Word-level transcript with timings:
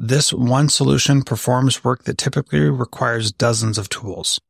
This 0.00 0.32
one 0.32 0.68
solution 0.68 1.22
performs 1.22 1.82
work 1.82 2.04
that 2.04 2.18
typically 2.18 2.60
requires 2.70 3.32
dozens 3.32 3.78
of 3.78 3.88
tools. 3.88 4.40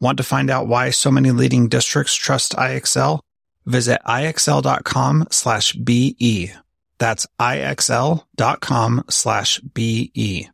Want 0.00 0.18
to 0.18 0.22
find 0.22 0.50
out 0.50 0.68
why 0.68 0.90
so 0.90 1.10
many 1.10 1.30
leading 1.30 1.70
districts 1.70 2.14
trust 2.14 2.52
IXL? 2.52 3.20
Visit 3.64 4.02
ixl.com 4.06 5.28
slash 5.30 5.72
BE. 5.72 6.52
That's 6.98 7.26
ixl.com 7.40 9.04
slash 9.08 9.60
BE. 9.60 10.50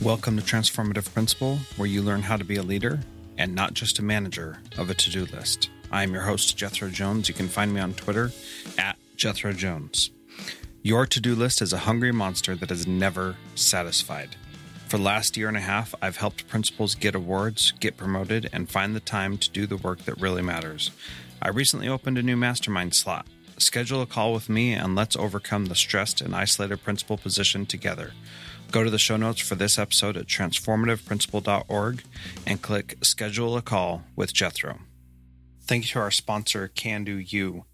Welcome 0.00 0.38
to 0.38 0.42
Transformative 0.42 1.12
Principal, 1.12 1.58
where 1.76 1.86
you 1.86 2.00
learn 2.00 2.22
how 2.22 2.38
to 2.38 2.44
be 2.44 2.56
a 2.56 2.62
leader 2.62 2.98
and 3.36 3.54
not 3.54 3.74
just 3.74 3.98
a 3.98 4.02
manager 4.02 4.56
of 4.78 4.88
a 4.88 4.94
to-do 4.94 5.26
list. 5.36 5.68
I 5.92 6.02
am 6.02 6.14
your 6.14 6.22
host, 6.22 6.56
Jethro 6.56 6.88
Jones. 6.88 7.28
You 7.28 7.34
can 7.34 7.48
find 7.48 7.74
me 7.74 7.82
on 7.82 7.92
Twitter 7.92 8.32
at 8.78 8.96
Jethro 9.16 9.52
Jones. 9.52 10.12
Your 10.82 11.06
to 11.06 11.20
do 11.20 11.34
list 11.34 11.60
is 11.60 11.72
a 11.72 11.78
hungry 11.78 12.12
monster 12.12 12.54
that 12.54 12.70
is 12.70 12.86
never 12.86 13.36
satisfied. 13.56 14.36
For 14.86 14.96
the 14.96 15.02
last 15.02 15.36
year 15.36 15.48
and 15.48 15.56
a 15.56 15.60
half, 15.60 15.92
I've 16.00 16.18
helped 16.18 16.48
principals 16.48 16.94
get 16.94 17.16
awards, 17.16 17.72
get 17.72 17.96
promoted, 17.96 18.48
and 18.52 18.70
find 18.70 18.94
the 18.94 19.00
time 19.00 19.38
to 19.38 19.50
do 19.50 19.66
the 19.66 19.76
work 19.76 20.04
that 20.04 20.20
really 20.20 20.40
matters. 20.40 20.92
I 21.42 21.48
recently 21.48 21.88
opened 21.88 22.16
a 22.16 22.22
new 22.22 22.36
mastermind 22.36 22.94
slot. 22.94 23.26
Schedule 23.58 24.02
a 24.02 24.06
call 24.06 24.32
with 24.32 24.48
me 24.48 24.72
and 24.72 24.94
let's 24.94 25.16
overcome 25.16 25.66
the 25.66 25.74
stressed 25.74 26.20
and 26.20 26.34
isolated 26.34 26.84
principal 26.84 27.18
position 27.18 27.66
together. 27.66 28.12
Go 28.70 28.84
to 28.84 28.90
the 28.90 28.98
show 28.98 29.16
notes 29.16 29.40
for 29.40 29.56
this 29.56 29.78
episode 29.78 30.16
at 30.16 30.26
transformativeprincipal.org 30.26 32.02
and 32.46 32.62
click 32.62 32.98
Schedule 33.02 33.56
a 33.56 33.62
Call 33.62 34.04
with 34.14 34.32
Jethro. 34.32 34.78
Thank 35.62 35.84
you 35.84 35.90
to 35.90 35.98
our 35.98 36.10
sponsor, 36.12 36.70
CanDoU. 36.74 37.64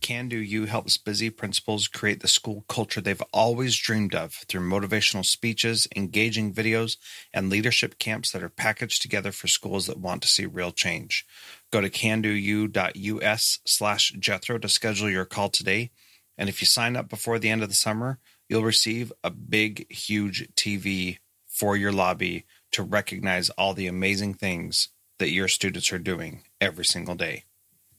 CanDoU 0.00 0.66
helps 0.66 0.96
busy 0.96 1.30
principals 1.30 1.86
create 1.86 2.20
the 2.20 2.28
school 2.28 2.64
culture 2.68 3.00
they've 3.00 3.22
always 3.32 3.76
dreamed 3.76 4.14
of 4.14 4.32
through 4.32 4.68
motivational 4.68 5.24
speeches, 5.24 5.86
engaging 5.94 6.52
videos, 6.52 6.96
and 7.32 7.50
leadership 7.50 7.98
camps 7.98 8.32
that 8.32 8.42
are 8.42 8.48
packaged 8.48 9.02
together 9.02 9.32
for 9.32 9.46
schools 9.46 9.86
that 9.86 9.98
want 9.98 10.22
to 10.22 10.28
see 10.28 10.46
real 10.46 10.72
change. 10.72 11.26
Go 11.70 11.80
to 11.80 11.90
candou.us 11.90 13.58
slash 13.64 14.12
Jethro 14.18 14.58
to 14.58 14.68
schedule 14.68 15.10
your 15.10 15.24
call 15.24 15.48
today. 15.48 15.90
And 16.38 16.48
if 16.48 16.60
you 16.60 16.66
sign 16.66 16.96
up 16.96 17.08
before 17.08 17.38
the 17.38 17.50
end 17.50 17.62
of 17.62 17.68
the 17.68 17.74
summer, 17.74 18.18
you'll 18.48 18.64
receive 18.64 19.12
a 19.22 19.30
big, 19.30 19.90
huge 19.92 20.48
TV 20.54 21.18
for 21.46 21.76
your 21.76 21.92
lobby 21.92 22.46
to 22.72 22.82
recognize 22.82 23.50
all 23.50 23.74
the 23.74 23.86
amazing 23.86 24.34
things 24.34 24.88
that 25.18 25.30
your 25.30 25.48
students 25.48 25.92
are 25.92 25.98
doing 25.98 26.42
every 26.60 26.84
single 26.84 27.14
day. 27.14 27.44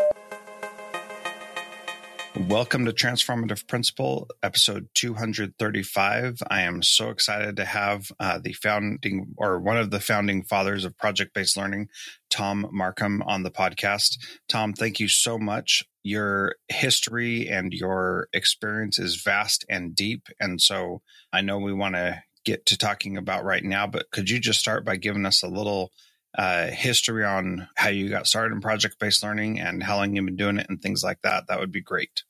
Welcome 2.48 2.86
to 2.86 2.92
Transformative 2.92 3.68
Principal, 3.68 4.28
episode 4.42 4.90
235. 4.96 6.42
I 6.48 6.62
am 6.64 6.82
so 6.82 7.10
excited 7.10 7.56
to 7.58 7.66
have 7.66 8.12
uh, 8.20 8.40
the 8.40 8.54
founding 8.54 9.36
or 9.38 9.60
one 9.60 9.78
of 9.78 9.92
the 9.92 10.00
founding 10.00 10.44
fathers 10.44 10.84
of 10.84 10.98
project 10.98 11.36
based 11.36 11.56
learning, 11.56 11.90
Thom 12.32 12.68
Markham, 12.72 13.22
on 13.22 13.44
the 13.44 13.52
podcast. 13.52 14.18
Tom, 14.50 14.74
thank 14.74 15.00
you 15.00 15.08
so 15.08 15.38
much. 15.38 15.84
Your 16.02 16.56
history 16.70 17.48
and 17.48 17.72
your 17.72 18.30
experience 18.34 18.98
is 18.98 19.22
vast 19.22 19.64
and 19.70 19.96
deep. 19.96 20.28
And 20.40 20.60
so 20.60 21.04
I 21.32 21.42
know 21.42 21.60
we 21.60 21.72
want 21.72 21.94
to 21.96 22.24
get 22.44 22.66
to 22.68 22.78
talking 22.78 23.18
about 23.18 23.44
right 23.44 23.64
now, 23.64 23.88
but 23.88 24.12
could 24.12 24.30
you 24.30 24.40
just 24.40 24.60
start 24.60 24.86
by 24.86 24.96
giving 24.96 25.26
us 25.26 25.44
a 25.44 25.48
little 25.48 25.92
uh, 26.38 26.68
history 26.68 27.24
on 27.24 27.68
how 27.76 27.90
you 27.90 28.10
got 28.10 28.28
started 28.28 28.54
in 28.54 28.62
project 28.62 29.00
based 29.00 29.24
learning 29.24 29.60
and 29.60 29.84
how 29.84 29.98
long 29.98 30.16
you've 30.16 30.26
been 30.26 30.36
doing 30.36 30.58
it 30.58 30.68
and 30.70 30.82
things 30.82 31.04
like 31.04 31.22
that? 31.22 31.48
That 31.48 31.60
would 31.60 31.72
be 31.72 31.82
great. 31.82 32.24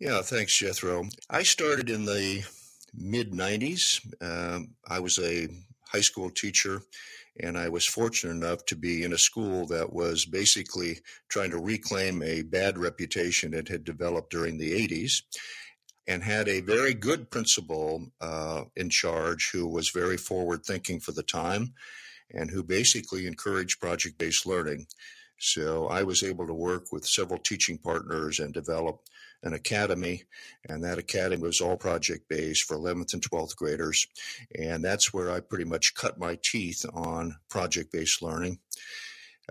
Yeah, 0.00 0.22
thanks, 0.22 0.56
Jethro. 0.56 1.04
I 1.30 1.42
started 1.42 1.88
in 1.88 2.04
the 2.04 2.44
mid 2.94 3.32
90s. 3.32 4.00
Um, 4.20 4.74
I 4.88 5.00
was 5.00 5.18
a 5.18 5.48
high 5.86 6.00
school 6.00 6.30
teacher, 6.30 6.82
and 7.40 7.56
I 7.56 7.68
was 7.68 7.84
fortunate 7.84 8.32
enough 8.32 8.64
to 8.66 8.76
be 8.76 9.04
in 9.04 9.12
a 9.12 9.18
school 9.18 9.66
that 9.68 9.92
was 9.92 10.24
basically 10.24 10.98
trying 11.28 11.50
to 11.50 11.58
reclaim 11.58 12.22
a 12.22 12.42
bad 12.42 12.78
reputation 12.78 13.54
it 13.54 13.68
had 13.68 13.84
developed 13.84 14.30
during 14.30 14.58
the 14.58 14.72
80s 14.72 15.22
and 16.06 16.22
had 16.22 16.48
a 16.48 16.60
very 16.60 16.94
good 16.94 17.30
principal 17.30 18.06
uh, 18.20 18.64
in 18.76 18.90
charge 18.90 19.50
who 19.50 19.66
was 19.66 19.90
very 19.90 20.16
forward 20.16 20.64
thinking 20.64 21.00
for 21.00 21.12
the 21.12 21.22
time 21.22 21.72
and 22.32 22.50
who 22.50 22.62
basically 22.62 23.26
encouraged 23.26 23.80
project 23.80 24.18
based 24.18 24.46
learning. 24.46 24.86
So 25.38 25.88
I 25.88 26.02
was 26.02 26.22
able 26.22 26.46
to 26.46 26.54
work 26.54 26.92
with 26.92 27.06
several 27.06 27.38
teaching 27.38 27.78
partners 27.78 28.38
and 28.38 28.52
develop 28.52 29.00
an 29.42 29.52
academy, 29.52 30.22
and 30.68 30.82
that 30.82 30.98
academy 30.98 31.42
was 31.42 31.60
all 31.60 31.76
project 31.76 32.28
based 32.28 32.62
for 32.64 32.76
11th 32.76 33.12
and 33.12 33.22
12th 33.22 33.56
graders. 33.56 34.06
And 34.58 34.82
that's 34.82 35.12
where 35.12 35.30
I 35.30 35.40
pretty 35.40 35.64
much 35.64 35.94
cut 35.94 36.18
my 36.18 36.38
teeth 36.42 36.86
on 36.94 37.36
project 37.50 37.92
based 37.92 38.22
learning. 38.22 38.58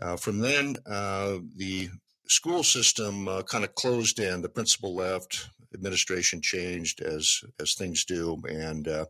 Uh, 0.02 0.16
from 0.16 0.40
then, 0.40 0.76
uh, 0.90 1.38
the 1.56 1.90
school 2.28 2.64
system 2.64 3.28
uh, 3.28 3.44
kind 3.44 3.64
of 3.64 3.76
closed 3.76 4.20
in. 4.20 4.42
The 4.42 4.50
principal 4.50 4.96
left, 4.96 5.50
administration 5.74 6.42
changed 6.42 7.02
as 7.02 7.42
as 7.60 7.74
things 7.74 8.06
do, 8.06 8.42
and 8.48 8.88
uh, 8.88 9.06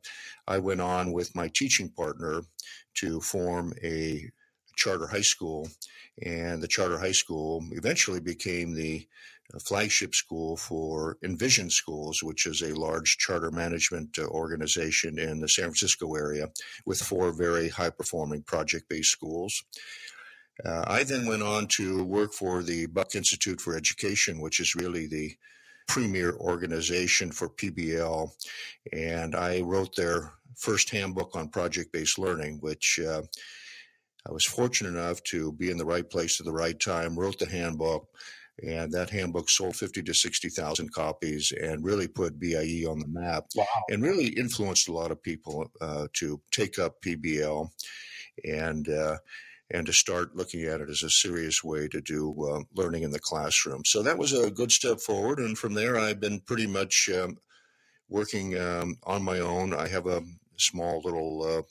I 0.47 0.57
went 0.59 0.81
on 0.81 1.11
with 1.11 1.35
my 1.35 1.49
teaching 1.53 1.89
partner 1.89 2.41
to 2.95 3.21
form 3.21 3.73
a 3.83 4.29
charter 4.75 5.07
high 5.07 5.21
school, 5.21 5.67
and 6.23 6.61
the 6.61 6.67
charter 6.67 6.99
high 6.99 7.11
school 7.11 7.63
eventually 7.71 8.19
became 8.19 8.73
the 8.73 9.07
flagship 9.59 10.15
school 10.15 10.57
for 10.57 11.17
Envision 11.23 11.69
Schools, 11.69 12.23
which 12.23 12.45
is 12.45 12.61
a 12.61 12.73
large 12.73 13.17
charter 13.17 13.51
management 13.51 14.17
uh, 14.17 14.25
organization 14.25 15.19
in 15.19 15.39
the 15.39 15.49
San 15.49 15.65
Francisco 15.65 16.15
area 16.15 16.49
with 16.85 16.99
four 16.99 17.31
very 17.31 17.69
high 17.69 17.89
performing 17.89 18.41
project 18.43 18.89
based 18.89 19.11
schools. 19.11 19.63
Uh, 20.65 20.83
I 20.87 21.03
then 21.03 21.27
went 21.27 21.43
on 21.43 21.67
to 21.67 22.03
work 22.03 22.33
for 22.33 22.63
the 22.63 22.85
Buck 22.87 23.15
Institute 23.15 23.59
for 23.59 23.75
Education, 23.75 24.39
which 24.39 24.59
is 24.59 24.75
really 24.75 25.07
the 25.07 25.35
premier 25.87 26.35
organization 26.35 27.31
for 27.31 27.49
PBL. 27.49 28.29
And 28.91 29.35
I 29.35 29.61
wrote 29.61 29.95
their 29.95 30.33
first 30.55 30.89
handbook 30.89 31.35
on 31.35 31.49
project 31.49 31.91
based 31.91 32.19
learning, 32.19 32.59
which 32.61 32.99
uh, 33.05 33.21
I 34.27 34.31
was 34.31 34.45
fortunate 34.45 34.89
enough 34.89 35.21
to 35.23 35.51
be 35.53 35.69
in 35.69 35.77
the 35.77 35.85
right 35.85 36.09
place 36.09 36.39
at 36.39 36.45
the 36.45 36.53
right 36.53 36.79
time, 36.79 37.17
wrote 37.17 37.39
the 37.39 37.49
handbook. 37.49 38.07
And 38.61 38.91
that 38.91 39.09
handbook 39.09 39.49
sold 39.49 39.75
50 39.75 40.03
to 40.03 40.13
60,000 40.13 40.93
copies 40.93 41.51
and 41.59 41.83
really 41.83 42.07
put 42.07 42.39
BIE 42.39 42.85
on 42.87 42.99
the 42.99 43.07
map 43.07 43.45
wow. 43.55 43.65
and 43.89 44.03
really 44.03 44.27
influenced 44.27 44.89
a 44.89 44.93
lot 44.93 45.09
of 45.09 45.23
people 45.23 45.71
uh, 45.81 46.07
to 46.13 46.39
take 46.51 46.77
up 46.77 47.01
PBL. 47.01 47.67
And 48.45 48.87
uh, 48.89 49.17
and 49.71 49.85
to 49.85 49.93
start 49.93 50.35
looking 50.35 50.63
at 50.63 50.81
it 50.81 50.89
as 50.89 51.03
a 51.03 51.09
serious 51.09 51.63
way 51.63 51.87
to 51.87 52.01
do 52.01 52.35
uh, 52.43 52.61
learning 52.75 53.03
in 53.03 53.11
the 53.11 53.19
classroom. 53.19 53.83
So 53.85 54.03
that 54.03 54.17
was 54.17 54.33
a 54.33 54.51
good 54.51 54.71
step 54.71 54.99
forward. 54.99 55.39
And 55.39 55.57
from 55.57 55.73
there, 55.73 55.97
I've 55.97 56.19
been 56.19 56.39
pretty 56.41 56.67
much 56.67 57.09
um, 57.15 57.37
working 58.09 58.59
um, 58.59 58.97
on 59.03 59.23
my 59.23 59.39
own. 59.39 59.73
I 59.73 59.87
have 59.87 60.07
a 60.07 60.21
small 60.57 61.01
little 61.03 61.43
uh, 61.43 61.61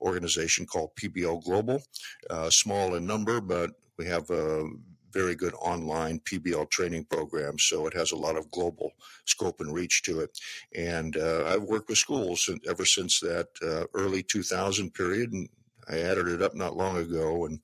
organization 0.00 0.66
called 0.66 0.94
PBL 0.96 1.42
Global, 1.44 1.82
uh, 2.30 2.50
small 2.50 2.94
in 2.94 3.06
number, 3.06 3.40
but 3.40 3.70
we 3.98 4.06
have 4.06 4.30
a 4.30 4.68
very 5.12 5.34
good 5.34 5.54
online 5.54 6.20
PBL 6.20 6.70
training 6.70 7.04
program. 7.04 7.58
So 7.58 7.86
it 7.86 7.94
has 7.94 8.12
a 8.12 8.16
lot 8.16 8.36
of 8.36 8.50
global 8.50 8.92
scope 9.24 9.60
and 9.60 9.74
reach 9.74 10.02
to 10.02 10.20
it. 10.20 10.38
And 10.76 11.16
uh, 11.16 11.44
I've 11.46 11.62
worked 11.62 11.88
with 11.88 11.98
schools 11.98 12.48
ever 12.68 12.84
since 12.84 13.20
that 13.20 13.48
uh, 13.62 13.84
early 13.94 14.22
2000 14.22 14.92
period. 14.92 15.32
And 15.32 15.48
I 15.88 15.98
added 15.98 16.28
it 16.28 16.42
up 16.42 16.54
not 16.54 16.76
long 16.76 16.96
ago. 16.96 17.46
And 17.46 17.60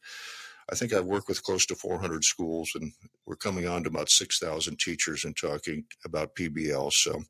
I 0.70 0.74
think 0.74 0.92
I've 0.92 1.04
worked 1.04 1.28
with 1.28 1.42
close 1.42 1.66
to 1.66 1.74
400 1.74 2.24
schools, 2.24 2.72
and 2.74 2.92
we're 3.26 3.36
coming 3.36 3.68
on 3.68 3.82
to 3.84 3.90
about 3.90 4.10
6,000 4.10 4.78
teachers 4.78 5.24
and 5.24 5.36
talking 5.36 5.84
about 6.04 6.34
PBL. 6.34 6.92
So 6.92 7.22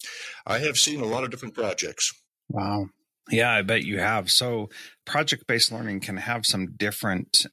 I 0.47 0.59
have 0.59 0.77
seen 0.77 1.01
a 1.01 1.07
lot 1.07 1.25
of 1.25 1.31
different 1.31 1.55
projects. 1.55 2.13
Wow. 2.49 2.87
Yeah, 3.31 3.53
I 3.53 3.63
bet 3.63 3.85
you 3.85 3.99
have. 3.99 4.31
So 4.31 4.69
project 5.05 5.47
based 5.47 5.73
learning 5.73 6.01
can 6.01 6.19
have 6.19 6.45
some 6.45 6.75
different 6.77 7.47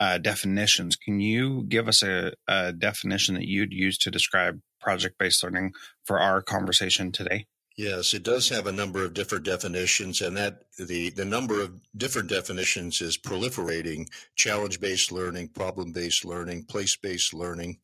uh, 0.00 0.18
definitions. 0.18 0.96
Can 0.96 1.20
you 1.20 1.64
give 1.68 1.86
us 1.86 2.02
a, 2.02 2.32
a 2.46 2.72
definition 2.72 3.34
that 3.34 3.46
you'd 3.46 3.72
use 3.72 3.98
to 3.98 4.10
describe 4.10 4.60
project 4.80 5.18
based 5.18 5.42
learning 5.42 5.72
for 6.04 6.18
our 6.18 6.40
conversation 6.40 7.12
today? 7.12 7.46
Yes, 7.78 8.12
it 8.12 8.24
does 8.24 8.48
have 8.48 8.66
a 8.66 8.72
number 8.72 9.04
of 9.04 9.14
different 9.14 9.44
definitions, 9.44 10.20
and 10.20 10.36
that 10.36 10.64
the, 10.80 11.10
the 11.10 11.24
number 11.24 11.62
of 11.62 11.80
different 11.96 12.28
definitions 12.28 13.00
is 13.00 13.16
proliferating 13.16 14.08
challenge 14.34 14.80
based 14.80 15.12
learning, 15.12 15.50
problem 15.50 15.92
based 15.92 16.24
learning, 16.24 16.64
place 16.64 16.96
based 16.96 17.32
learning, 17.32 17.78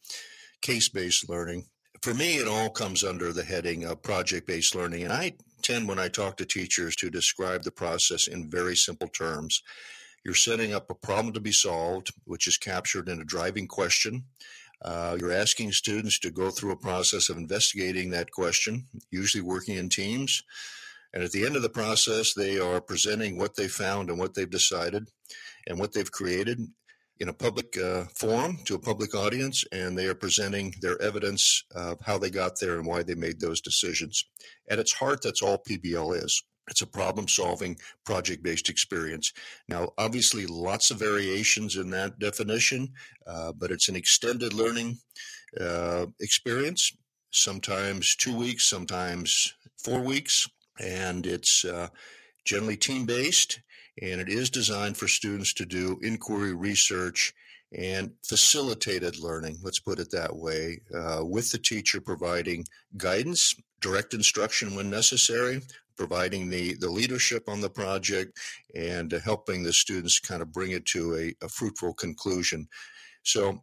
case 0.61 0.89
based 0.89 1.29
learning. 1.29 1.67
For 2.03 2.13
me, 2.13 2.39
it 2.39 2.49
all 2.49 2.71
comes 2.71 3.05
under 3.05 3.33
the 3.33 3.45
heading 3.45 3.85
of 3.85 4.03
project 4.03 4.49
based 4.49 4.75
learning. 4.75 5.05
And 5.05 5.13
I 5.13 5.35
tend, 5.63 5.87
when 5.87 6.01
I 6.01 6.09
talk 6.09 6.39
to 6.39 6.45
teachers, 6.45 6.97
to 6.97 7.09
describe 7.09 7.63
the 7.63 7.71
process 7.71 8.27
in 8.27 8.51
very 8.51 8.75
simple 8.75 9.07
terms. 9.07 9.63
You're 10.25 10.35
setting 10.35 10.75
up 10.75 10.91
a 10.91 10.95
problem 10.95 11.33
to 11.35 11.41
be 11.41 11.53
solved, 11.53 12.13
which 12.25 12.49
is 12.49 12.57
captured 12.57 13.09
in 13.09 13.21
a 13.21 13.25
driving 13.25 13.69
question. 13.69 14.25
Uh, 14.85 15.17
you're 15.19 15.33
asking 15.33 15.73
students 15.73 16.19
to 16.19 16.31
go 16.31 16.51
through 16.51 16.73
a 16.73 16.77
process 16.77 17.31
of 17.31 17.39
investigating 17.39 18.11
that 18.11 18.31
question, 18.31 18.87
usually 19.11 19.43
working 19.43 19.77
in 19.77 19.89
teams. 19.89 20.43
And 21.15 21.23
at 21.23 21.33
the 21.33 21.47
end 21.47 21.57
of 21.57 21.63
the 21.63 21.71
process, 21.71 22.35
they 22.35 22.59
are 22.59 22.81
presenting 22.81 23.39
what 23.39 23.57
they 23.57 23.69
found 23.69 24.11
and 24.11 24.19
what 24.19 24.35
they've 24.35 24.51
decided 24.51 25.09
and 25.67 25.79
what 25.79 25.95
they've 25.95 26.11
created 26.11 26.61
in 27.21 27.29
a 27.29 27.33
public 27.33 27.79
uh, 27.79 28.05
forum 28.15 28.59
to 28.65 28.75
a 28.75 28.79
public 28.79 29.15
audience, 29.15 29.65
and 29.73 29.97
they 29.97 30.07
are 30.07 30.15
presenting 30.15 30.75
their 30.81 31.01
evidence 31.01 31.65
of 31.75 32.01
how 32.01 32.19
they 32.19 32.31
got 32.31 32.59
there 32.61 32.77
and 32.77 32.87
why 32.87 33.03
they 33.03 33.15
made 33.15 33.41
those 33.41 33.61
decisions. 33.61 34.25
At 34.69 34.81
its 34.81 34.93
heart, 34.93 35.23
that's 35.23 35.41
all 35.41 35.63
PBL 35.69 36.23
is. 36.25 36.43
It's 36.69 36.83
a 36.83 36.87
problem 36.87 37.29
solving 37.29 37.77
project 38.05 38.43
based 38.43 38.69
experience. 38.69 39.33
Now, 39.69 39.93
obviously, 39.99 40.47
lots 40.47 40.91
of 40.91 40.99
variations 40.99 41.77
in 41.77 41.91
that 41.91 42.19
definition, 42.19 42.93
uh, 43.27 43.53
but 43.53 43.71
it's 43.71 43.89
an 43.89 43.97
extended 43.97 44.55
learning 44.55 44.99
uh, 45.61 46.07
experience, 46.21 46.97
sometimes 47.31 48.17
two 48.17 48.37
weeks, 48.37 48.65
sometimes 48.65 49.55
four 49.77 50.01
weeks, 50.01 50.49
and 50.81 51.27
it's 51.27 51.65
uh, 51.65 51.89
generally 52.45 52.77
team 52.77 53.05
based. 53.05 53.61
And 54.03 54.21
it 54.21 54.29
is 54.29 54.51
designed 54.51 54.97
for 54.97 55.07
students 55.07 55.53
to 55.55 55.67
do 55.67 56.01
inquiry 56.03 56.53
research 56.53 57.33
and 57.77 58.13
facilitated 58.23 59.19
learning, 59.19 59.59
let's 59.63 59.81
put 59.81 59.99
it 59.99 60.11
that 60.13 60.35
way, 60.37 60.81
uh, 60.95 61.25
with 61.25 61.51
the 61.51 61.59
teacher 61.59 62.01
providing 62.01 62.65
guidance, 62.97 63.55
direct 63.81 64.15
instruction 64.15 64.77
when 64.77 64.91
necessary, 64.91 65.61
providing 65.97 66.51
the, 66.51 66.75
the 66.75 66.91
leadership 66.91 67.49
on 67.49 67.61
the 67.61 67.71
project 67.71 68.39
and 68.75 69.13
helping 69.13 69.63
the 69.63 69.73
students 69.73 70.19
kind 70.19 70.43
of 70.43 70.53
bring 70.53 70.73
it 70.73 70.87
to 70.87 71.15
a, 71.17 71.45
a 71.45 71.49
fruitful 71.49 71.95
conclusion. 71.95 72.69
So, 73.23 73.61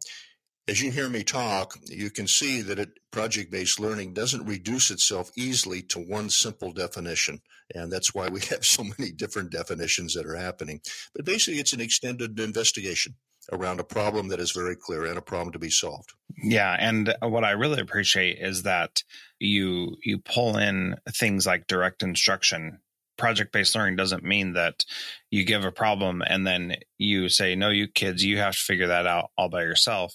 as 0.68 0.80
you 0.80 0.92
hear 0.92 1.08
me 1.08 1.24
talk, 1.24 1.76
you 1.86 2.08
can 2.08 2.28
see 2.28 2.62
that 2.62 2.78
it, 2.78 2.90
project-based 3.10 3.80
learning 3.80 4.14
doesn't 4.14 4.46
reduce 4.46 4.92
itself 4.92 5.32
easily 5.36 5.82
to 5.82 5.98
one 5.98 6.30
simple 6.30 6.72
definition, 6.72 7.40
and 7.74 7.90
that's 7.90 8.14
why 8.14 8.28
we 8.28 8.40
have 8.50 8.64
so 8.64 8.84
many 8.84 9.10
different 9.10 9.50
definitions 9.50 10.14
that 10.14 10.26
are 10.26 10.36
happening. 10.36 10.80
But 11.14 11.24
basically, 11.24 11.60
it's 11.60 11.72
an 11.72 11.80
extended 11.80 12.38
investigation 12.38 13.16
around 13.50 13.80
a 13.80 13.84
problem 13.84 14.28
that 14.28 14.40
is 14.40 14.52
very 14.52 14.76
clear 14.76 15.04
and 15.04 15.18
a 15.18 15.22
problem 15.22 15.52
to 15.52 15.58
be 15.58 15.70
solved. 15.70 16.12
Yeah, 16.42 16.76
and 16.78 17.14
what 17.20 17.44
I 17.44 17.52
really 17.52 17.80
appreciate 17.80 18.38
is 18.40 18.62
that 18.62 19.02
you 19.38 19.96
you 20.04 20.18
pull 20.18 20.56
in 20.56 20.96
things 21.08 21.46
like 21.46 21.66
direct 21.66 22.02
instruction. 22.02 22.80
Project 23.18 23.52
based 23.52 23.74
learning 23.74 23.96
doesn't 23.96 24.24
mean 24.24 24.54
that 24.54 24.84
you 25.30 25.44
give 25.44 25.64
a 25.64 25.72
problem 25.72 26.22
and 26.26 26.46
then 26.46 26.76
you 26.98 27.28
say, 27.28 27.54
"No, 27.54 27.68
you 27.68 27.88
kids, 27.88 28.24
you 28.24 28.38
have 28.38 28.54
to 28.54 28.60
figure 28.60 28.86
that 28.88 29.06
out 29.06 29.30
all 29.36 29.48
by 29.48 29.62
yourself." 29.62 30.14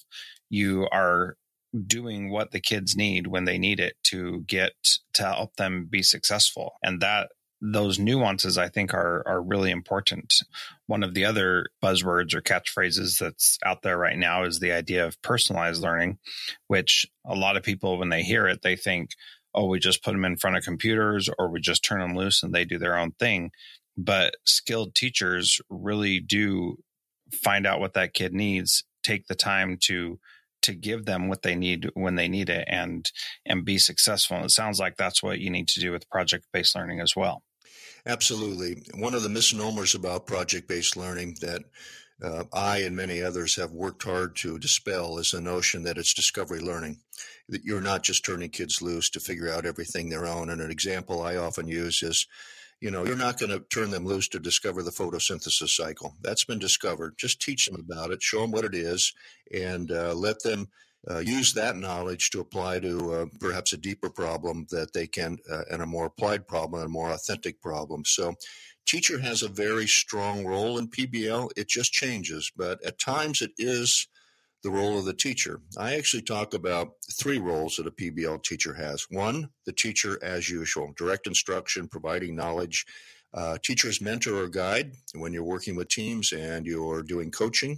You 0.50 0.88
are 0.92 1.38
doing 1.86 2.32
what 2.32 2.52
the 2.52 2.62
kids 2.62 2.96
need 2.96 3.28
when 3.28 3.46
they 3.46 3.58
need 3.58 3.80
it 3.80 3.96
to 4.02 4.42
get 4.48 4.72
to 5.14 5.24
help 5.24 5.56
them 5.58 5.86
be 5.90 6.02
successful, 6.02 6.74
and 6.82 7.02
that 7.02 7.30
those 7.62 7.98
nuances 7.98 8.58
I 8.58 8.70
think 8.70 8.94
are 8.94 9.24
are 9.28 9.42
really 9.42 9.72
important. 9.72 10.44
One 10.86 11.04
of 11.04 11.14
the 11.14 11.26
other 11.26 11.68
buzzwords 11.84 12.34
or 12.34 12.42
catchphrases 12.42 13.20
that's 13.20 13.58
out 13.66 13.82
there 13.82 13.98
right 13.98 14.18
now 14.18 14.44
is 14.44 14.60
the 14.60 14.72
idea 14.72 15.06
of 15.06 15.22
personalized 15.22 15.82
learning, 15.82 16.20
which 16.68 17.06
a 17.26 17.36
lot 17.36 17.58
of 17.58 17.64
people 17.64 17.98
when 17.98 18.10
they 18.10 18.24
hear 18.24 18.48
it 18.48 18.62
they 18.62 18.76
think, 18.76 19.12
"Oh, 19.54 19.66
we 19.66 19.80
just 19.80 20.04
put 20.04 20.12
them 20.12 20.26
in 20.26 20.38
front 20.38 20.58
of 20.58 20.64
computers 20.64 21.30
or 21.40 21.50
we 21.50 21.60
just 21.60 21.84
turn 21.84 22.00
them 22.02 22.16
loose 22.16 22.44
and 22.44 22.54
they 22.54 22.66
do 22.66 22.78
their 22.78 22.98
own 22.98 23.12
thing." 23.14 23.52
But 23.98 24.36
skilled 24.46 24.94
teachers 24.94 25.60
really 25.70 26.20
do 26.20 26.78
find 27.32 27.66
out 27.66 27.80
what 27.80 27.94
that 27.94 28.14
kid 28.14 28.34
needs, 28.34 28.84
take 29.04 29.28
the 29.28 29.36
time 29.36 29.78
to 29.84 30.20
to 30.64 30.74
give 30.74 31.06
them 31.06 31.28
what 31.28 31.44
they 31.44 31.56
need 31.56 31.90
when 31.94 32.16
they 32.16 32.28
need 32.28 32.50
it 32.50 32.66
and 32.68 33.12
and 33.46 33.64
be 33.64 33.78
successful 33.78 34.36
and 34.36 34.46
it 34.46 34.52
sounds 34.52 34.80
like 34.80 34.98
that's 34.98 35.24
what 35.24 35.40
you 35.40 35.50
need 35.50 35.68
to 35.68 35.80
do 35.80 35.92
with 35.92 36.10
project 36.10 36.46
based 36.52 36.76
learning 36.76 37.00
as 37.00 37.16
well 37.16 37.44
Absolutely. 38.08 38.84
One 38.96 39.14
of 39.14 39.22
the 39.24 39.30
misnomers 39.30 39.94
about 39.94 40.26
project 40.28 40.68
based 40.68 40.98
learning 40.98 41.38
that 41.42 41.64
uh, 42.24 42.46
I 42.54 42.80
and 42.80 42.96
many 42.96 43.22
others 43.22 43.56
have 43.58 43.72
worked 43.72 44.02
hard 44.04 44.36
to 44.38 44.58
dispel 44.58 45.20
is 45.20 45.32
the 45.32 45.42
notion 45.42 45.84
that 45.84 45.98
it's 45.98 46.14
discovery 46.14 46.60
learning, 46.62 47.02
that 47.50 47.64
you're 47.64 47.82
not 47.82 48.04
just 48.04 48.26
turning 48.26 48.50
kids 48.50 48.82
loose 48.82 49.10
to 49.12 49.20
figure 49.20 49.52
out 49.52 49.66
everything 49.66 50.10
their 50.10 50.26
own. 50.26 50.50
And 50.50 50.62
an 50.62 50.72
example 50.72 51.22
I 51.22 51.36
often 51.36 51.68
use 51.68 52.02
is, 52.02 52.26
you 52.80 52.92
know, 52.92 53.06
you're 53.06 53.18
not 53.18 53.38
going 53.40 53.52
to 53.52 53.60
turn 53.70 53.92
them 53.92 54.06
loose 54.06 54.30
to 54.30 54.40
discover 54.40 54.84
the 54.84 54.92
photosynthesis 54.92 55.70
cycle. 55.70 56.16
That's 56.22 56.46
been 56.46 56.60
discovered. 56.60 57.16
Just 57.18 57.42
teach 57.42 57.68
them 57.68 57.76
about 57.80 58.12
it, 58.12 58.24
show 58.24 58.42
them 58.42 58.52
what 58.52 58.66
it 58.66 58.74
is, 58.74 59.14
and 59.54 59.92
uh, 59.92 60.14
let 60.16 60.42
them 60.44 60.70
uh, 61.10 61.20
use 61.20 61.54
that 61.54 61.78
knowledge 61.78 62.30
to 62.32 62.40
apply 62.40 62.80
to 62.80 63.14
uh, 63.14 63.26
perhaps 63.40 63.74
a 63.74 63.78
deeper 63.78 64.10
problem 64.10 64.68
that 64.72 64.94
they 64.94 65.08
can, 65.08 65.38
uh, 65.50 65.64
and 65.72 65.82
a 65.82 65.86
more 65.86 66.08
applied 66.08 66.48
problem, 66.48 66.82
and 66.82 66.90
a 66.90 66.92
more 66.92 67.12
authentic 67.12 67.62
problem. 67.62 68.04
So, 68.06 68.36
teacher 68.86 69.20
has 69.20 69.44
a 69.44 69.50
very 69.50 69.88
strong 69.88 70.46
role 70.46 70.78
in 70.78 70.90
PBL. 70.90 71.50
It 71.56 71.68
just 71.68 71.92
changes, 71.92 72.52
but 72.56 72.84
at 72.84 73.00
times 73.00 73.42
it 73.42 73.52
is 73.58 74.08
the 74.64 74.72
role 74.72 74.98
of 74.98 75.06
the 75.06 75.14
teacher. 75.14 75.62
I 75.78 75.96
actually 75.96 76.24
talk 76.24 76.54
about 76.54 76.94
three 77.12 77.38
roles 77.38 77.76
that 77.76 77.88
a 77.88 77.92
PBL 77.92 78.44
teacher 78.44 78.74
has. 78.74 79.06
One, 79.10 79.50
the 79.66 79.74
teacher 79.74 80.20
as 80.24 80.50
usual, 80.50 80.94
direct 80.98 81.28
instruction, 81.28 81.88
providing 81.88 82.36
knowledge. 82.36 82.86
Uh, 83.34 83.58
teacher's 83.62 84.02
mentor 84.02 84.44
or 84.44 84.48
guide 84.48 84.94
when 85.14 85.34
you're 85.34 85.44
working 85.44 85.76
with 85.76 85.90
teams 85.90 86.32
and 86.32 86.66
you're 86.66 87.04
doing 87.04 87.30
coaching. 87.30 87.78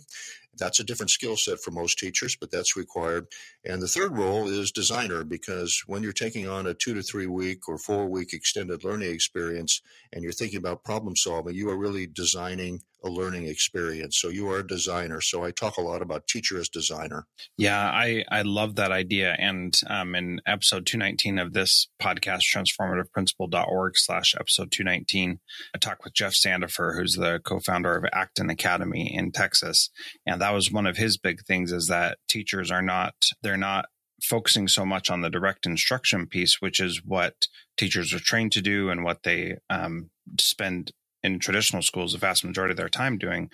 That's 0.57 0.79
a 0.79 0.83
different 0.83 1.11
skill 1.11 1.37
set 1.37 1.59
for 1.59 1.71
most 1.71 1.99
teachers, 1.99 2.35
but 2.35 2.51
that's 2.51 2.75
required. 2.75 3.27
And 3.65 3.81
the 3.81 3.87
third 3.87 4.17
role 4.17 4.47
is 4.47 4.71
designer 4.71 5.23
because 5.23 5.83
when 5.85 6.01
you're 6.01 6.13
taking 6.13 6.47
on 6.47 6.67
a 6.67 6.73
two 6.73 6.93
to 6.93 7.01
three 7.01 7.27
week 7.27 7.67
or 7.67 7.77
four 7.77 8.07
week 8.07 8.33
extended 8.33 8.83
learning 8.83 9.11
experience 9.11 9.81
and 10.13 10.23
you're 10.23 10.31
thinking 10.31 10.57
about 10.57 10.83
problem 10.83 11.15
solving, 11.15 11.55
you 11.55 11.69
are 11.69 11.77
really 11.77 12.07
designing 12.07 12.81
a 13.03 13.09
learning 13.09 13.47
experience. 13.47 14.17
So 14.19 14.29
you 14.29 14.49
are 14.49 14.59
a 14.59 14.67
designer. 14.67 15.21
So 15.21 15.43
I 15.43 15.51
talk 15.51 15.77
a 15.77 15.81
lot 15.81 16.01
about 16.01 16.27
teacher 16.27 16.59
as 16.59 16.69
designer. 16.69 17.27
Yeah, 17.57 17.79
I, 17.79 18.25
I 18.29 18.41
love 18.41 18.75
that 18.75 18.91
idea. 18.91 19.35
And 19.37 19.73
um, 19.87 20.15
in 20.15 20.41
episode 20.45 20.85
219 20.85 21.39
of 21.39 21.53
this 21.53 21.87
podcast, 22.01 22.41
transformativeprincipal.org 22.53 23.97
slash 23.97 24.35
episode 24.37 24.71
219, 24.71 25.39
I 25.73 25.77
talked 25.77 26.03
with 26.03 26.13
Jeff 26.13 26.33
Sandefer, 26.33 26.97
who's 26.97 27.15
the 27.15 27.39
co-founder 27.43 27.95
of 27.95 28.05
Acton 28.13 28.49
Academy 28.49 29.13
in 29.13 29.31
Texas. 29.31 29.89
And 30.25 30.41
that 30.41 30.53
was 30.53 30.71
one 30.71 30.85
of 30.85 30.97
his 30.97 31.17
big 31.17 31.45
things 31.45 31.71
is 31.71 31.87
that 31.87 32.17
teachers 32.27 32.71
are 32.71 32.81
not, 32.81 33.15
they're 33.49 33.57
not 33.57 33.87
focusing 34.21 34.67
so 34.67 34.85
much 34.85 35.09
on 35.09 35.21
the 35.21 35.29
direct 35.29 35.65
instruction 35.65 36.27
piece, 36.27 36.61
which 36.61 36.79
is 36.79 37.03
what 37.03 37.47
teachers 37.77 38.13
are 38.13 38.19
trained 38.19 38.51
to 38.51 38.61
do 38.61 38.91
and 38.91 39.03
what 39.03 39.23
they 39.23 39.57
um, 39.71 40.11
spend 40.39 40.91
in 41.23 41.39
traditional 41.39 41.81
schools 41.81 42.11
the 42.11 42.19
vast 42.19 42.45
majority 42.45 42.73
of 42.73 42.77
their 42.77 42.89
time 42.89 43.17
doing, 43.17 43.49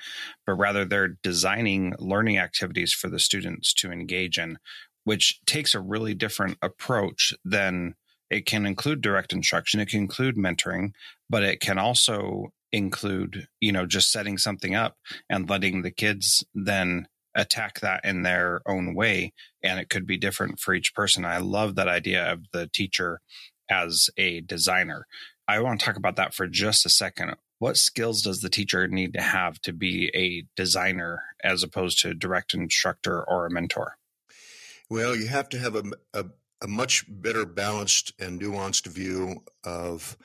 but 0.46 0.56
rather 0.56 0.84
they're 0.84 1.18
designing 1.24 1.94
learning 1.98 2.38
activities 2.38 2.92
for 2.92 3.08
the 3.08 3.20
students 3.20 3.74
to 3.74 3.90
engage 3.90 4.38
in, 4.38 4.58
which 5.06 5.40
takes 5.46 5.74
a 5.74 5.80
really 5.80 6.14
different 6.14 6.58
approach 6.62 7.34
than 7.46 7.96
it 8.30 8.46
can 8.46 8.66
include 8.66 9.00
direct 9.00 9.32
instruction, 9.32 9.80
it 9.80 9.88
can 9.88 10.02
include 10.02 10.36
mentoring, 10.36 10.92
but 11.30 11.42
it 11.42 11.62
can 11.62 11.78
also 11.78 12.52
include, 12.74 13.48
you 13.62 13.72
know, 13.72 13.86
just 13.86 14.12
setting 14.12 14.38
something 14.38 14.76
up 14.76 14.98
and 15.30 15.50
letting 15.50 15.84
the 15.84 15.92
kids 15.92 16.44
then 16.54 17.08
attack 17.36 17.82
that 17.82 18.02
in 18.04 18.24
their 18.24 18.62
own 18.66 18.96
way 18.96 19.34
and 19.62 19.80
it 19.80 19.90
could 19.90 20.08
be 20.08 20.18
different 20.18 20.60
for 20.60 20.74
each 20.74 20.94
person. 20.94 21.26
I 21.26 21.38
love 21.38 21.76
that 21.76 21.88
idea 21.88 22.32
of 22.32 22.46
the 22.52 22.68
teacher 22.72 23.20
as 23.70 24.10
a 24.18 24.42
designer. 24.42 25.06
I 25.48 25.60
want 25.60 25.80
to 25.80 25.86
talk 25.86 25.98
about 25.98 26.16
that 26.16 26.34
for 26.34 26.48
just 26.48 26.86
a 26.86 26.90
second. 26.90 27.36
What 27.60 27.78
skills 27.78 28.22
does 28.22 28.40
the 28.40 28.50
teacher 28.50 28.88
need 28.88 29.14
to 29.14 29.22
have 29.22 29.60
to 29.62 29.74
be 29.74 30.12
a 30.16 30.46
designer 30.56 31.24
as 31.44 31.64
opposed 31.64 32.00
to 32.02 32.14
direct 32.14 32.54
instructor 32.54 33.24
or 33.24 33.46
a 33.46 33.52
mentor? 33.52 33.98
Well 34.90 35.16
you 35.16 35.28
have 35.28 35.50
to 35.50 35.60
have 35.60 35.76
a, 35.76 35.84
a, 36.14 36.26
a 36.62 36.68
much 36.68 37.06
better 37.08 37.46
balanced 37.46 38.14
and 38.20 38.40
nuanced 38.40 38.88
view 38.88 39.44
of 39.64 40.18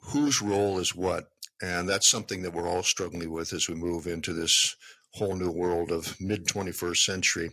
whose 0.00 0.42
role 0.42 0.78
is 0.78 0.94
what 0.94 1.28
and 1.62 1.88
that's 1.88 2.10
something 2.10 2.42
that 2.42 2.52
we're 2.52 2.68
all 2.68 2.82
struggling 2.82 3.30
with 3.30 3.52
as 3.52 3.68
we 3.68 3.74
move 3.76 4.06
into 4.06 4.32
this 4.32 4.76
whole 5.14 5.36
new 5.36 5.50
world 5.50 5.90
of 5.90 6.18
mid 6.20 6.46
21st 6.46 7.04
century. 7.04 7.50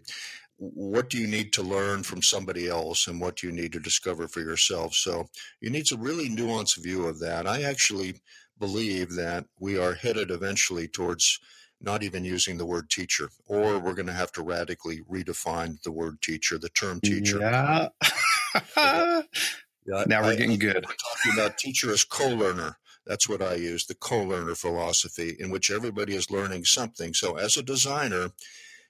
What 0.58 1.10
do 1.10 1.18
you 1.18 1.28
need 1.28 1.54
to 1.54 1.63
learn 1.63 2.04
from 2.04 2.22
somebody 2.22 2.68
else 2.68 3.08
and 3.08 3.22
what 3.22 3.38
do 3.38 3.48
you 3.48 3.54
need 3.54 3.72
to 3.74 3.80
discover 3.80 4.28
for 4.28 4.42
yourself? 4.42 4.94
So 4.94 5.30
you 5.62 5.70
need 5.70 5.89
a 5.92 5.98
really 5.98 6.30
nuanced 6.30 6.84
view 6.84 7.06
of 7.06 7.20
that. 7.20 7.48
I 7.48 7.63
actually 7.63 8.22
believe 8.60 9.16
that 9.16 9.46
we 9.60 9.78
are 9.78 9.94
headed 9.94 10.32
eventually 10.32 10.88
towards 10.88 11.39
not 11.82 12.04
even 12.04 12.25
using 12.25 12.58
the 12.58 12.66
word 12.66 12.89
teacher, 12.89 13.30
or 13.48 13.80
we're 13.80 13.94
going 13.94 14.08
to 14.08 14.13
have 14.13 14.34
to 14.34 14.44
radically 14.44 15.01
redefine 15.10 15.82
the 15.84 15.92
word 15.92 16.22
teacher, 16.22 16.58
the 16.58 16.70
term 16.70 17.00
teacher. 17.00 17.39
Yeah. 17.39 17.88
yeah 18.75 19.22
now 20.08 20.22
we're 20.22 20.36
getting 20.36 20.60
good. 20.60 20.86
We're 20.86 20.96
talking 20.96 21.34
about 21.34 21.58
teacher 21.58 21.92
as 21.92 22.04
co-learner. 22.04 22.75
That's 23.10 23.28
what 23.28 23.42
I 23.42 23.56
use, 23.56 23.88
the 23.88 23.96
co-learner 23.96 24.54
philosophy, 24.54 25.36
in 25.39 25.50
which 25.50 25.72
everybody 25.72 26.16
is 26.16 26.30
learning 26.30 26.66
something. 26.66 27.16
So 27.16 27.38
as 27.38 27.58
a 27.58 27.63
designer, 27.63 28.30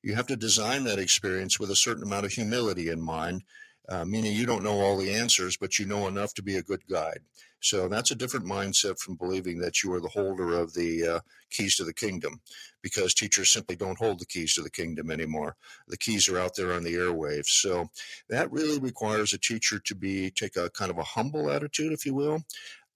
you 0.03 0.13
have 0.15 0.27
to 0.27 0.35
design 0.35 0.83
that 0.83 0.99
experience 0.99 1.57
with 1.57 1.71
a 1.71 1.75
certain 1.75 2.03
amount 2.03 2.25
of 2.25 2.33
humility 2.33 2.89
in 2.89 3.01
mind, 3.01 3.43
uh, 3.87 4.03
meaning 4.03 4.33
you 4.33 4.45
don't 4.45 4.63
know 4.63 4.81
all 4.81 4.97
the 4.97 5.13
answers, 5.13 5.55
but 5.55 5.79
you 5.79 5.85
know 5.85 6.07
enough 6.07 6.33
to 6.33 6.43
be 6.43 6.57
a 6.57 6.61
good 6.61 6.85
guide. 6.87 7.21
So 7.61 7.89
that's 7.89 8.11
a 8.11 8.15
different 8.15 8.45
mindset 8.45 8.99
from 8.99 9.15
believing 9.15 9.59
that 9.59 9.83
you 9.83 9.91
are 9.93 9.99
the 9.99 10.07
holder 10.07 10.53
of 10.53 10.73
the 10.73 11.07
uh, 11.07 11.19
keys 11.49 11.75
to 11.75 11.83
the 11.83 11.93
kingdom, 11.93 12.39
because 12.81 13.13
teachers 13.13 13.49
simply 13.49 13.75
don't 13.75 13.97
hold 13.97 14.19
the 14.19 14.25
keys 14.25 14.53
to 14.55 14.61
the 14.61 14.69
kingdom 14.69 15.11
anymore. 15.11 15.57
The 15.87 15.97
keys 15.97 16.29
are 16.29 16.39
out 16.39 16.55
there 16.55 16.71
on 16.71 16.83
the 16.83 16.93
airwaves. 16.93 17.47
So 17.47 17.89
that 18.29 18.51
really 18.51 18.79
requires 18.79 19.33
a 19.33 19.37
teacher 19.37 19.79
to 19.79 19.95
be 19.95 20.31
take 20.31 20.55
a 20.55 20.69
kind 20.69 20.91
of 20.91 20.97
a 20.99 21.03
humble 21.03 21.51
attitude, 21.51 21.91
if 21.91 22.05
you 22.05 22.13
will, 22.13 22.43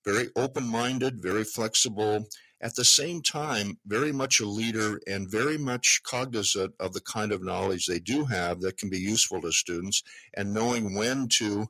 very 0.05 0.29
open 0.35 0.67
minded, 0.67 1.21
very 1.21 1.43
flexible, 1.43 2.27
at 2.61 2.75
the 2.75 2.85
same 2.85 3.21
time, 3.21 3.77
very 3.85 4.13
much 4.13 4.39
a 4.39 4.45
leader 4.45 5.01
and 5.05 5.29
very 5.29 5.57
much 5.57 6.01
cognizant 6.03 6.73
of 6.79 6.93
the 6.93 7.01
kind 7.01 7.33
of 7.33 7.43
knowledge 7.43 7.85
they 7.85 7.99
do 7.99 8.23
have 8.23 8.61
that 8.61 8.77
can 8.77 8.89
be 8.89 8.99
useful 8.99 9.41
to 9.41 9.51
students 9.51 10.01
and 10.35 10.53
knowing 10.53 10.95
when 10.95 11.27
to 11.27 11.67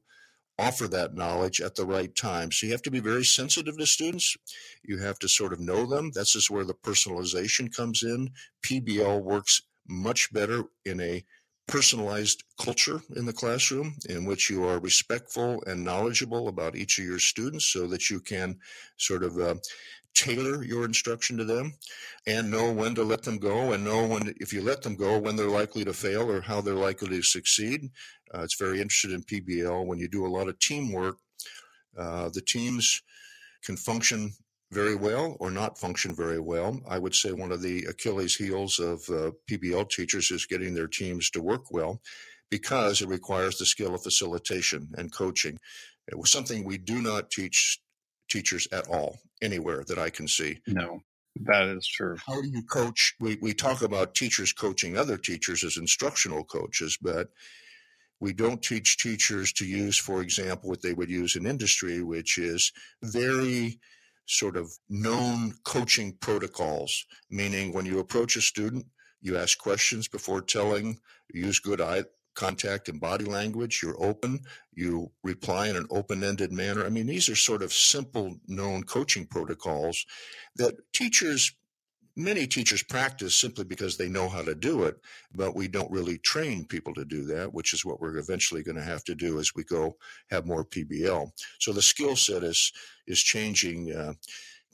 offer 0.60 0.88
that 0.88 1.16
knowledge 1.16 1.60
at 1.62 1.74
the 1.74 1.86
right 1.86 2.16
time. 2.16 2.52
So 2.52 2.68
you 2.68 2.74
have 2.74 2.84
to 2.84 2.92
be 2.92 3.00
very 3.00 3.24
sensitive 3.24 3.76
to 3.78 3.88
students. 3.88 4.38
You 4.84 5.00
have 5.00 5.18
to 5.20 5.28
sort 5.28 5.52
of 5.52 5.60
know 5.60 5.88
them. 5.88 6.12
This 6.14 6.36
is 6.36 6.52
where 6.52 6.64
the 6.64 6.76
personalization 6.76 7.76
comes 7.76 8.04
in. 8.04 8.30
PBL 8.64 9.24
works 9.24 9.64
much 9.88 10.32
better 10.32 10.66
in 10.86 11.02
a 11.02 11.26
personalized 11.68 12.44
culture 12.60 13.02
in 13.16 13.26
the 13.26 13.34
classroom 13.34 13.96
in 14.10 14.26
which 14.26 14.50
you 14.50 14.66
are 14.66 14.80
respectful 14.80 15.64
and 15.66 15.84
knowledgeable 15.84 16.48
about 16.48 16.76
each 16.76 17.00
of 17.00 17.06
your 17.06 17.20
students 17.20 17.66
so 17.66 17.88
that 17.88 18.10
you 18.10 18.20
can 18.20 18.58
sort 18.98 19.24
of 19.24 19.40
uh, 19.40 19.56
tailor 20.14 20.64
your 20.64 20.86
instruction 20.86 21.38
to 21.38 21.44
them 21.44 21.74
and 22.28 22.52
know 22.52 22.72
when 22.72 22.94
to 22.94 23.04
let 23.04 23.24
them 23.24 23.38
go 23.38 23.74
and 23.74 23.84
know 23.84 24.06
when 24.06 24.34
if 24.38 24.54
you 24.54 24.62
let 24.62 24.82
them 24.82 24.96
go 24.96 25.18
when 25.18 25.36
they're 25.36 25.48
likely 25.48 25.84
to 25.84 25.94
fail 25.94 26.30
or 26.30 26.42
how 26.42 26.62
they're 26.62 26.76
likely 26.76 27.10
to 27.10 27.24
succeed. 27.24 27.90
Uh, 28.34 28.42
it's 28.42 28.58
very 28.58 28.82
interested 28.82 29.12
in 29.12 29.24
pbl 29.24 29.86
when 29.86 30.00
you 30.00 30.08
do 30.08 30.26
a 30.26 30.28
lot 30.28 30.48
of 30.48 30.58
teamwork 30.60 31.18
uh, 31.98 32.30
the 32.34 32.42
teams 32.42 33.02
can 33.64 33.78
function 33.78 34.34
very 34.74 34.96
well 34.96 35.38
or 35.40 35.52
not 35.52 35.78
function 35.78 36.14
very 36.14 36.40
well. 36.40 36.82
I 36.90 37.00
would 37.00 37.16
say 37.16 37.32
one 37.32 37.52
of 37.52 37.62
the 37.62 37.86
Achilles 37.86 38.36
heels 38.36 38.80
of 38.80 39.02
uh, 39.10 39.32
PBL 39.50 39.90
teachers 39.90 40.32
is 40.32 40.46
getting 40.46 40.74
their 40.74 40.88
teams 40.88 41.30
to 41.32 41.42
work 41.42 41.72
well 41.72 42.02
because 42.50 43.02
it 43.02 43.08
requires 43.08 43.58
the 43.58 43.66
skill 43.66 43.96
of 43.96 44.04
facilitation 44.04 44.90
and 44.98 45.14
coaching. 45.14 45.60
It 46.08 46.18
was 46.18 46.32
something 46.32 46.64
we 46.64 46.78
do 46.78 47.02
not 47.02 47.32
teach 47.32 47.80
teachers 48.30 48.68
at 48.72 48.88
all 48.88 49.18
anywhere 49.42 49.84
that 49.88 50.00
I 50.00 50.10
can 50.10 50.28
see. 50.28 50.60
No, 50.68 51.00
that 51.42 51.68
is 51.70 51.88
true. 51.88 52.18
How 52.26 52.42
do 52.42 52.48
you 52.48 52.64
coach? 52.64 53.16
We, 53.20 53.38
we 53.42 53.54
talk 53.54 53.82
about 53.82 54.16
teachers 54.16 54.54
coaching 54.54 54.98
other 54.98 55.18
teachers 55.18 55.64
as 55.64 55.78
instructional 55.78 56.44
coaches, 56.44 56.98
but 57.02 57.30
we 58.20 58.34
don't 58.34 58.62
teach 58.62 58.98
teachers 58.98 59.52
to 59.54 59.66
use, 59.66 59.98
for 59.98 60.22
example, 60.22 60.70
what 60.70 60.82
they 60.82 60.94
would 60.94 61.10
use 61.10 61.36
in 61.36 61.46
industry, 61.46 62.04
which 62.04 62.38
is 62.38 62.72
very 63.04 63.80
sort 64.26 64.58
of 64.58 64.72
known 64.90 65.54
coaching 65.64 66.18
protocols, 66.20 67.06
meaning 67.30 67.74
when 67.74 67.86
you 67.86 68.00
approach 68.00 68.36
a 68.36 68.42
student, 68.42 68.86
you 69.22 69.38
ask 69.38 69.58
questions 69.58 70.08
before 70.08 70.42
telling, 70.42 71.00
use 71.34 71.60
good 71.60 71.82
eye 71.82 72.04
contact 72.36 72.90
and 72.90 73.00
body 73.00 73.26
language, 73.26 73.82
you're 73.84 74.02
open, 74.04 74.40
you 74.74 75.12
reply 75.24 75.68
in 75.68 75.76
an 75.76 75.88
open 75.90 76.24
ended 76.24 76.52
manner. 76.52 76.86
I 76.86 76.90
mean, 76.90 77.06
these 77.06 77.30
are 77.30 77.36
sort 77.36 77.62
of 77.62 77.72
simple 77.72 78.38
known 78.48 78.84
coaching 78.84 79.28
protocols 79.28 80.06
that 80.56 80.76
teachers 80.94 81.54
many 82.16 82.46
teachers 82.46 82.84
practice 82.84 83.36
simply 83.36 83.64
because 83.64 83.98
they 83.98 84.08
know 84.08 84.30
how 84.30 84.42
to 84.42 84.54
do 84.56 84.84
it, 84.84 84.98
but 85.34 85.56
we 85.56 85.68
don't 85.68 85.92
really 85.92 86.18
train 86.20 86.66
people 86.66 86.94
to 86.94 87.06
do 87.06 87.24
that, 87.26 87.54
which 87.54 87.74
is 87.74 87.84
what 87.84 88.00
we're 88.00 88.18
eventually 88.18 88.64
going 88.64 88.76
to 88.76 88.84
have 88.84 89.04
to 89.06 89.16
do 89.16 89.40
as 89.40 89.56
we 89.56 89.64
go 89.64 89.98
have 90.30 90.46
more 90.46 90.64
PBL. 90.64 91.32
So 91.60 91.74
the 91.74 91.82
skill 91.82 92.16
set 92.16 92.44
is 92.44 92.72
is 93.08 93.22
changing 93.22 93.94
uh, 93.94 94.14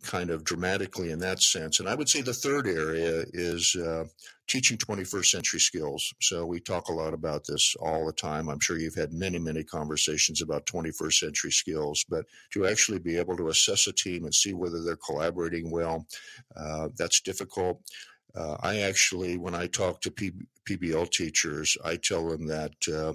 kind 0.04 0.30
of 0.30 0.44
dramatically 0.44 1.12
in 1.12 1.20
that 1.20 1.42
sense. 1.42 1.80
And 1.80 1.90
I 1.90 1.96
would 1.96 2.10
say 2.10 2.22
the 2.22 2.34
third 2.34 2.68
area 2.68 3.26
is 3.34 3.76
uh, 3.76 4.06
teaching 4.48 4.78
21st 4.78 5.26
century 5.26 5.60
skills. 5.60 6.14
So 6.22 6.46
we 6.46 6.60
talk 6.60 6.90
a 6.90 6.94
lot 6.94 7.14
about 7.14 7.46
this 7.46 7.76
all 7.80 8.06
the 8.06 8.14
time. 8.14 8.50
I'm 8.50 8.60
sure 8.60 8.80
you've 8.80 8.96
had 8.96 9.14
many, 9.14 9.40
many 9.40 9.64
conversations 9.64 10.42
about 10.42 10.66
21st 10.66 11.14
century 11.14 11.52
skills, 11.52 12.06
but 12.10 12.26
to 12.54 12.66
actually 12.66 13.00
be 13.00 13.18
able 13.18 13.38
to 13.38 13.50
assess 13.50 13.88
a 13.88 13.94
team 13.94 14.26
and 14.26 14.34
see 14.34 14.54
whether 14.54 14.84
they're 14.84 14.98
collaborating 14.98 15.70
well, 15.70 16.06
uh, 16.56 16.90
that's 16.98 17.22
difficult. 17.22 17.82
Uh, 18.36 18.58
I 18.62 18.82
actually, 18.82 19.38
when 19.38 19.56
I 19.56 19.68
talk 19.68 20.02
to 20.02 20.12
P- 20.12 20.32
PBL 20.68 21.10
teachers, 21.12 21.78
I 21.84 21.96
tell 21.96 22.30
them 22.30 22.46
that 22.48 22.74
uh, 22.88 23.14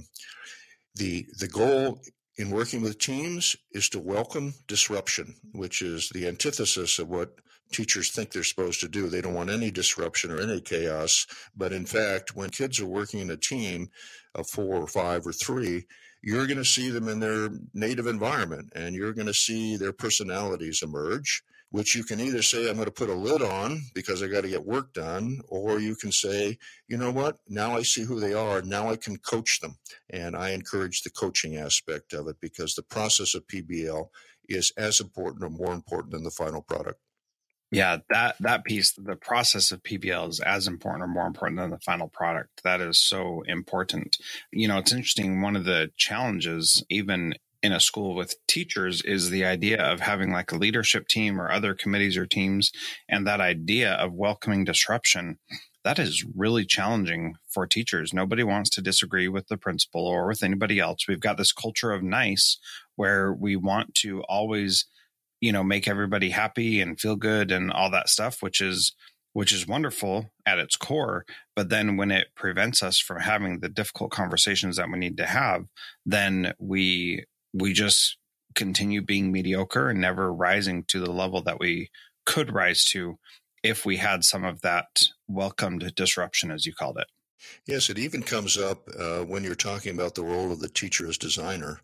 the 0.97 1.27
the 1.39 1.49
goal 1.49 2.01
in 2.37 2.51
working 2.51 2.83
with 2.83 2.99
teams 2.99 3.57
is 3.73 3.89
to 3.91 4.01
welcome 4.01 4.55
disruption, 4.67 5.37
which 5.53 5.83
is 5.83 6.09
the 6.09 6.27
antithesis 6.27 6.99
of 6.99 7.09
what 7.09 7.39
teachers 7.73 8.11
think 8.11 8.33
they're 8.33 8.45
supposed 8.45 8.81
to 8.81 8.89
do. 8.89 9.09
They 9.09 9.21
don't 9.21 9.35
want 9.35 9.51
any 9.51 9.71
disruption 9.71 10.31
or 10.31 10.41
any 10.41 10.61
chaos. 10.61 11.27
But 11.57 11.73
in 11.73 11.87
fact, 11.87 12.37
when 12.37 12.51
kids 12.51 12.81
are 12.81 12.87
working 12.87 13.21
in 13.21 13.31
a 13.31 13.37
team 13.37 13.89
of 14.35 14.49
four 14.49 14.77
or 14.77 14.87
five 14.87 15.27
or 15.27 15.33
three, 15.33 15.87
you're 16.23 16.47
going 16.47 16.59
to 16.59 16.65
see 16.65 16.91
them 16.91 17.09
in 17.09 17.21
their 17.21 17.51
native 17.73 18.07
environment 18.07 18.73
and 18.75 18.95
you're 18.95 19.13
going 19.13 19.27
to 19.27 19.35
see 19.35 19.77
their 19.77 19.93
personalities 19.93 20.83
emerge 20.83 21.43
which 21.75 21.97
you 21.97 22.05
can 22.05 22.21
either 22.21 22.41
say, 22.41 22.69
I'm 22.71 22.77
going 22.77 22.85
to 22.85 22.93
put 22.93 23.09
a 23.09 23.15
lid 23.15 23.43
on 23.43 23.83
because 23.97 24.23
I 24.23 24.29
got 24.29 24.43
to 24.43 24.49
get 24.49 24.65
work 24.65 24.93
done, 24.93 25.41
or 25.49 25.81
you 25.81 25.97
can 25.97 26.13
say, 26.13 26.57
you 26.87 26.97
know 26.97 27.11
what, 27.11 27.39
now 27.49 27.77
I 27.77 27.83
see 27.83 28.05
who 28.05 28.21
they 28.21 28.33
are. 28.33 28.63
Now 28.63 28.91
I 28.91 28.95
can 28.95 29.17
coach 29.17 29.59
them. 29.59 29.75
And 30.09 30.37
I 30.37 30.51
encourage 30.51 31.03
the 31.03 31.11
coaching 31.11 31.57
aspect 31.57 32.13
of 32.13 32.29
it 32.29 32.37
because 32.41 32.77
the 32.77 32.85
process 32.85 33.35
of 33.35 33.49
PBL 33.49 34.07
is 34.49 34.73
as 34.77 35.01
important 35.01 35.43
or 35.43 35.51
more 35.51 35.75
important 35.75 36.13
than 36.13 36.23
the 36.23 36.31
final 36.31 36.63
product. 36.63 37.01
Yeah, 37.73 37.99
that 38.09 38.37
that 38.39 38.63
piece, 38.63 38.93
the 38.93 39.17
process 39.17 39.73
of 39.73 39.83
PBL 39.83 40.29
is 40.29 40.39
as 40.39 40.69
important 40.69 41.03
or 41.03 41.09
more 41.09 41.27
important 41.27 41.59
than 41.59 41.71
the 41.71 41.81
final 41.81 42.07
product. 42.07 42.63
That 42.63 42.81
is 42.81 43.01
so 43.01 43.43
important. 43.49 44.17
You 44.53 44.69
know, 44.69 44.79
it's 44.79 44.93
interesting. 44.93 45.43
One 45.43 45.57
of 45.57 45.65
the 45.65 45.91
challenges, 45.97 46.85
even 46.89 47.35
in 47.65 47.73
a 47.73 47.81
school 47.81 48.15
with 48.15 48.37
teachers 48.47 49.01
is 49.01 49.31
the 49.31 49.43
idea 49.43 49.83
of 49.83 50.01
having 50.01 50.31
like 50.31 50.53
a 50.53 50.57
leadership 50.57 51.09
team 51.09 51.41
or 51.41 51.51
other 51.51 51.75
committees 51.75 52.15
or 52.15 52.27
teams 52.27 52.71
and 53.09 53.27
that 53.27 53.41
idea 53.41 53.95
of 53.95 54.13
welcoming 54.13 54.65
disruption 54.65 55.39
that 55.83 55.99
is 55.99 56.27
really 56.37 56.67
challenging 56.67 57.35
for 57.49 57.67
teachers 57.67 58.13
nobody 58.13 58.43
wants 58.43 58.69
to 58.69 58.83
disagree 58.83 59.29
with 59.29 59.49
the 59.49 59.57
principal 59.57 60.07
or 60.07 60.29
with 60.29 60.43
anybody 60.43 60.79
else 60.79 61.09
we've 61.09 61.21
got 61.21 61.39
this 61.39 61.53
culture 61.53 61.91
of 61.91 62.03
nice 62.03 62.59
where 62.97 63.33
we 63.33 63.57
want 63.57 63.95
to 63.95 64.23
always 64.25 64.85
you 65.41 65.51
know 65.51 65.65
make 65.65 65.89
everybody 65.89 66.29
happy 66.29 66.83
and 66.83 67.01
feel 67.01 67.17
good 67.17 67.51
and 67.51 67.73
all 67.73 67.91
that 67.91 68.11
stuff 68.11 68.43
which 68.43 68.61
is 68.61 68.93
which 69.33 69.53
is 69.53 69.67
wonderful 69.67 70.31
at 70.47 70.59
its 70.59 70.77
core. 70.77 71.25
But 71.57 71.69
then 71.69 71.97
when 71.97 72.13
it 72.13 72.29
prevents 72.37 72.85
us 72.85 73.01
from 73.01 73.21
having 73.21 73.59
the 73.59 73.69
difficult 73.69 74.13
conversations 74.13 74.77
that 74.77 74.89
we 74.89 74.97
need 74.97 75.17
to 75.17 75.27
have, 75.27 75.65
then 76.07 76.55
we 76.61 77.25
we 77.55 77.73
just 77.73 78.19
continue 78.55 79.01
being 79.01 79.33
mediocre 79.33 79.89
and 79.89 80.01
never 80.01 80.33
rising 80.33 80.85
to 80.85 81.01
the 81.01 81.13
level 81.13 81.41
that 81.43 81.61
we 81.61 81.91
could 82.27 82.53
rise 82.53 82.85
to 82.85 83.19
if 83.63 83.87
we 83.87 83.97
had 83.97 84.25
some 84.25 84.45
of 84.45 84.61
that 84.61 84.87
welcomed 85.27 85.95
disruption, 85.95 86.51
as 86.51 86.67
you 86.67 86.75
called 86.75 86.99
it. 86.99 87.07
Yes, 87.67 87.91
it 87.91 87.99
even 87.99 88.23
comes 88.23 88.57
up 88.57 88.89
uh, 88.99 89.21
when 89.21 89.45
you're 89.45 89.55
talking 89.55 89.95
about 89.95 90.15
the 90.15 90.25
role 90.25 90.51
of 90.51 90.61
the 90.61 90.69
teacher 90.69 91.07
as 91.07 91.19
designer. 91.19 91.81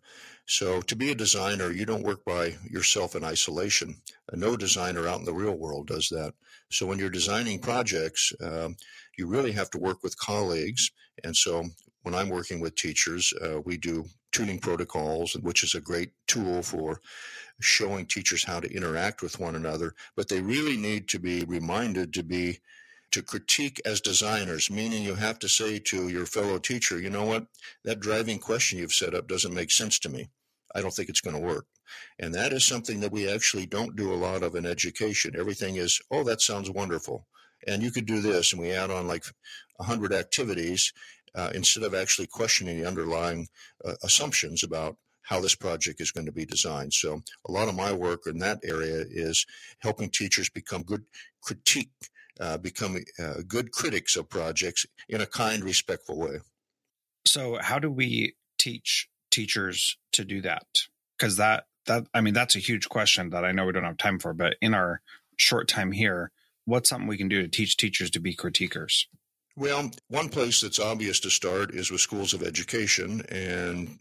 So, 0.46 0.80
to 0.82 0.96
be 0.96 1.10
a 1.10 1.14
designer, 1.14 1.70
you 1.70 1.86
don't 1.86 2.02
work 2.02 2.24
by 2.24 2.56
yourself 2.68 3.14
in 3.14 3.24
isolation. 3.24 3.96
Uh, 4.32 4.36
no 4.36 4.56
designer 4.56 5.06
out 5.06 5.20
in 5.20 5.24
the 5.24 5.34
real 5.34 5.56
world 5.56 5.86
does 5.86 6.08
that. 6.08 6.34
So, 6.70 6.86
when 6.86 6.98
you're 6.98 7.10
designing 7.10 7.60
projects, 7.60 8.32
um, 8.42 8.76
you 9.16 9.26
really 9.26 9.52
have 9.52 9.70
to 9.70 9.78
work 9.78 10.02
with 10.02 10.18
colleagues. 10.18 10.90
And 11.22 11.36
so, 11.36 11.64
when 12.02 12.14
I'm 12.14 12.28
working 12.28 12.60
with 12.60 12.74
teachers, 12.74 13.32
uh, 13.42 13.60
we 13.60 13.76
do 13.76 14.04
tuning 14.32 14.58
protocols, 14.58 15.34
which 15.42 15.62
is 15.64 15.74
a 15.74 15.80
great 15.80 16.12
tool 16.26 16.62
for 16.62 17.00
showing 17.60 18.06
teachers 18.06 18.44
how 18.44 18.60
to 18.60 18.74
interact 18.74 19.22
with 19.22 19.38
one 19.38 19.54
another. 19.54 19.94
But 20.16 20.28
they 20.28 20.40
really 20.40 20.76
need 20.76 21.08
to 21.08 21.18
be 21.18 21.44
reminded 21.44 22.14
to 22.14 22.22
be 22.22 22.60
to 23.10 23.22
critique 23.22 23.80
as 23.84 24.00
designers, 24.00 24.70
meaning 24.70 25.02
you 25.02 25.16
have 25.16 25.38
to 25.40 25.48
say 25.48 25.78
to 25.80 26.08
your 26.08 26.26
fellow 26.26 26.58
teacher, 26.58 27.00
you 27.00 27.10
know 27.10 27.24
what, 27.24 27.46
that 27.84 28.00
driving 28.00 28.38
question 28.38 28.78
you've 28.78 28.92
set 28.92 29.14
up 29.14 29.26
doesn't 29.26 29.54
make 29.54 29.70
sense 29.72 29.98
to 29.98 30.08
me. 30.08 30.28
I 30.74 30.80
don't 30.80 30.94
think 30.94 31.08
it's 31.08 31.20
going 31.20 31.34
to 31.34 31.42
work. 31.42 31.66
And 32.20 32.32
that 32.34 32.52
is 32.52 32.64
something 32.64 33.00
that 33.00 33.10
we 33.10 33.28
actually 33.28 33.66
don't 33.66 33.96
do 33.96 34.12
a 34.12 34.14
lot 34.14 34.44
of 34.44 34.54
in 34.54 34.64
education. 34.64 35.34
Everything 35.36 35.76
is, 35.76 36.00
oh, 36.10 36.22
that 36.24 36.40
sounds 36.40 36.70
wonderful. 36.70 37.26
And 37.66 37.82
you 37.82 37.90
could 37.90 38.06
do 38.06 38.20
this. 38.20 38.52
And 38.52 38.62
we 38.62 38.70
add 38.70 38.90
on 38.90 39.08
like 39.08 39.24
100 39.76 40.12
activities 40.12 40.92
uh, 41.34 41.50
instead 41.54 41.84
of 41.84 41.94
actually 41.94 42.26
questioning 42.26 42.80
the 42.80 42.88
underlying 42.88 43.48
uh, 43.84 43.94
assumptions 44.02 44.62
about 44.62 44.96
how 45.22 45.40
this 45.40 45.54
project 45.54 46.00
is 46.00 46.10
going 46.10 46.26
to 46.26 46.32
be 46.32 46.44
designed. 46.44 46.92
So 46.92 47.22
a 47.46 47.52
lot 47.52 47.68
of 47.68 47.74
my 47.74 47.92
work 47.92 48.22
in 48.26 48.38
that 48.38 48.58
area 48.64 49.04
is 49.08 49.46
helping 49.78 50.10
teachers 50.10 50.48
become 50.48 50.82
good 50.82 51.04
critique 51.42 51.90
uh, 52.40 52.56
become 52.56 52.96
uh, 53.18 53.34
good 53.46 53.70
critics 53.70 54.16
of 54.16 54.28
projects 54.28 54.86
in 55.08 55.20
a 55.20 55.26
kind, 55.26 55.62
respectful 55.62 56.18
way. 56.18 56.38
So, 57.26 57.58
how 57.60 57.78
do 57.78 57.90
we 57.90 58.34
teach 58.58 59.08
teachers 59.30 59.98
to 60.12 60.24
do 60.24 60.40
that? 60.40 60.66
Because 61.18 61.36
that 61.36 61.64
that 61.86 62.06
I 62.14 62.22
mean, 62.22 62.34
that's 62.34 62.56
a 62.56 62.60
huge 62.60 62.88
question 62.88 63.30
that 63.30 63.44
I 63.44 63.52
know 63.52 63.66
we 63.66 63.72
don't 63.72 63.84
have 63.84 63.98
time 63.98 64.18
for. 64.18 64.32
But 64.32 64.56
in 64.62 64.72
our 64.72 65.02
short 65.36 65.68
time 65.68 65.92
here, 65.92 66.32
what's 66.64 66.88
something 66.88 67.08
we 67.08 67.18
can 67.18 67.28
do 67.28 67.42
to 67.42 67.48
teach 67.48 67.76
teachers 67.76 68.10
to 68.12 68.20
be 68.20 68.34
critiquers? 68.34 69.04
Well, 69.56 69.90
one 70.08 70.28
place 70.28 70.60
that's 70.60 70.78
obvious 70.78 71.20
to 71.20 71.30
start 71.30 71.74
is 71.74 71.90
with 71.90 72.00
schools 72.00 72.32
of 72.32 72.42
education, 72.42 73.22
and 73.28 73.98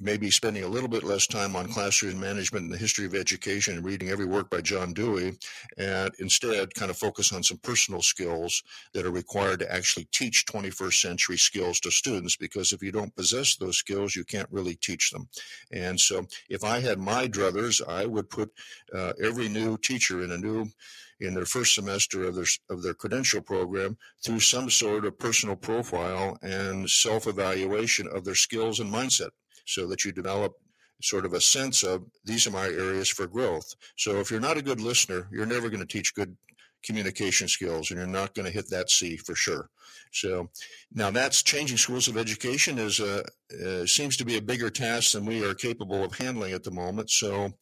maybe 0.00 0.30
spending 0.30 0.64
a 0.64 0.68
little 0.68 0.88
bit 0.88 1.02
less 1.02 1.26
time 1.26 1.56
on 1.56 1.68
classroom 1.68 2.20
management 2.20 2.64
and 2.64 2.72
the 2.72 2.78
history 2.78 3.06
of 3.06 3.14
education 3.14 3.76
and 3.76 3.84
reading 3.84 4.08
every 4.08 4.26
work 4.26 4.50
by 4.50 4.60
John 4.60 4.92
Dewey, 4.92 5.36
and 5.78 6.12
instead 6.18 6.74
kind 6.74 6.90
of 6.90 6.96
focus 6.96 7.32
on 7.32 7.42
some 7.42 7.58
personal 7.58 8.02
skills 8.02 8.62
that 8.92 9.06
are 9.06 9.10
required 9.10 9.60
to 9.60 9.72
actually 9.72 10.08
teach 10.12 10.46
21st 10.46 11.00
century 11.00 11.38
skills 11.38 11.80
to 11.80 11.90
students. 11.90 12.36
Because 12.36 12.72
if 12.72 12.82
you 12.82 12.92
don't 12.92 13.14
possess 13.16 13.56
those 13.56 13.76
skills, 13.76 14.16
you 14.16 14.24
can't 14.24 14.48
really 14.50 14.76
teach 14.76 15.10
them. 15.10 15.28
And 15.72 15.98
so, 15.98 16.26
if 16.48 16.64
I 16.64 16.80
had 16.80 16.98
my 16.98 17.26
druthers, 17.28 17.80
I 17.86 18.06
would 18.06 18.30
put 18.30 18.50
uh, 18.94 19.12
every 19.22 19.48
new 19.48 19.76
teacher 19.78 20.22
in 20.22 20.32
a 20.32 20.38
new 20.38 20.66
in 21.20 21.34
their 21.34 21.46
first 21.46 21.74
semester 21.74 22.24
of 22.24 22.34
their 22.34 22.44
of 22.68 22.82
their 22.82 22.94
credential 22.94 23.40
program 23.40 23.96
through 24.22 24.40
some 24.40 24.68
sort 24.68 25.06
of 25.06 25.18
personal 25.18 25.56
profile 25.56 26.38
and 26.42 26.88
self 26.90 27.26
evaluation 27.26 28.06
of 28.08 28.24
their 28.24 28.34
skills 28.34 28.80
and 28.80 28.92
mindset 28.92 29.30
so 29.66 29.86
that 29.88 30.04
you 30.04 30.12
develop 30.12 30.54
sort 31.02 31.26
of 31.26 31.34
a 31.34 31.40
sense 31.40 31.82
of 31.82 32.04
these 32.24 32.46
are 32.46 32.52
my 32.52 32.66
areas 32.66 33.08
for 33.08 33.26
growth. 33.26 33.74
So 33.96 34.18
if 34.18 34.30
you're 34.30 34.40
not 34.40 34.56
a 34.56 34.62
good 34.62 34.80
listener, 34.80 35.28
you're 35.30 35.46
never 35.46 35.68
going 35.68 35.80
to 35.80 35.86
teach 35.86 36.14
good 36.14 36.36
communication 36.82 37.48
skills 37.48 37.90
and 37.90 37.98
you're 37.98 38.06
not 38.06 38.34
going 38.34 38.46
to 38.46 38.52
hit 38.52 38.70
that 38.70 38.90
C 38.90 39.16
for 39.16 39.34
sure. 39.34 39.68
So 40.12 40.48
now 40.92 41.10
that's 41.10 41.42
changing 41.42 41.76
schools 41.76 42.08
of 42.08 42.16
education 42.16 42.78
is 42.78 43.00
a, 43.00 43.24
uh, 43.64 43.84
seems 43.86 44.16
to 44.18 44.24
be 44.24 44.38
a 44.38 44.42
bigger 44.42 44.70
task 44.70 45.12
than 45.12 45.26
we 45.26 45.44
are 45.44 45.54
capable 45.54 46.02
of 46.04 46.16
handling 46.16 46.52
at 46.52 46.62
the 46.62 46.70
moment. 46.70 47.10
So 47.10 47.52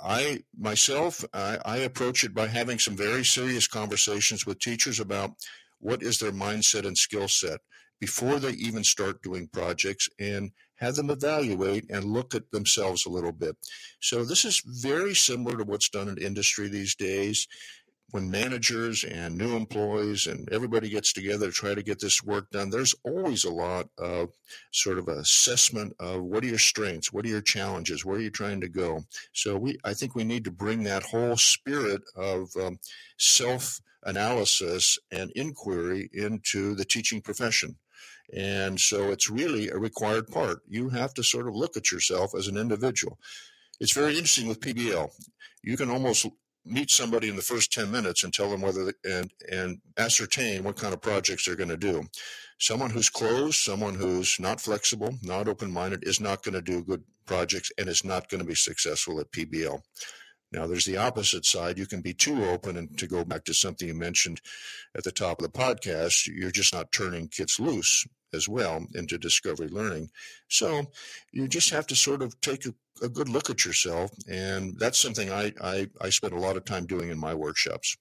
I 0.00 0.40
myself, 0.58 1.24
I, 1.32 1.58
I 1.64 1.76
approach 1.78 2.24
it 2.24 2.34
by 2.34 2.48
having 2.48 2.78
some 2.78 2.96
very 2.96 3.24
serious 3.24 3.68
conversations 3.68 4.46
with 4.46 4.58
teachers 4.58 4.98
about 4.98 5.32
what 5.78 6.02
is 6.02 6.18
their 6.18 6.32
mindset 6.32 6.86
and 6.86 6.96
skill 6.96 7.28
set 7.28 7.60
before 8.00 8.40
they 8.40 8.50
even 8.52 8.82
start 8.82 9.22
doing 9.22 9.46
projects 9.46 10.08
and 10.18 10.50
have 10.82 10.96
them 10.96 11.10
evaluate 11.10 11.88
and 11.90 12.04
look 12.04 12.34
at 12.34 12.50
themselves 12.50 13.06
a 13.06 13.10
little 13.10 13.30
bit. 13.30 13.56
So 14.00 14.24
this 14.24 14.44
is 14.44 14.62
very 14.66 15.14
similar 15.14 15.56
to 15.56 15.64
what's 15.64 15.88
done 15.88 16.08
in 16.08 16.18
industry 16.18 16.68
these 16.68 16.96
days. 16.96 17.46
When 18.10 18.30
managers 18.30 19.04
and 19.04 19.38
new 19.38 19.56
employees 19.56 20.26
and 20.26 20.46
everybody 20.52 20.90
gets 20.90 21.12
together 21.12 21.46
to 21.46 21.52
try 21.52 21.74
to 21.74 21.84
get 21.84 22.00
this 22.00 22.22
work 22.22 22.50
done, 22.50 22.68
there's 22.68 22.96
always 23.04 23.44
a 23.44 23.50
lot 23.50 23.88
of 23.96 24.30
sort 24.72 24.98
of 24.98 25.06
assessment 25.06 25.94
of 26.00 26.22
what 26.24 26.42
are 26.42 26.48
your 26.48 26.58
strengths, 26.58 27.12
what 27.12 27.24
are 27.24 27.30
your 27.30 27.40
challenges, 27.40 28.04
where 28.04 28.16
are 28.16 28.20
you 28.20 28.30
trying 28.30 28.60
to 28.60 28.68
go. 28.68 29.04
So 29.32 29.56
we, 29.56 29.78
I 29.84 29.94
think 29.94 30.14
we 30.14 30.24
need 30.24 30.44
to 30.44 30.50
bring 30.50 30.82
that 30.82 31.04
whole 31.04 31.36
spirit 31.36 32.02
of 32.16 32.50
um, 32.60 32.80
self 33.18 33.80
analysis 34.02 34.98
and 35.12 35.30
inquiry 35.36 36.10
into 36.12 36.74
the 36.74 36.84
teaching 36.84 37.22
profession. 37.22 37.76
And 38.32 38.80
so 38.80 39.10
it's 39.10 39.30
really 39.30 39.68
a 39.68 39.76
required 39.76 40.28
part. 40.28 40.62
You 40.66 40.88
have 40.90 41.12
to 41.14 41.22
sort 41.22 41.48
of 41.48 41.54
look 41.54 41.76
at 41.76 41.92
yourself 41.92 42.34
as 42.34 42.48
an 42.48 42.56
individual. 42.56 43.18
It's 43.78 43.92
very 43.92 44.12
interesting 44.12 44.48
with 44.48 44.60
PBL. 44.60 45.10
You 45.62 45.76
can 45.76 45.90
almost 45.90 46.26
meet 46.64 46.90
somebody 46.90 47.28
in 47.28 47.36
the 47.36 47.42
first 47.42 47.72
10 47.72 47.90
minutes 47.90 48.22
and 48.22 48.32
tell 48.32 48.48
them 48.48 48.60
whether 48.60 48.84
they, 48.84 49.10
and 49.10 49.32
and 49.50 49.80
ascertain 49.98 50.62
what 50.62 50.76
kind 50.76 50.94
of 50.94 51.00
projects 51.00 51.44
they're 51.44 51.56
going 51.56 51.68
to 51.68 51.76
do 51.76 52.04
someone 52.60 52.90
who's 52.90 53.10
closed 53.10 53.56
someone 53.56 53.96
who's 53.96 54.38
not 54.38 54.60
flexible 54.60 55.12
not 55.22 55.48
open-minded 55.48 56.06
is 56.06 56.20
not 56.20 56.44
going 56.44 56.54
to 56.54 56.62
do 56.62 56.84
good 56.84 57.02
projects 57.26 57.72
and 57.78 57.88
is 57.88 58.04
not 58.04 58.28
going 58.28 58.40
to 58.40 58.46
be 58.46 58.54
successful 58.54 59.18
at 59.18 59.32
pbl 59.32 59.80
now, 60.52 60.66
there's 60.66 60.84
the 60.84 60.98
opposite 60.98 61.46
side. 61.46 61.78
You 61.78 61.86
can 61.86 62.02
be 62.02 62.12
too 62.12 62.44
open, 62.44 62.76
and 62.76 62.96
to 62.98 63.06
go 63.06 63.24
back 63.24 63.44
to 63.44 63.54
something 63.54 63.88
you 63.88 63.94
mentioned 63.94 64.42
at 64.94 65.02
the 65.02 65.10
top 65.10 65.40
of 65.40 65.50
the 65.50 65.58
podcast, 65.58 66.26
you're 66.26 66.50
just 66.50 66.74
not 66.74 66.92
turning 66.92 67.28
kids 67.28 67.58
loose 67.58 68.06
as 68.34 68.48
well 68.48 68.84
into 68.94 69.18
discovery 69.18 69.68
learning. 69.68 70.10
So 70.48 70.86
you 71.32 71.48
just 71.48 71.70
have 71.70 71.86
to 71.88 71.96
sort 71.96 72.22
of 72.22 72.40
take 72.40 72.66
a, 72.66 72.74
a 73.02 73.08
good 73.08 73.28
look 73.28 73.50
at 73.50 73.64
yourself, 73.64 74.10
and 74.30 74.78
that's 74.78 74.98
something 74.98 75.30
I, 75.30 75.52
I 75.62 75.88
I 76.00 76.10
spend 76.10 76.32
a 76.32 76.40
lot 76.40 76.56
of 76.56 76.64
time 76.64 76.86
doing 76.86 77.10
in 77.10 77.18
my 77.18 77.34
workshops. 77.34 77.96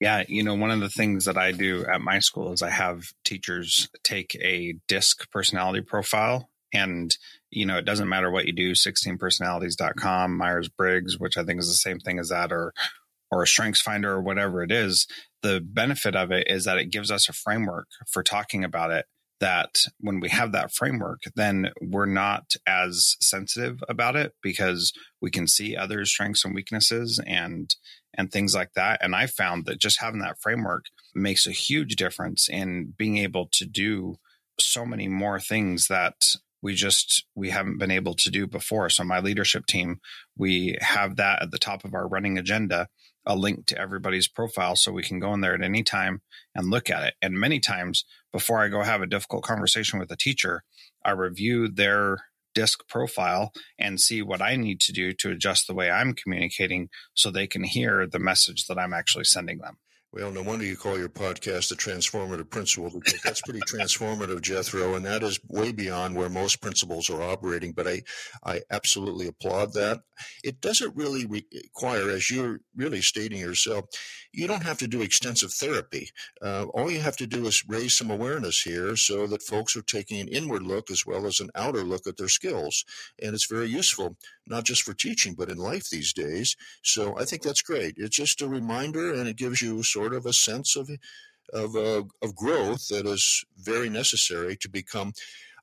Yeah, 0.00 0.24
you 0.28 0.42
know, 0.42 0.54
one 0.54 0.70
of 0.70 0.80
the 0.80 0.88
things 0.88 1.26
that 1.26 1.36
I 1.36 1.52
do 1.52 1.84
at 1.84 2.00
my 2.00 2.20
school 2.20 2.52
is 2.52 2.62
I 2.62 2.70
have 2.70 3.12
teachers 3.24 3.90
take 4.02 4.34
a 4.36 4.76
DISC 4.88 5.30
personality 5.30 5.82
profile 5.82 6.48
and 6.72 7.14
you 7.50 7.66
know, 7.66 7.76
it 7.76 7.84
doesn't 7.84 8.08
matter 8.08 8.30
what 8.30 8.46
you 8.46 8.52
do, 8.52 8.72
16personalities.com, 8.72 10.36
Myers 10.36 10.68
Briggs, 10.68 11.18
which 11.18 11.36
I 11.36 11.42
think 11.42 11.58
is 11.60 11.68
the 11.68 11.74
same 11.74 11.98
thing 11.98 12.18
as 12.18 12.28
that, 12.28 12.52
or 12.52 12.72
or 13.30 13.42
a 13.42 13.46
strengths 13.46 13.80
finder 13.80 14.12
or 14.12 14.20
whatever 14.20 14.62
it 14.62 14.72
is. 14.72 15.06
The 15.42 15.60
benefit 15.60 16.16
of 16.16 16.32
it 16.32 16.48
is 16.48 16.64
that 16.64 16.78
it 16.78 16.90
gives 16.90 17.10
us 17.10 17.28
a 17.28 17.32
framework 17.32 17.88
for 18.08 18.22
talking 18.22 18.64
about 18.64 18.90
it. 18.90 19.06
That 19.40 19.84
when 19.98 20.20
we 20.20 20.28
have 20.28 20.52
that 20.52 20.72
framework, 20.72 21.22
then 21.34 21.70
we're 21.80 22.06
not 22.06 22.52
as 22.66 23.16
sensitive 23.20 23.82
about 23.88 24.14
it 24.14 24.34
because 24.42 24.92
we 25.20 25.30
can 25.30 25.46
see 25.46 25.76
others' 25.76 26.10
strengths 26.10 26.44
and 26.44 26.54
weaknesses 26.54 27.20
and 27.26 27.74
and 28.14 28.30
things 28.30 28.54
like 28.54 28.72
that. 28.74 29.02
And 29.02 29.14
I 29.14 29.26
found 29.26 29.66
that 29.66 29.80
just 29.80 30.00
having 30.00 30.20
that 30.20 30.40
framework 30.40 30.84
makes 31.14 31.46
a 31.46 31.52
huge 31.52 31.96
difference 31.96 32.48
in 32.48 32.94
being 32.96 33.18
able 33.18 33.48
to 33.52 33.64
do 33.64 34.16
so 34.58 34.84
many 34.84 35.08
more 35.08 35.40
things 35.40 35.86
that 35.88 36.14
we 36.62 36.74
just 36.74 37.24
we 37.34 37.50
haven't 37.50 37.78
been 37.78 37.90
able 37.90 38.14
to 38.14 38.30
do 38.30 38.46
before 38.46 38.90
so 38.90 39.02
my 39.02 39.18
leadership 39.18 39.64
team 39.66 39.98
we 40.36 40.76
have 40.80 41.16
that 41.16 41.42
at 41.42 41.50
the 41.50 41.58
top 41.58 41.84
of 41.84 41.94
our 41.94 42.06
running 42.06 42.38
agenda 42.38 42.86
a 43.26 43.36
link 43.36 43.66
to 43.66 43.78
everybody's 43.78 44.28
profile 44.28 44.76
so 44.76 44.92
we 44.92 45.02
can 45.02 45.18
go 45.18 45.32
in 45.34 45.40
there 45.40 45.54
at 45.54 45.62
any 45.62 45.82
time 45.82 46.22
and 46.54 46.70
look 46.70 46.88
at 46.90 47.02
it. 47.02 47.14
And 47.20 47.34
many 47.34 47.60
times 47.60 48.04
before 48.32 48.60
i 48.60 48.68
go 48.68 48.82
have 48.82 49.02
a 49.02 49.06
difficult 49.06 49.42
conversation 49.42 49.98
with 49.98 50.10
a 50.10 50.16
teacher 50.16 50.62
i 51.04 51.10
review 51.10 51.68
their 51.68 52.18
disc 52.54 52.86
profile 52.88 53.52
and 53.78 54.00
see 54.00 54.22
what 54.22 54.42
i 54.42 54.56
need 54.56 54.80
to 54.80 54.92
do 54.92 55.12
to 55.12 55.30
adjust 55.30 55.66
the 55.66 55.74
way 55.74 55.90
i'm 55.90 56.14
communicating 56.14 56.88
so 57.14 57.30
they 57.30 57.46
can 57.46 57.64
hear 57.64 58.06
the 58.06 58.18
message 58.18 58.66
that 58.66 58.78
i'm 58.78 58.92
actually 58.92 59.24
sending 59.24 59.58
them 59.58 59.78
well, 60.12 60.32
no 60.32 60.42
wonder 60.42 60.64
you 60.64 60.76
call 60.76 60.98
your 60.98 61.08
podcast 61.08 61.68
the 61.68 61.76
transformative 61.76 62.50
principal 62.50 62.90
because 62.90 63.20
that's 63.22 63.42
pretty 63.42 63.60
transformative, 63.60 64.42
Jethro, 64.42 64.94
and 64.94 65.06
that 65.06 65.22
is 65.22 65.38
way 65.46 65.70
beyond 65.70 66.16
where 66.16 66.28
most 66.28 66.60
principals 66.60 67.08
are 67.08 67.22
operating. 67.22 67.72
But 67.72 67.86
I, 67.86 68.02
I 68.44 68.62
absolutely 68.72 69.28
applaud 69.28 69.72
that. 69.74 70.00
It 70.42 70.60
doesn't 70.60 70.96
really 70.96 71.26
require, 71.26 72.10
as 72.10 72.28
you're 72.28 72.60
really 72.74 73.02
stating 73.02 73.38
yourself, 73.38 73.84
you 74.32 74.48
don't 74.48 74.64
have 74.64 74.78
to 74.78 74.88
do 74.88 75.00
extensive 75.00 75.52
therapy. 75.52 76.10
Uh, 76.42 76.64
all 76.74 76.90
you 76.90 77.00
have 77.00 77.16
to 77.18 77.26
do 77.26 77.46
is 77.46 77.64
raise 77.68 77.96
some 77.96 78.10
awareness 78.10 78.62
here 78.62 78.96
so 78.96 79.28
that 79.28 79.42
folks 79.42 79.76
are 79.76 79.82
taking 79.82 80.20
an 80.20 80.28
inward 80.28 80.62
look 80.62 80.90
as 80.90 81.06
well 81.06 81.26
as 81.26 81.38
an 81.38 81.50
outer 81.54 81.84
look 81.84 82.08
at 82.08 82.16
their 82.16 82.28
skills. 82.28 82.84
And 83.22 83.32
it's 83.32 83.46
very 83.46 83.68
useful, 83.68 84.16
not 84.50 84.64
just 84.64 84.82
for 84.82 84.92
teaching, 84.92 85.34
but 85.34 85.48
in 85.48 85.56
life 85.56 85.88
these 85.88 86.12
days. 86.12 86.56
So 86.82 87.16
I 87.18 87.24
think 87.24 87.42
that's 87.42 87.62
great. 87.62 87.94
It's 87.96 88.16
just 88.16 88.42
a 88.42 88.48
reminder 88.48 89.14
and 89.14 89.28
it 89.28 89.36
gives 89.36 89.62
you 89.62 89.82
sort 89.82 90.14
of 90.14 90.26
a 90.26 90.32
sense 90.32 90.76
of 90.76 90.90
of, 91.52 91.74
uh, 91.74 92.04
of 92.22 92.36
growth 92.36 92.86
that 92.88 93.06
is 93.06 93.44
very 93.58 93.88
necessary 93.88 94.56
to 94.58 94.68
become 94.68 95.12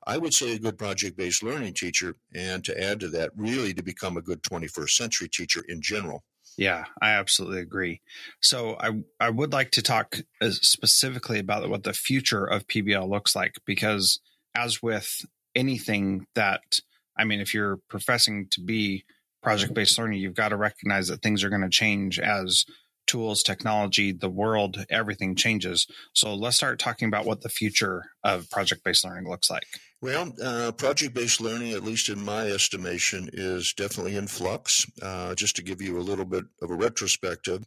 I 0.08 0.16
would 0.16 0.32
say 0.32 0.54
a 0.54 0.58
good 0.58 0.78
project 0.78 1.18
based 1.18 1.42
learning 1.42 1.74
teacher, 1.74 2.16
and 2.34 2.64
to 2.64 2.82
add 2.82 3.00
to 3.00 3.08
that, 3.08 3.30
really 3.36 3.74
to 3.74 3.82
become 3.82 4.16
a 4.16 4.22
good 4.22 4.42
21st 4.42 4.90
century 4.90 5.28
teacher 5.28 5.62
in 5.68 5.82
general. 5.82 6.24
Yeah, 6.56 6.86
I 7.02 7.10
absolutely 7.10 7.60
agree. 7.60 8.00
So 8.40 8.76
I 8.80 9.02
I 9.20 9.28
would 9.28 9.52
like 9.52 9.70
to 9.72 9.82
talk 9.82 10.16
uh, 10.40 10.50
specifically 10.50 11.38
about 11.38 11.68
what 11.68 11.84
the 11.84 11.92
future 11.92 12.44
of 12.44 12.66
PBL 12.66 13.08
looks 13.08 13.36
like 13.36 13.56
because 13.66 14.20
as 14.54 14.82
with 14.82 15.24
anything 15.54 16.26
that 16.34 16.80
I 17.18 17.24
mean 17.24 17.40
if 17.40 17.52
you're 17.54 17.78
professing 17.88 18.48
to 18.50 18.60
be 18.60 19.04
project 19.42 19.74
based 19.74 19.98
learning 19.98 20.20
you've 20.20 20.34
got 20.34 20.48
to 20.48 20.56
recognize 20.56 21.08
that 21.08 21.22
things 21.22 21.44
are 21.44 21.50
going 21.50 21.62
to 21.62 21.68
change 21.68 22.18
as 22.18 22.64
tools, 23.08 23.42
technology, 23.42 24.12
the 24.12 24.28
world, 24.28 24.84
everything 24.88 25.34
changes. 25.34 25.86
So 26.12 26.34
let's 26.34 26.56
start 26.56 26.78
talking 26.78 27.08
about 27.08 27.24
what 27.24 27.40
the 27.40 27.48
future 27.48 28.04
of 28.22 28.48
project 28.50 28.84
based 28.84 29.04
learning 29.04 29.28
looks 29.28 29.50
like. 29.50 29.66
Well, 30.00 30.32
uh, 30.40 30.70
project 30.72 31.14
based 31.14 31.40
learning, 31.40 31.72
at 31.72 31.82
least 31.82 32.08
in 32.08 32.24
my 32.24 32.46
estimation, 32.46 33.28
is 33.32 33.72
definitely 33.72 34.16
in 34.16 34.28
flux. 34.28 34.86
Uh, 35.02 35.34
just 35.34 35.56
to 35.56 35.62
give 35.62 35.82
you 35.82 35.98
a 35.98 36.00
little 36.00 36.24
bit 36.24 36.44
of 36.62 36.70
a 36.70 36.74
retrospective, 36.74 37.64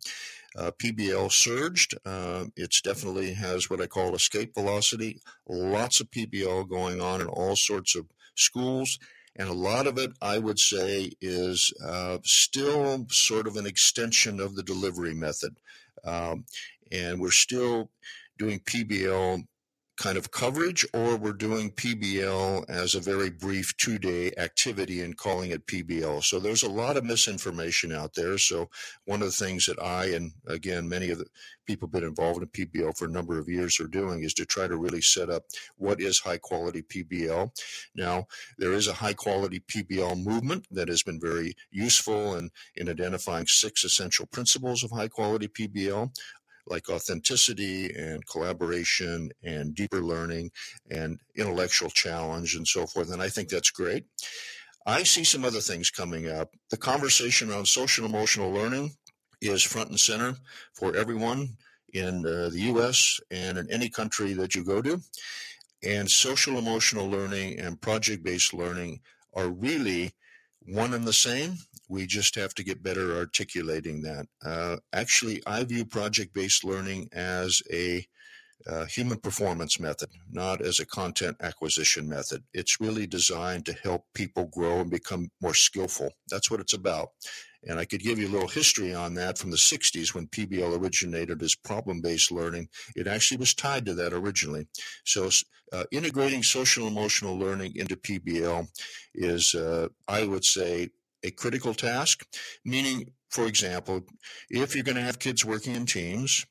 uh, 0.58 0.72
PBL 0.82 1.30
surged. 1.32 1.96
Uh, 2.06 2.46
it 2.56 2.74
definitely 2.84 3.34
has 3.34 3.70
what 3.70 3.82
I 3.82 3.88
call 3.88 4.16
escape 4.16 4.54
velocity. 4.54 5.22
Lots 5.48 6.00
of 6.00 6.10
PBL 6.12 6.70
going 6.70 7.02
on 7.02 7.20
in 7.20 7.28
all 7.28 7.58
sorts 7.58 7.96
of 7.96 8.06
schools. 8.36 8.98
And 9.38 9.48
a 9.48 9.54
lot 9.54 9.88
of 9.88 9.98
it, 9.98 10.12
I 10.22 10.39
would 10.39 10.60
say, 10.60 11.12
is 11.22 11.74
uh, 11.84 12.17
still 12.24 13.06
sort 13.10 13.48
of 13.48 13.56
an 13.56 13.65
extension 13.65 14.39
of 14.39 14.56
the 14.56 14.63
delivery 14.63 15.13
method. 15.13 15.56
Um, 16.04 16.46
and 16.91 17.20
we're 17.20 17.32
still 17.32 17.89
doing 18.38 18.60
PBL 18.60 19.44
kind 20.02 20.18
of 20.18 20.32
coverage, 20.32 20.84
or 20.96 21.16
we're 21.16 21.32
doing 21.32 21.70
PBL 21.70 22.68
as 22.68 22.96
a 22.96 23.00
very 23.00 23.30
brief 23.30 23.78
two 23.78 24.00
day 24.00 24.32
activity 24.36 25.02
and 25.02 25.16
calling 25.16 25.52
it 25.52 25.68
PBL. 25.68 26.24
So 26.24 26.40
there's 26.40 26.64
a 26.64 26.70
lot 26.70 26.98
of 26.98 27.06
misinformation 27.06 27.92
out 27.92 28.16
there. 28.16 28.40
So 28.40 28.68
one 29.06 29.22
of 29.22 29.28
the 29.28 29.46
things 29.46 29.68
that 29.68 29.80
I 29.80 30.06
and 30.06 30.32
again 30.48 30.90
many 30.90 31.12
of 31.12 31.20
the 31.20 31.28
people 31.68 31.88
have 31.88 31.94
been 31.94 32.04
involved 32.04 32.42
in 32.42 32.48
PBL 32.48 32.98
for 32.98 33.06
a 33.06 33.12
number 33.12 33.38
of 33.38 33.48
years 33.48 33.80
are 33.80 33.88
doing 33.88 34.24
is 34.24 34.34
to 34.34 34.46
try 34.46 34.68
to 34.68 34.76
really 34.76 35.02
set 35.02 35.30
up 35.30 35.44
what 35.78 36.02
is 36.02 36.20
high 36.20 36.40
quality 36.40 36.82
PBL. 36.82 37.52
Now 37.94 38.26
there 38.58 38.74
is 38.74 38.88
a 38.88 38.94
high 38.94 39.14
quality 39.14 39.60
PBL 39.60 40.26
movement 40.26 40.66
that 40.72 40.88
has 40.88 41.04
been 41.04 41.20
very 41.20 41.54
useful 41.70 42.36
in, 42.38 42.50
in 42.76 42.90
identifying 42.90 43.46
six 43.46 43.86
essential 43.86 44.26
principles 44.26 44.84
of 44.84 44.90
high 44.90 45.10
quality 45.10 45.48
PBL 45.48 46.10
like 46.67 46.89
authenticity 46.89 47.93
and 47.93 48.26
collaboration 48.28 49.30
and 49.43 49.76
deeper 49.76 50.02
learning 50.02 50.52
and 50.89 51.19
intellectual 51.36 51.89
challenge 51.89 52.56
and 52.56 52.67
so 52.67 52.86
forth. 52.86 53.12
And 53.12 53.21
I 53.21 53.30
think 53.30 53.50
that's 53.50 53.71
great. 53.71 54.06
I 54.86 55.04
see 55.04 55.24
some 55.24 55.45
other 55.45 55.60
things 55.60 55.91
coming 55.91 56.30
up. 56.30 56.56
The 56.69 56.78
conversation 56.78 57.52
around 57.52 57.67
social 57.67 58.06
emotional 58.06 58.52
learning 58.52 58.91
is 59.41 59.63
front 59.63 59.89
and 59.89 60.00
center 60.00 60.36
for 60.74 60.95
everyone 60.95 61.58
in 61.93 62.26
uh, 62.26 62.50
the 62.50 62.62
US 62.74 63.19
and 63.30 63.58
in 63.58 63.71
any 63.71 63.89
country 63.89 64.34
that 64.34 64.56
you 64.56 64.63
go 64.63 64.82
to. 64.82 65.00
And 65.84 66.10
social 66.10 66.58
emotional 66.58 67.10
learning 67.10 67.60
and 67.60 67.82
project 67.82 68.24
based 68.24 68.54
learning 68.54 69.02
are 69.34 69.50
really 69.50 70.12
one 70.65 70.93
and 70.93 71.06
the 71.06 71.13
same. 71.13 71.58
We 71.91 72.08
just 72.08 72.36
have 72.36 72.54
to 72.54 72.63
get 72.63 72.82
better 72.82 73.17
articulating 73.17 74.01
that. 74.04 74.25
Uh, 74.41 74.77
actually, 74.93 75.43
I 75.45 75.65
view 75.65 75.84
project 75.84 76.34
based 76.34 76.63
learning 76.63 77.10
as 77.12 77.62
a 77.69 78.08
uh, 78.65 78.86
human 78.86 79.17
performance 79.17 79.77
method, 79.77 80.08
not 80.32 80.62
as 80.62 80.80
a 80.80 80.86
content 80.86 81.36
acquisition 81.41 82.08
method. 82.08 82.45
It's 82.54 82.80
really 82.80 83.08
designed 83.08 83.65
to 83.65 83.73
help 83.73 84.06
people 84.13 84.45
grow 84.45 84.80
and 84.80 84.89
become 84.89 85.32
more 85.41 85.54
skillful. 85.54 86.12
That's 86.30 86.49
what 86.49 86.62
it's 86.62 86.73
about. 86.73 87.10
And 87.67 87.77
I 87.77 87.84
could 87.84 87.99
give 87.99 88.17
you 88.17 88.30
a 88.30 88.36
little 88.36 88.47
history 88.47 88.93
on 88.93 89.13
that 89.15 89.38
from 89.38 89.51
the 89.51 89.58
60s 89.58 90.15
when 90.15 90.27
PBL 90.27 90.80
originated 90.80 91.43
as 91.43 91.56
problem 91.56 91.99
based 91.99 92.32
learning. 92.32 92.69
It 92.95 93.06
actually 93.06 93.38
was 93.38 93.54
tied 93.54 93.86
to 93.88 93.93
that 93.95 94.13
originally. 94.13 94.67
So, 95.06 95.30
uh, 95.73 95.84
integrating 95.91 96.43
social 96.43 96.88
emotional 96.88 97.38
learning 97.38 97.73
into 97.75 97.97
PBL 97.97 98.65
is, 99.13 99.54
uh, 99.56 99.89
I 100.08 100.25
would 100.25 100.45
say, 100.45 100.89
a 101.23 101.31
critical 101.31 101.73
task. 101.73 102.25
Meaning, 102.65 103.12
for 103.29 103.45
example, 103.45 104.05
if 104.49 104.75
you're 104.75 104.84
going 104.84 104.97
to 104.97 105.01
have 105.01 105.19
kids 105.19 105.45
working 105.45 105.75
in 105.75 105.86
teams, 105.86 106.45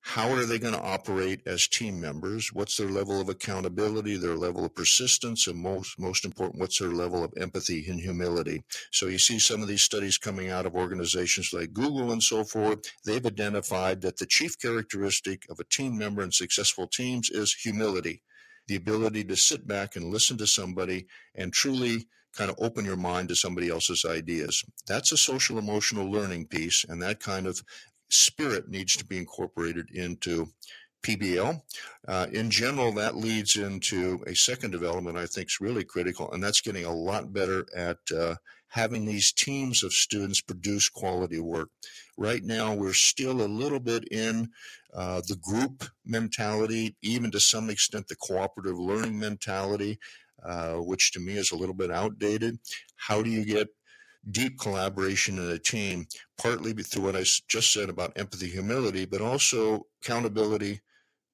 how 0.00 0.30
are 0.30 0.46
they 0.46 0.58
going 0.58 0.74
to 0.74 0.80
operate 0.80 1.42
as 1.44 1.68
team 1.68 2.00
members? 2.00 2.50
What's 2.52 2.76
their 2.76 2.88
level 2.88 3.20
of 3.20 3.28
accountability, 3.28 4.16
their 4.16 4.36
level 4.36 4.64
of 4.64 4.74
persistence, 4.74 5.46
and 5.46 5.58
most, 5.58 5.98
most 5.98 6.24
important, 6.24 6.60
what's 6.60 6.78
their 6.78 6.88
level 6.88 7.22
of 7.22 7.34
empathy 7.36 7.86
and 7.88 8.00
humility? 8.00 8.64
So 8.90 9.06
you 9.06 9.18
see 9.18 9.38
some 9.38 9.60
of 9.60 9.68
these 9.68 9.82
studies 9.82 10.16
coming 10.16 10.48
out 10.48 10.66
of 10.66 10.74
organizations 10.74 11.52
like 11.52 11.74
Google 11.74 12.12
and 12.12 12.22
so 12.22 12.44
forth. 12.44 12.90
They've 13.04 13.26
identified 13.26 14.00
that 14.02 14.16
the 14.16 14.26
chief 14.26 14.58
characteristic 14.58 15.42
of 15.50 15.60
a 15.60 15.64
team 15.64 15.98
member 15.98 16.22
in 16.22 16.32
successful 16.32 16.86
teams 16.86 17.28
is 17.28 17.52
humility, 17.52 18.22
the 18.66 18.76
ability 18.76 19.24
to 19.24 19.36
sit 19.36 19.66
back 19.66 19.94
and 19.94 20.06
listen 20.06 20.38
to 20.38 20.46
somebody 20.46 21.06
and 21.34 21.52
truly 21.52 22.06
kind 22.36 22.50
of 22.50 22.56
open 22.58 22.84
your 22.84 22.96
mind 22.96 23.28
to 23.28 23.36
somebody 23.36 23.68
else's 23.68 24.04
ideas. 24.04 24.64
That's 24.86 25.12
a 25.12 25.16
social 25.16 25.58
emotional 25.58 26.10
learning 26.10 26.46
piece, 26.46 26.84
and 26.88 27.02
that 27.02 27.20
kind 27.20 27.46
of 27.46 27.62
spirit 28.10 28.68
needs 28.68 28.96
to 28.96 29.04
be 29.04 29.18
incorporated 29.18 29.90
into 29.90 30.48
PBL. 31.02 31.60
Uh, 32.06 32.26
in 32.32 32.50
general, 32.50 32.92
that 32.92 33.16
leads 33.16 33.56
into 33.56 34.22
a 34.26 34.34
second 34.34 34.72
development 34.72 35.16
I 35.16 35.26
think 35.26 35.48
is 35.48 35.60
really 35.60 35.84
critical, 35.84 36.30
and 36.32 36.42
that's 36.42 36.60
getting 36.60 36.84
a 36.84 36.94
lot 36.94 37.32
better 37.32 37.66
at 37.74 37.98
uh, 38.16 38.36
having 38.68 39.04
these 39.04 39.32
teams 39.32 39.82
of 39.82 39.92
students 39.92 40.40
produce 40.40 40.88
quality 40.88 41.40
work. 41.40 41.70
Right 42.16 42.42
now, 42.42 42.74
we're 42.74 42.94
still 42.94 43.42
a 43.42 43.48
little 43.48 43.80
bit 43.80 44.08
in 44.10 44.50
uh, 44.92 45.22
the 45.26 45.36
group 45.36 45.84
mentality, 46.04 46.96
even 47.02 47.30
to 47.30 47.40
some 47.40 47.70
extent 47.70 48.08
the 48.08 48.16
cooperative 48.16 48.78
learning 48.78 49.18
mentality, 49.18 49.98
uh, 50.44 50.74
which 50.74 51.12
to 51.12 51.20
me 51.20 51.34
is 51.34 51.52
a 51.52 51.56
little 51.56 51.74
bit 51.74 51.90
outdated. 51.90 52.58
How 52.96 53.22
do 53.22 53.30
you 53.30 53.44
get 53.44 53.68
deep 54.30 54.58
collaboration 54.58 55.38
in 55.38 55.50
a 55.50 55.58
team, 55.58 56.06
partly 56.36 56.72
through 56.72 57.04
what 57.04 57.16
I 57.16 57.24
just 57.48 57.72
said 57.72 57.88
about 57.88 58.18
empathy, 58.18 58.48
humility, 58.48 59.06
but 59.06 59.20
also 59.20 59.86
accountability, 60.02 60.80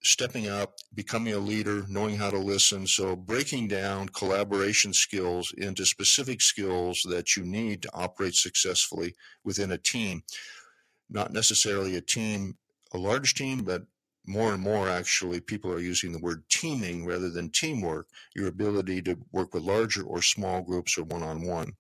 stepping 0.02 0.48
up, 0.48 0.74
becoming 0.94 1.32
a 1.32 1.38
leader, 1.38 1.84
knowing 1.88 2.16
how 2.16 2.30
to 2.30 2.38
listen. 2.38 2.86
So 2.86 3.16
breaking 3.16 3.68
down 3.68 4.10
collaboration 4.10 4.92
skills 4.92 5.52
into 5.56 5.86
specific 5.86 6.40
skills 6.40 7.04
that 7.08 7.36
you 7.36 7.44
need 7.44 7.82
to 7.82 7.90
operate 7.94 8.34
successfully 8.34 9.14
within 9.44 9.72
a 9.72 9.78
team. 9.78 10.22
Not 11.08 11.32
necessarily 11.32 11.96
a 11.96 12.00
team, 12.00 12.56
a 12.92 12.98
large 12.98 13.34
team, 13.34 13.64
but 13.64 13.82
more 14.26 14.52
and 14.52 14.62
more 14.62 14.88
actually 14.88 15.40
people 15.40 15.70
are 15.72 15.80
using 15.80 16.12
the 16.12 16.18
word 16.18 16.44
teaming 16.48 17.06
rather 17.06 17.30
than 17.30 17.50
teamwork, 17.50 18.08
your 18.34 18.48
ability 18.48 19.02
to 19.02 19.18
work 19.32 19.54
with 19.54 19.62
larger 19.62 20.02
or 20.02 20.22
small 20.22 20.62
groups 20.62 20.96
or 20.96 21.04
one 21.04 21.22
on 21.22 21.46
one. 21.46 21.72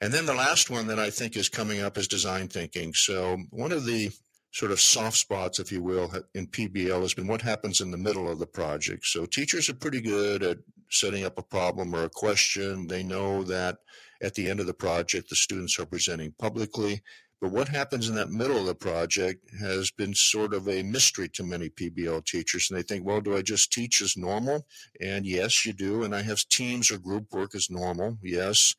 And 0.00 0.12
then 0.12 0.26
the 0.26 0.34
last 0.34 0.70
one 0.70 0.86
that 0.88 0.98
I 0.98 1.10
think 1.10 1.36
is 1.36 1.48
coming 1.48 1.80
up 1.80 1.96
is 1.96 2.06
design 2.06 2.48
thinking. 2.48 2.92
So 2.92 3.38
one 3.50 3.72
of 3.72 3.84
the 3.84 4.10
sort 4.52 4.72
of 4.72 4.80
soft 4.80 5.16
spots, 5.16 5.58
if 5.58 5.72
you 5.72 5.82
will, 5.82 6.12
in 6.34 6.46
PBL 6.46 7.02
has 7.02 7.14
been 7.14 7.26
what 7.26 7.42
happens 7.42 7.80
in 7.80 7.90
the 7.90 7.98
middle 7.98 8.30
of 8.30 8.38
the 8.38 8.46
project. 8.46 9.06
So 9.06 9.26
teachers 9.26 9.68
are 9.68 9.74
pretty 9.74 10.00
good 10.00 10.42
at 10.42 10.58
setting 10.90 11.24
up 11.24 11.38
a 11.38 11.42
problem 11.42 11.94
or 11.94 12.04
a 12.04 12.10
question. 12.10 12.86
They 12.86 13.02
know 13.02 13.42
that 13.44 13.78
at 14.22 14.34
the 14.34 14.48
end 14.48 14.60
of 14.60 14.66
the 14.66 14.74
project, 14.74 15.28
the 15.28 15.36
students 15.36 15.78
are 15.78 15.86
presenting 15.86 16.32
publicly. 16.38 17.02
But 17.40 17.52
what 17.52 17.68
happens 17.68 18.08
in 18.08 18.14
that 18.16 18.30
middle 18.30 18.58
of 18.58 18.66
the 18.66 18.74
project 18.74 19.50
has 19.60 19.90
been 19.90 20.14
sort 20.14 20.54
of 20.54 20.68
a 20.68 20.82
mystery 20.82 21.28
to 21.30 21.44
many 21.44 21.68
PBL 21.68 22.24
teachers. 22.24 22.70
And 22.70 22.78
they 22.78 22.82
think, 22.82 23.04
well, 23.04 23.20
do 23.20 23.36
I 23.36 23.42
just 23.42 23.72
teach 23.72 24.00
as 24.00 24.16
normal? 24.16 24.66
And 25.00 25.26
yes, 25.26 25.66
you 25.66 25.72
do. 25.72 26.02
And 26.02 26.14
I 26.14 26.22
have 26.22 26.48
teams 26.48 26.90
or 26.90 26.98
group 26.98 27.32
work 27.32 27.54
as 27.54 27.70
normal. 27.70 28.18
Yes 28.22 28.74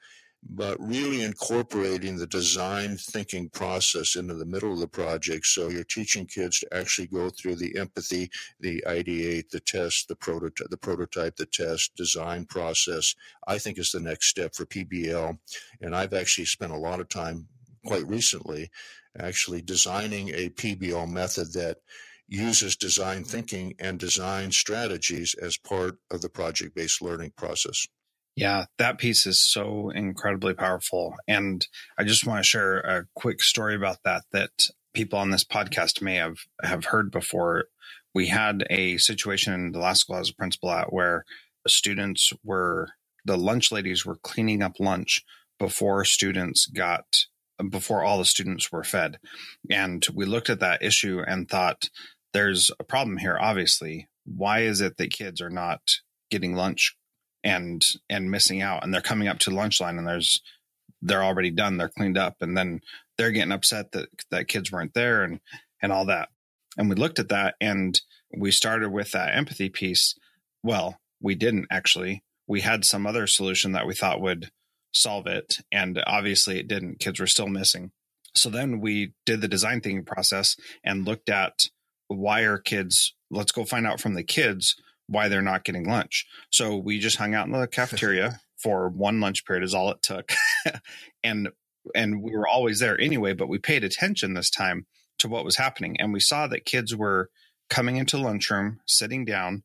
but 0.49 0.77
really 0.79 1.23
incorporating 1.23 2.15
the 2.15 2.27
design 2.27 2.95
thinking 2.97 3.49
process 3.49 4.15
into 4.15 4.33
the 4.35 4.45
middle 4.45 4.71
of 4.71 4.79
the 4.79 4.87
project. 4.87 5.45
So 5.45 5.67
you're 5.69 5.83
teaching 5.83 6.25
kids 6.25 6.59
to 6.59 6.73
actually 6.73 7.07
go 7.07 7.29
through 7.29 7.55
the 7.55 7.77
empathy, 7.77 8.29
the 8.59 8.83
ideate, 8.87 9.49
the 9.49 9.59
test, 9.59 10.07
the 10.07 10.15
prototype, 10.15 10.69
the 10.69 10.77
prototype, 10.77 11.35
the 11.35 11.47
test, 11.47 11.95
design 11.95 12.45
process. 12.45 13.15
I 13.47 13.57
think 13.57 13.77
is 13.77 13.91
the 13.91 13.99
next 13.99 14.27
step 14.27 14.55
for 14.55 14.65
PBL, 14.65 15.37
and 15.81 15.95
I've 15.95 16.13
actually 16.13 16.45
spent 16.45 16.71
a 16.71 16.77
lot 16.77 16.99
of 16.99 17.09
time 17.09 17.47
quite 17.87 18.07
recently 18.07 18.69
actually 19.19 19.61
designing 19.61 20.29
a 20.29 20.49
PBL 20.49 21.09
method 21.09 21.53
that 21.53 21.77
uses 22.27 22.75
design 22.75 23.23
thinking 23.23 23.73
and 23.79 23.99
design 23.99 24.51
strategies 24.51 25.33
as 25.41 25.57
part 25.57 25.97
of 26.11 26.21
the 26.21 26.29
project 26.29 26.75
based 26.75 27.01
learning 27.01 27.31
process. 27.37 27.87
Yeah, 28.35 28.65
that 28.77 28.99
piece 28.99 29.25
is 29.25 29.39
so 29.39 29.89
incredibly 29.89 30.53
powerful. 30.53 31.15
And 31.27 31.65
I 31.97 32.03
just 32.03 32.27
want 32.27 32.39
to 32.39 32.47
share 32.47 32.79
a 32.79 33.07
quick 33.15 33.41
story 33.41 33.75
about 33.75 33.97
that 34.03 34.23
that 34.31 34.51
people 34.93 35.17
on 35.17 35.31
this 35.31 35.43
podcast 35.43 36.01
may 36.01 36.15
have, 36.15 36.37
have 36.61 36.85
heard 36.85 37.11
before. 37.11 37.65
we 38.13 38.27
had 38.27 38.65
a 38.69 38.97
situation 38.97 39.53
in 39.53 39.71
the 39.71 39.79
last 39.79 40.01
school 40.01 40.15
I 40.15 40.19
was 40.19 40.29
a 40.31 40.35
principal 40.35 40.71
at 40.71 40.91
where 40.91 41.23
the 41.63 41.69
students 41.69 42.33
were 42.43 42.89
the 43.25 43.37
lunch 43.37 43.71
ladies 43.71 44.05
were 44.05 44.15
cleaning 44.15 44.63
up 44.63 44.79
lunch 44.79 45.23
before 45.59 46.05
students 46.05 46.65
got 46.65 47.25
before 47.69 48.03
all 48.03 48.17
the 48.17 48.25
students 48.25 48.71
were 48.71 48.83
fed. 48.83 49.19
And 49.69 50.05
we 50.13 50.25
looked 50.25 50.49
at 50.49 50.59
that 50.59 50.83
issue 50.83 51.21
and 51.25 51.49
thought 51.49 51.89
there's 52.33 52.71
a 52.79 52.83
problem 52.83 53.17
here 53.17 53.37
obviously. 53.39 54.07
Why 54.25 54.61
is 54.61 54.81
it 54.81 54.97
that 54.97 55.11
kids 55.11 55.41
are 55.41 55.49
not 55.49 55.81
getting 56.29 56.55
lunch 56.55 56.95
and 57.43 57.83
and 58.09 58.29
missing 58.29 58.61
out 58.61 58.83
and 58.83 58.93
they're 58.93 59.01
coming 59.01 59.27
up 59.27 59.39
to 59.39 59.51
lunch 59.51 59.79
line 59.79 59.97
and 59.97 60.07
there's 60.07 60.41
they're 61.01 61.23
already 61.23 61.51
done, 61.51 61.77
they're 61.77 61.89
cleaned 61.89 62.17
up 62.17 62.37
and 62.41 62.57
then 62.57 62.81
they're 63.17 63.31
getting 63.31 63.51
upset 63.51 63.91
that 63.91 64.09
that 64.29 64.47
kids 64.47 64.71
weren't 64.71 64.93
there 64.93 65.23
and 65.23 65.39
and 65.81 65.91
all 65.91 66.05
that. 66.05 66.29
And 66.77 66.89
we 66.89 66.95
looked 66.95 67.19
at 67.19 67.29
that 67.29 67.55
and 67.61 67.99
we 68.35 68.51
started 68.51 68.89
with 68.89 69.11
that 69.11 69.35
empathy 69.35 69.69
piece. 69.69 70.15
Well, 70.63 70.99
we 71.21 71.35
didn't 71.35 71.67
actually. 71.71 72.23
We 72.47 72.61
had 72.61 72.85
some 72.85 73.05
other 73.05 73.27
solution 73.27 73.73
that 73.73 73.87
we 73.87 73.93
thought 73.93 74.21
would 74.21 74.51
solve 74.93 75.27
it. 75.27 75.57
And 75.71 76.01
obviously 76.07 76.59
it 76.59 76.67
didn't. 76.67 76.99
Kids 76.99 77.19
were 77.19 77.27
still 77.27 77.47
missing. 77.47 77.91
So 78.35 78.49
then 78.49 78.79
we 78.79 79.13
did 79.25 79.41
the 79.41 79.47
design 79.47 79.81
thinking 79.81 80.05
process 80.05 80.55
and 80.83 81.05
looked 81.05 81.29
at 81.29 81.69
why 82.07 82.41
are 82.41 82.57
kids, 82.57 83.13
let's 83.29 83.51
go 83.51 83.65
find 83.65 83.85
out 83.87 83.99
from 83.99 84.13
the 84.13 84.23
kids 84.23 84.75
why 85.07 85.27
they're 85.27 85.41
not 85.41 85.63
getting 85.63 85.87
lunch. 85.87 86.25
So 86.51 86.75
we 86.77 86.99
just 86.99 87.17
hung 87.17 87.33
out 87.33 87.47
in 87.47 87.53
the 87.53 87.67
cafeteria 87.67 88.41
for 88.57 88.89
one 88.89 89.19
lunch 89.19 89.45
period 89.45 89.63
is 89.63 89.73
all 89.73 89.91
it 89.91 90.01
took. 90.01 90.31
and 91.23 91.49
and 91.95 92.21
we 92.21 92.31
were 92.31 92.47
always 92.47 92.79
there 92.79 92.99
anyway, 92.99 93.33
but 93.33 93.47
we 93.47 93.59
paid 93.59 93.83
attention 93.85 94.33
this 94.33 94.49
time 94.49 94.85
to 95.19 95.29
what 95.29 95.45
was 95.45 95.55
happening. 95.55 95.95
And 95.99 96.11
we 96.11 96.19
saw 96.19 96.47
that 96.47 96.65
kids 96.65 96.93
were 96.93 97.29
coming 97.69 97.95
into 97.95 98.17
lunchroom, 98.17 98.79
sitting 98.85 99.23
down, 99.23 99.63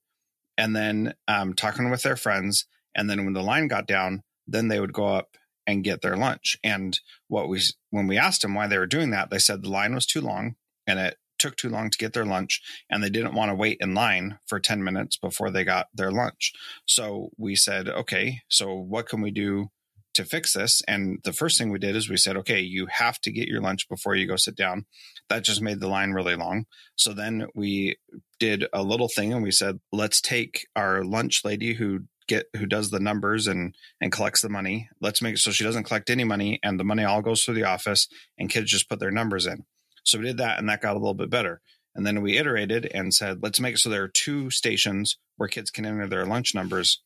and 0.57 0.75
then 0.75 1.15
um, 1.27 1.55
talking 1.55 1.91
with 1.91 2.03
their 2.03 2.17
friends. 2.17 2.67
And 2.95 3.11
then 3.11 3.25
when 3.25 3.35
the 3.35 3.43
line 3.43 3.69
got 3.69 3.87
down, 3.87 4.23
then 4.47 4.69
they 4.69 4.81
would 4.81 4.93
go 4.93 5.07
up 5.07 5.37
and 5.67 5.85
get 5.85 6.03
their 6.03 6.17
lunch. 6.17 6.57
And 6.65 6.99
what 7.29 7.49
we 7.49 7.61
when 7.91 8.07
we 8.07 8.19
asked 8.19 8.43
them 8.43 8.55
why 8.55 8.67
they 8.67 8.79
were 8.79 8.87
doing 8.87 9.11
that, 9.11 9.31
they 9.31 9.39
said 9.39 9.63
the 9.63 9.71
line 9.71 9.95
was 9.95 10.07
too 10.07 10.21
long 10.21 10.57
and 10.87 10.99
it 10.99 11.19
took 11.39 11.57
too 11.57 11.69
long 11.69 11.91
to 11.91 11.99
get 11.99 12.13
their 12.13 12.25
lunch 12.25 12.61
and 12.89 13.03
they 13.03 13.11
didn't 13.11 13.35
want 13.35 13.51
to 13.51 13.55
wait 13.55 13.79
in 13.81 13.95
line 13.95 14.39
for 14.47 14.61
10 14.61 14.83
minutes 14.83 15.17
before 15.17 15.51
they 15.51 15.65
got 15.65 15.89
their 15.93 16.13
lunch. 16.13 16.53
So 16.87 17.31
we 17.37 17.57
said, 17.57 17.89
okay, 17.89 18.41
so 18.49 18.75
what 18.75 19.09
can 19.09 19.21
we 19.21 19.33
do 19.33 19.69
to 20.15 20.25
fix 20.25 20.53
this? 20.53 20.83
And 20.87 21.19
the 21.25 21.33
first 21.33 21.59
thing 21.59 21.71
we 21.71 21.81
did 21.81 21.97
is 21.97 22.09
we 22.09 22.17
said, 22.17 22.37
okay, 22.37 22.61
you 22.61 22.87
have 22.91 23.19
to 23.23 23.33
get 23.33 23.49
your 23.49 23.61
lunch 23.61 23.89
before 23.89 24.15
you 24.15 24.29
go 24.29 24.37
sit 24.37 24.55
down. 24.55 24.87
That 25.29 25.43
just 25.43 25.63
made 25.63 25.81
the 25.81 25.89
line 25.89 26.13
really 26.13 26.37
long. 26.37 26.67
So 26.95 27.13
then 27.13 27.47
we 27.55 27.97
did 28.39 28.67
a 28.73 28.83
little 28.83 29.09
thing 29.09 29.33
and 29.33 29.43
we 29.43 29.51
said, 29.51 29.81
let's 29.91 30.21
take 30.21 30.67
our 30.77 31.03
lunch 31.03 31.41
lady 31.45 31.75
who 31.75 32.01
get 32.27 32.47
who 32.57 32.67
does 32.67 32.91
the 32.91 33.01
numbers 33.01 33.47
and 33.47 33.75
and 34.01 34.13
collects 34.13 34.43
the 34.43 34.49
money. 34.49 34.89
Let's 35.01 35.23
make 35.23 35.35
it 35.35 35.39
so 35.39 35.51
she 35.51 35.65
doesn't 35.65 35.85
collect 35.85 36.11
any 36.11 36.25
money 36.25 36.59
and 36.63 36.79
the 36.79 36.85
money 36.85 37.05
all 37.05 37.23
goes 37.23 37.43
through 37.43 37.55
the 37.55 37.65
office 37.65 38.09
and 38.39 38.51
kids 38.51 38.71
just 38.71 38.89
put 38.89 39.01
their 39.01 39.11
numbers 39.11 39.47
in. 39.47 39.65
So 40.05 40.19
we 40.19 40.25
did 40.25 40.39
that 40.39 40.59
and 40.59 40.69
that 40.69 40.81
got 40.81 40.97
a 40.97 40.99
little 40.99 41.15
bit 41.15 41.31
better. 41.31 41.61
And 41.95 42.07
then 42.07 42.23
we 42.23 42.39
iterated 42.39 42.91
and 42.95 43.13
said, 43.13 43.43
let's 43.43 43.61
make 43.61 43.75
it 43.75 43.79
so 43.79 43.91
there 43.91 44.05
are 44.05 44.09
two 44.09 44.51
stations 44.51 45.19
where 45.37 45.49
kids 45.49 45.71
can 45.71 45.85
enter 45.85 46.07
their 46.07 46.25
lunch 46.25 46.55
numbers. 46.55 47.03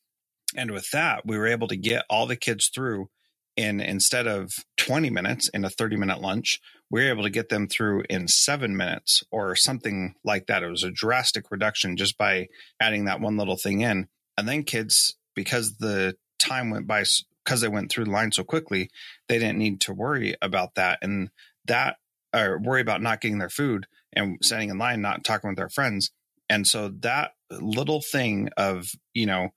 And 0.56 0.70
with 0.70 0.90
that, 0.92 1.26
we 1.26 1.36
were 1.36 1.48
able 1.48 1.68
to 1.68 1.76
get 1.76 2.04
all 2.08 2.26
the 2.26 2.36
kids 2.36 2.68
through 2.68 3.08
in 3.56 3.80
instead 3.80 4.26
of 4.26 4.52
20 4.76 5.10
minutes 5.10 5.48
in 5.48 5.64
a 5.64 5.70
30 5.70 5.96
minute 5.96 6.20
lunch, 6.20 6.60
we 6.90 7.02
were 7.02 7.10
able 7.10 7.22
to 7.22 7.30
get 7.30 7.48
them 7.48 7.66
through 7.66 8.04
in 8.08 8.28
seven 8.28 8.76
minutes 8.76 9.24
or 9.30 9.56
something 9.56 10.14
like 10.24 10.46
that. 10.46 10.62
It 10.62 10.70
was 10.70 10.84
a 10.84 10.90
drastic 10.90 11.50
reduction 11.50 11.96
just 11.96 12.16
by 12.16 12.48
adding 12.80 13.06
that 13.06 13.20
one 13.20 13.36
little 13.36 13.56
thing 13.56 13.80
in. 13.80 14.08
And 14.36 14.48
then 14.48 14.64
kids, 14.64 15.16
because 15.34 15.76
the 15.78 16.16
time 16.38 16.70
went 16.70 16.86
by, 16.86 17.04
because 17.44 17.60
they 17.60 17.68
went 17.68 17.90
through 17.90 18.04
the 18.04 18.10
line 18.10 18.32
so 18.32 18.44
quickly, 18.44 18.90
they 19.28 19.38
didn't 19.38 19.58
need 19.58 19.80
to 19.82 19.94
worry 19.94 20.34
about 20.42 20.74
that. 20.74 20.98
And 21.02 21.30
that, 21.66 21.96
or 22.34 22.58
worry 22.58 22.80
about 22.80 23.02
not 23.02 23.20
getting 23.20 23.38
their 23.38 23.48
food 23.48 23.86
and 24.12 24.38
standing 24.42 24.70
in 24.70 24.78
line, 24.78 25.00
not 25.00 25.24
talking 25.24 25.48
with 25.48 25.56
their 25.56 25.68
friends. 25.68 26.10
And 26.48 26.66
so 26.66 26.88
that 27.00 27.32
little 27.50 28.00
thing 28.00 28.50
of, 28.56 28.90
you 29.14 29.26
know, 29.26 29.50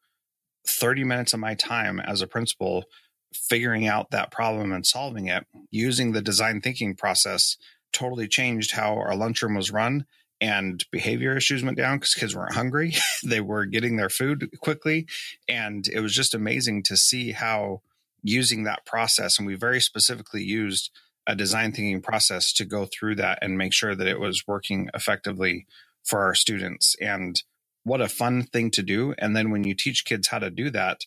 30 0.68 1.04
minutes 1.04 1.34
of 1.34 1.40
my 1.40 1.56
time 1.56 2.00
as 2.00 2.22
a 2.22 2.28
principal 2.28 2.86
figuring 3.34 3.88
out 3.88 4.12
that 4.12 4.32
problem 4.32 4.72
and 4.72 4.86
solving 4.86 5.28
it 5.28 5.46
using 5.72 6.12
the 6.12 6.22
design 6.22 6.62
thinking 6.62 6.96
process 6.96 7.58
totally 7.94 8.28
changed 8.28 8.72
how 8.72 8.96
our 8.96 9.16
lunchroom 9.16 9.56
was 9.56 9.72
run 9.72 10.06
and 10.42 10.86
behavior 10.92 11.36
issues 11.36 11.64
went 11.64 11.78
down 11.78 11.98
because 11.98 12.14
kids 12.14 12.36
weren't 12.36 12.54
hungry. 12.54 12.96
they 13.24 13.42
were 13.42 13.66
getting 13.66 13.98
their 13.98 14.10
food 14.10 14.50
quickly. 14.62 15.08
And 15.48 15.88
it 15.88 16.00
was 16.00 16.14
just 16.14 16.34
amazing 16.34 16.84
to 16.84 16.98
see 16.98 17.32
how 17.32 17.82
using 18.24 18.64
that 18.64 18.86
process, 18.86 19.38
and 19.38 19.48
we 19.48 19.56
very 19.56 19.80
specifically 19.80 20.44
used 20.44 20.92
a 21.28 21.36
design 21.36 21.72
thinking 21.72 22.02
process 22.02 22.52
to 22.54 22.66
go 22.66 22.86
through 22.86 23.16
that 23.16 23.40
and 23.42 23.58
make 23.58 23.74
sure 23.74 23.96
that 23.96 24.08
it 24.08 24.20
was 24.20 24.48
working 24.48 24.90
effectively 24.94 25.68
for 26.04 26.24
our 26.24 26.34
students. 26.34 26.96
And 27.00 27.42
what 27.84 28.02
a 28.02 28.10
fun 28.10 28.44
thing 28.44 28.72
to 28.72 28.84
do. 28.84 29.14
And 29.18 29.36
then 29.36 29.52
when 29.52 29.64
you 29.64 29.76
teach 29.76 30.06
kids 30.06 30.30
how 30.30 30.40
to 30.40 30.50
do 30.50 30.70
that, 30.72 31.02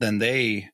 then 0.00 0.18
they, 0.18 0.70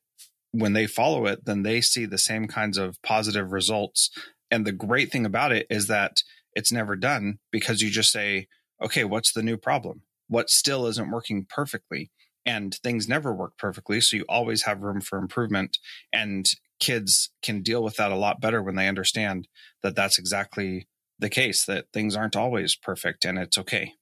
when 0.51 0.73
they 0.73 0.87
follow 0.87 1.27
it, 1.27 1.45
then 1.45 1.63
they 1.63 1.81
see 1.81 2.05
the 2.05 2.17
same 2.17 2.47
kinds 2.47 2.77
of 2.77 3.01
positive 3.03 3.51
results. 3.51 4.09
And 4.49 4.65
the 4.65 4.71
great 4.71 5.11
thing 5.11 5.25
about 5.25 5.51
it 5.51 5.67
is 5.69 5.87
that 5.87 6.23
it's 6.55 6.71
never 6.71 6.95
done 6.95 7.39
because 7.51 7.81
you 7.81 7.89
just 7.89 8.11
say, 8.11 8.47
okay, 8.81 9.03
what's 9.03 9.33
the 9.33 9.43
new 9.43 9.57
problem? 9.57 10.01
What 10.27 10.49
still 10.49 10.87
isn't 10.87 11.11
working 11.11 11.45
perfectly? 11.47 12.11
And 12.45 12.75
things 12.75 13.07
never 13.07 13.33
work 13.33 13.57
perfectly. 13.57 14.01
So 14.01 14.17
you 14.17 14.25
always 14.29 14.63
have 14.63 14.81
room 14.81 15.01
for 15.01 15.17
improvement. 15.17 15.77
And 16.13 16.45
kids 16.79 17.31
can 17.41 17.61
deal 17.61 17.83
with 17.83 17.95
that 17.97 18.11
a 18.11 18.17
lot 18.17 18.41
better 18.41 18.61
when 18.61 18.75
they 18.75 18.87
understand 18.87 19.47
that 19.81 19.95
that's 19.95 20.19
exactly 20.19 20.87
the 21.19 21.29
case, 21.29 21.65
that 21.65 21.85
things 21.93 22.15
aren't 22.15 22.35
always 22.35 22.75
perfect 22.75 23.25
and 23.25 23.37
it's 23.37 23.57
okay. 23.57 23.93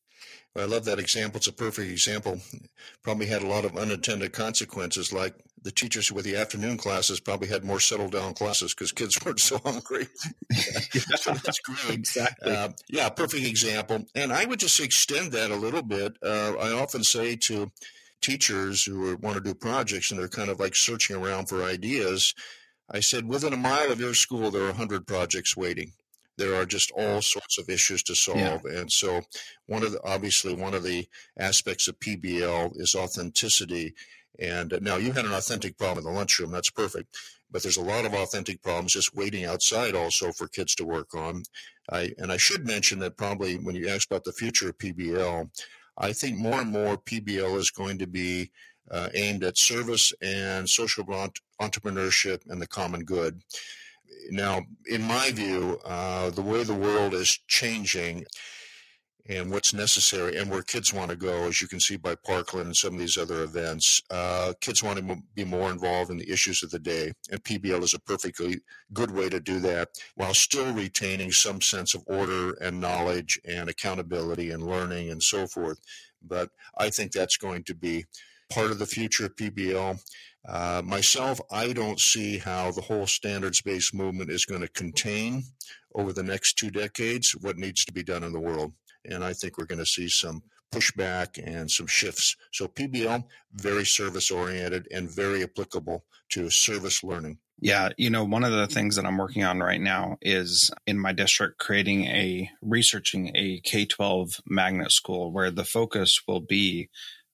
I 0.55 0.65
love 0.65 0.85
that 0.85 0.99
example. 0.99 1.37
It's 1.37 1.47
a 1.47 1.53
perfect 1.53 1.89
example. 1.91 2.39
Probably 3.03 3.25
had 3.25 3.41
a 3.41 3.47
lot 3.47 3.65
of 3.65 3.77
unintended 3.77 4.33
consequences, 4.33 5.11
like 5.11 5.35
the 5.63 5.71
teachers 5.71 6.11
with 6.11 6.25
the 6.25 6.35
afternoon 6.35 6.77
classes 6.77 7.19
probably 7.19 7.47
had 7.47 7.63
more 7.63 7.79
settled 7.79 8.11
down 8.11 8.33
classes 8.33 8.73
because 8.73 8.91
kids 8.91 9.17
weren't 9.25 9.39
so 9.39 9.59
hungry. 9.63 10.07
so 11.15 11.33
that's 11.33 11.59
great. 11.59 11.97
Exactly. 11.97 12.51
Uh, 12.51 12.69
yeah, 12.89 13.09
perfect 13.09 13.45
example. 13.45 14.05
And 14.15 14.31
I 14.31 14.45
would 14.45 14.59
just 14.59 14.79
extend 14.79 15.31
that 15.31 15.51
a 15.51 15.55
little 15.55 15.83
bit. 15.83 16.17
Uh, 16.23 16.53
I 16.59 16.71
often 16.71 17.03
say 17.03 17.35
to 17.35 17.71
teachers 18.21 18.83
who 18.83 19.17
want 19.17 19.35
to 19.37 19.43
do 19.43 19.53
projects 19.53 20.11
and 20.11 20.19
they're 20.19 20.27
kind 20.27 20.49
of 20.49 20.59
like 20.59 20.75
searching 20.75 21.15
around 21.15 21.47
for 21.47 21.63
ideas, 21.63 22.33
I 22.89 22.99
said, 22.99 23.27
within 23.27 23.53
a 23.53 23.57
mile 23.57 23.91
of 23.91 23.99
your 23.99 24.13
school, 24.13 24.51
there 24.51 24.63
are 24.63 24.67
100 24.67 25.07
projects 25.07 25.57
waiting 25.57 25.91
there 26.37 26.55
are 26.55 26.65
just 26.65 26.91
all 26.91 27.21
sorts 27.21 27.57
of 27.57 27.69
issues 27.69 28.03
to 28.03 28.15
solve. 28.15 28.63
Yeah. 28.65 28.79
And 28.79 28.91
so, 28.91 29.21
one 29.67 29.83
of 29.83 29.91
the 29.91 30.03
obviously 30.03 30.55
one 30.55 30.73
of 30.73 30.83
the 30.83 31.07
aspects 31.37 31.87
of 31.87 31.99
PBL 31.99 32.79
is 32.79 32.95
authenticity. 32.95 33.93
And 34.39 34.77
now 34.81 34.97
you 34.97 35.11
had 35.11 35.25
an 35.25 35.33
authentic 35.33 35.77
problem 35.77 35.99
in 35.99 36.11
the 36.11 36.17
lunchroom. 36.17 36.51
That's 36.51 36.71
perfect. 36.71 37.15
But 37.51 37.61
there's 37.61 37.77
a 37.77 37.83
lot 37.83 38.05
of 38.05 38.15
authentic 38.15 38.63
problems 38.63 38.93
just 38.93 39.15
waiting 39.15 39.45
outside 39.45 39.93
also 39.93 40.31
for 40.31 40.47
kids 40.47 40.73
to 40.75 40.85
work 40.85 41.13
on. 41.13 41.43
I, 41.91 42.13
and 42.17 42.31
I 42.31 42.37
should 42.37 42.65
mention 42.65 42.97
that 42.99 43.17
probably 43.17 43.57
when 43.57 43.75
you 43.75 43.89
ask 43.89 44.09
about 44.09 44.23
the 44.23 44.33
future 44.33 44.69
of 44.69 44.77
PBL, 44.79 45.49
I 45.97 46.13
think 46.13 46.37
more 46.37 46.61
and 46.61 46.71
more 46.71 46.97
PBL 46.97 47.55
is 47.57 47.69
going 47.69 47.99
to 47.99 48.07
be 48.07 48.49
uh, 48.89 49.09
aimed 49.13 49.43
at 49.43 49.57
service 49.57 50.11
and 50.21 50.67
social 50.67 51.05
entrepreneurship 51.61 52.41
and 52.49 52.61
the 52.61 52.67
common 52.67 53.03
good. 53.03 53.41
Now, 54.29 54.61
in 54.85 55.03
my 55.03 55.31
view, 55.31 55.79
uh, 55.85 56.29
the 56.29 56.41
way 56.41 56.63
the 56.63 56.73
world 56.73 57.13
is 57.13 57.39
changing 57.47 58.25
and 59.29 59.49
what's 59.51 59.73
necessary 59.73 60.37
and 60.37 60.51
where 60.51 60.61
kids 60.61 60.93
want 60.93 61.09
to 61.09 61.15
go, 61.15 61.45
as 61.47 61.61
you 61.61 61.67
can 61.67 61.79
see 61.79 61.95
by 61.95 62.13
Parkland 62.15 62.67
and 62.67 62.75
some 62.75 62.93
of 62.93 62.99
these 62.99 63.17
other 63.17 63.43
events, 63.43 64.01
uh, 64.09 64.53
kids 64.59 64.83
want 64.83 64.99
to 64.99 65.17
be 65.33 65.45
more 65.45 65.71
involved 65.71 66.11
in 66.11 66.17
the 66.17 66.29
issues 66.29 66.61
of 66.61 66.71
the 66.71 66.79
day. 66.79 67.13
And 67.31 67.43
PBL 67.43 67.83
is 67.83 67.93
a 67.93 67.99
perfectly 67.99 68.59
good 68.91 69.11
way 69.11 69.29
to 69.29 69.39
do 69.39 69.59
that 69.61 69.89
while 70.15 70.33
still 70.33 70.73
retaining 70.73 71.31
some 71.31 71.61
sense 71.61 71.95
of 71.95 72.03
order 72.05 72.51
and 72.55 72.81
knowledge 72.81 73.39
and 73.45 73.69
accountability 73.69 74.51
and 74.51 74.67
learning 74.67 75.09
and 75.09 75.23
so 75.23 75.47
forth. 75.47 75.79
But 76.21 76.49
I 76.77 76.89
think 76.89 77.11
that's 77.11 77.37
going 77.37 77.63
to 77.65 77.75
be 77.75 78.05
part 78.49 78.71
of 78.71 78.79
the 78.79 78.85
future 78.85 79.25
of 79.25 79.35
PBL. 79.35 79.99
Uh, 80.47 80.81
myself, 80.83 81.39
I 81.51 81.71
don't 81.71 81.99
see 81.99 82.37
how 82.37 82.71
the 82.71 82.81
whole 82.81 83.07
standards 83.07 83.61
based 83.61 83.93
movement 83.93 84.29
is 84.29 84.45
going 84.45 84.61
to 84.61 84.67
contain 84.67 85.43
over 85.95 86.11
the 86.11 86.23
next 86.23 86.57
two 86.57 86.69
decades 86.69 87.31
what 87.31 87.57
needs 87.57 87.85
to 87.85 87.93
be 87.93 88.03
done 88.03 88.23
in 88.23 88.33
the 88.33 88.39
world. 88.39 88.73
And 89.05 89.23
I 89.23 89.33
think 89.33 89.57
we're 89.57 89.65
going 89.65 89.79
to 89.79 89.85
see 89.85 90.09
some 90.09 90.43
pushback 90.73 91.41
and 91.43 91.69
some 91.69 91.87
shifts. 91.87 92.35
So 92.51 92.67
PBL, 92.67 93.23
very 93.53 93.85
service 93.85 94.31
oriented 94.31 94.87
and 94.91 95.09
very 95.09 95.43
applicable 95.43 96.03
to 96.29 96.49
service 96.49 97.03
learning. 97.03 97.37
Yeah, 97.59 97.89
you 97.97 98.09
know, 98.09 98.25
one 98.25 98.43
of 98.43 98.51
the 98.51 98.67
things 98.67 98.95
that 98.95 99.05
I'm 99.05 99.17
working 99.17 99.43
on 99.43 99.59
right 99.59 99.79
now 99.79 100.17
is 100.21 100.71
in 100.87 100.99
my 100.99 101.13
district 101.13 101.59
creating 101.59 102.05
a 102.05 102.49
researching 102.61 103.31
a 103.35 103.61
K 103.63 103.85
12 103.85 104.41
magnet 104.45 104.91
school 104.91 105.31
where 105.31 105.51
the 105.51 105.63
focus 105.63 106.21
will 106.27 106.41
be 106.41 106.89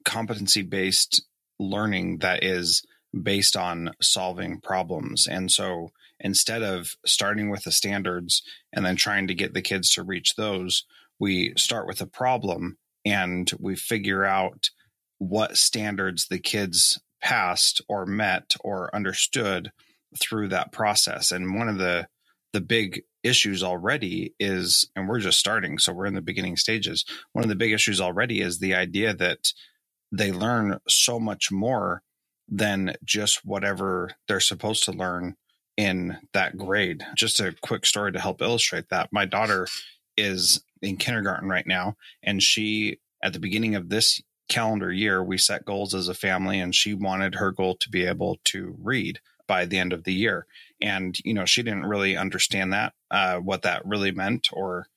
competency 0.06 0.62
based 0.62 1.24
learning 1.60 2.20
that 2.20 2.44
is 2.44 2.84
based 3.24 3.56
on 3.56 3.92
solving 4.02 4.60
problems. 4.60 5.28
And 5.28 5.52
so 5.52 5.90
instead 6.20 6.62
of 6.62 6.96
starting 7.06 7.50
with 7.50 7.64
the 7.64 7.72
standards 7.72 8.44
and 8.74 8.86
then 8.86 8.96
trying 8.96 9.28
to 9.28 9.34
get 9.34 9.54
the 9.54 9.62
kids 9.62 9.90
to 9.92 10.04
reach 10.04 10.36
those, 10.36 10.86
we 11.20 11.54
start 11.58 11.88
with 11.88 12.02
a 12.02 12.08
problem 12.08 12.78
and 13.06 13.52
we 13.60 13.76
figure 13.76 14.26
out 14.26 14.70
what 15.18 15.58
standards 15.58 16.28
the 16.28 16.40
kids 16.40 17.00
passed 17.22 17.82
or 17.90 18.06
met 18.06 18.54
or 18.62 18.94
understood 18.96 19.72
through 20.20 20.48
that 20.50 20.72
process. 20.72 21.32
And 21.32 21.56
one 21.58 21.70
of 21.70 21.78
the 21.78 22.08
the 22.52 22.62
big 22.62 23.04
issues 23.24 23.64
already 23.64 24.34
is 24.40 24.90
and 24.96 25.08
we're 25.08 25.20
just 25.20 25.38
starting 25.38 25.78
so 25.78 25.92
we're 25.92 26.06
in 26.06 26.14
the 26.14 26.22
beginning 26.22 26.56
stages 26.56 27.04
one 27.34 27.44
of 27.44 27.50
the 27.50 27.56
big 27.56 27.74
issues 27.74 28.00
already 28.00 28.40
is 28.40 28.60
the 28.60 28.74
idea 28.74 29.14
that 29.14 29.52
they 30.12 30.32
learn 30.32 30.80
so 30.88 31.20
much 31.20 31.52
more 31.52 32.02
than 32.50 32.96
just 33.04 33.46
whatever 33.46 34.12
they're 34.28 34.40
supposed 34.40 34.84
to 34.84 34.92
learn 34.92 35.36
in 35.78 36.18
that 36.34 36.58
grade. 36.58 37.06
Just 37.16 37.40
a 37.40 37.56
quick 37.62 37.86
story 37.86 38.12
to 38.12 38.20
help 38.20 38.42
illustrate 38.42 38.90
that. 38.90 39.10
My 39.12 39.26
daughter 39.26 39.68
is 40.18 40.64
in 40.82 40.98
kindergarten 40.98 41.48
right 41.48 41.68
now, 41.68 41.96
and 42.24 42.42
she, 42.42 43.00
at 43.24 43.34
the 43.34 43.40
beginning 43.40 43.76
of 43.76 43.90
this 43.90 44.22
calendar 44.50 44.92
year, 44.92 45.24
we 45.24 45.38
set 45.38 45.64
goals 45.64 45.94
as 45.94 46.08
a 46.08 46.14
family, 46.14 46.60
and 46.60 46.74
she 46.74 46.94
wanted 46.94 47.36
her 47.36 47.52
goal 47.52 47.76
to 47.76 47.90
be 47.90 48.06
able 48.06 48.40
to 48.46 48.76
read 48.82 49.20
by 49.48 49.66
the 49.66 49.78
end 49.78 49.94
of 49.94 50.04
the 50.04 50.14
year. 50.14 50.46
And, 50.82 51.18
you 51.24 51.34
know, 51.34 51.46
she 51.46 51.64
didn't 51.64 51.86
really 51.86 52.18
understand 52.18 52.74
that, 52.74 52.94
uh, 53.12 53.38
what 53.38 53.62
that 53.64 53.86
really 53.86 54.12
meant 54.12 54.48
or 54.52 54.88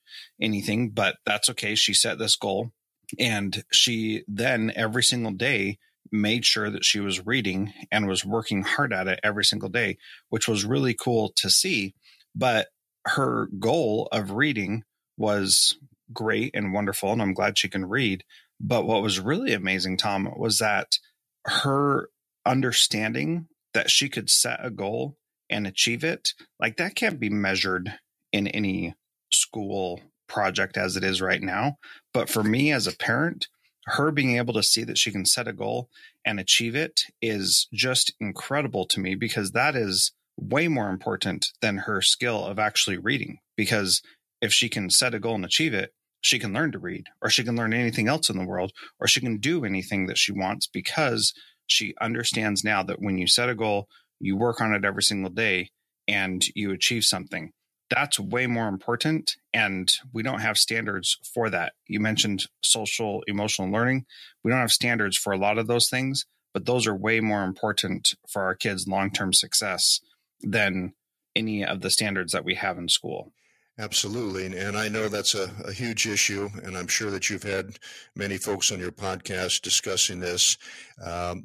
anything, 0.41 0.91
but 0.91 1.17
that's 1.25 1.49
okay. 1.51 1.75
She 1.75 1.95
set 1.95 2.19
this 2.19 2.37
goal. 2.37 2.73
And 3.19 3.65
she 3.73 4.25
then 4.27 4.73
every 4.75 5.03
single 5.03 5.33
day 5.33 5.79
made 6.13 6.45
sure 6.45 6.71
that 6.71 6.85
she 6.85 7.01
was 7.01 7.27
reading 7.27 7.73
and 7.91 8.07
was 8.07 8.25
working 8.25 8.63
hard 8.63 8.93
at 8.93 9.09
it 9.09 9.21
every 9.23 9.45
single 9.45 9.69
day, 9.69 9.97
which 10.29 10.47
was 10.47 10.65
really 10.65 10.95
cool 10.95 11.33
to 11.37 11.51
see. 11.51 11.95
But 12.35 12.69
her 13.07 13.49
goal 13.59 14.09
of 14.13 14.33
reading 14.33 14.85
was 15.17 15.77
great 16.13 16.51
and 16.55 16.73
wonderful, 16.73 17.13
and 17.13 17.23
I'm 17.23 17.35
glad 17.35 17.59
she 17.59 17.69
can 17.69 17.89
read. 17.89 18.25
But 18.61 18.87
what 18.87 19.03
was 19.03 19.19
really 19.19 19.53
amazing, 19.53 19.97
Thom, 19.97 20.33
was 20.37 20.59
that 20.59 20.99
her 21.47 22.11
understanding 22.47 23.49
that 23.75 23.91
she 23.91 24.09
could 24.09 24.31
set 24.31 24.65
a 24.65 24.71
goal 24.71 25.17
and 25.51 25.67
achieve 25.67 26.05
it, 26.05 26.35
like 26.61 26.77
that 26.77 26.95
can't 26.95 27.19
be 27.19 27.31
measured 27.31 27.95
in 28.33 28.47
any 28.49 28.95
school 29.33 30.01
project 30.29 30.77
as 30.77 30.97
it 30.97 31.05
is 31.05 31.21
right 31.21 31.43
now. 31.43 31.77
But 32.15 32.29
for 32.29 32.43
me 32.43 32.73
as 32.73 32.87
a 32.87 32.97
parent, 32.97 33.49
her 33.87 34.11
being 34.11 34.37
able 34.37 34.55
to 34.55 34.63
see 34.63 34.85
that 34.85 34.99
she 34.99 35.11
can 35.11 35.27
set 35.27 35.49
a 35.49 35.53
goal 35.53 35.89
and 36.25 36.39
achieve 36.39 36.75
it 36.75 37.03
is 37.21 37.69
just 37.73 38.13
incredible 38.21 38.87
to 38.87 39.01
me 39.01 39.15
because 39.15 39.53
that 39.53 39.75
is 39.75 40.13
way 40.37 40.69
more 40.69 40.89
important 40.89 41.47
than 41.61 41.79
her 41.79 42.01
skill 42.01 42.45
of 42.45 42.59
actually 42.59 42.97
reading. 42.97 43.39
Because 43.57 44.01
if 44.41 44.53
she 44.53 44.69
can 44.69 44.91
set 44.91 45.15
a 45.15 45.21
goal 45.21 45.35
and 45.35 45.45
achieve 45.45 45.75
it, 45.75 45.93
she 46.21 46.39
can 46.39 46.53
learn 46.53 46.71
to 46.71 46.79
read, 46.79 47.09
or 47.21 47.29
she 47.29 47.43
can 47.43 47.57
learn 47.57 47.75
anything 47.75 48.07
else 48.07 48.31
in 48.31 48.39
the 48.39 48.47
world, 48.47 48.73
or 49.01 49.09
she 49.09 49.21
can 49.21 49.39
do 49.39 49.65
anything 49.65 50.07
that 50.07 50.19
she 50.19 50.31
wants 50.31 50.69
because 50.69 51.33
she 51.67 51.95
understands 52.01 52.63
now 52.63 52.83
that 52.85 53.03
when 53.03 53.19
you 53.19 53.27
set 53.27 53.49
a 53.49 53.55
goal, 53.57 53.89
you 54.21 54.37
work 54.37 54.61
on 54.61 54.73
it 54.73 54.85
every 54.85 55.03
single 55.03 55.31
day 55.31 55.71
and 56.07 56.45
you 56.55 56.71
achieve 56.71 57.03
something 57.03 57.53
that's 57.95 58.19
way 58.19 58.47
more 58.47 58.69
important 58.69 59.37
and 59.53 59.93
we 60.15 60.23
don't 60.23 60.41
have 60.41 60.57
standards 60.57 61.19
for 61.35 61.51
that 61.51 61.75
you 61.87 62.01
mentioned 62.01 62.47
social 62.63 63.23
emotional 63.27 63.71
learning 63.71 64.07
we 64.43 64.51
don't 64.51 64.61
have 64.61 64.73
standards 64.73 65.19
for 65.19 65.33
a 65.33 65.39
lot 65.39 65.59
of 65.59 65.67
those 65.67 65.91
things 65.91 66.25
but 66.55 66.65
those 66.65 66.87
are 66.87 66.95
way 66.95 67.21
more 67.21 67.45
important 67.45 68.15
for 68.27 68.43
our 68.43 68.55
kids 68.55 68.89
long-term 68.89 69.33
success 69.35 70.01
than 70.41 70.95
any 71.37 71.65
of 71.65 71.83
the 71.83 71.91
standards 71.91 72.33
that 72.33 72.45
we 72.45 72.55
have 72.55 72.79
in 72.79 72.89
school 72.89 73.33
Absolutely. 73.79 74.55
And 74.55 74.77
I 74.77 74.89
know 74.89 75.09
that's 75.09 75.35
a, 75.35 75.51
a, 75.65 75.73
huge 75.73 76.07
issue. 76.07 76.51
And 76.63 76.77
I'm 76.77 76.89
sure 76.89 77.11
that 77.11 77.31
you've 77.31 77.43
had 77.43 77.79
many 78.15 78.37
folks 78.37 78.71
on 78.71 78.79
your 78.79 78.93
podcast 78.93 79.63
discussing 79.63 80.21
this. 80.21 80.59
Um, 81.03 81.45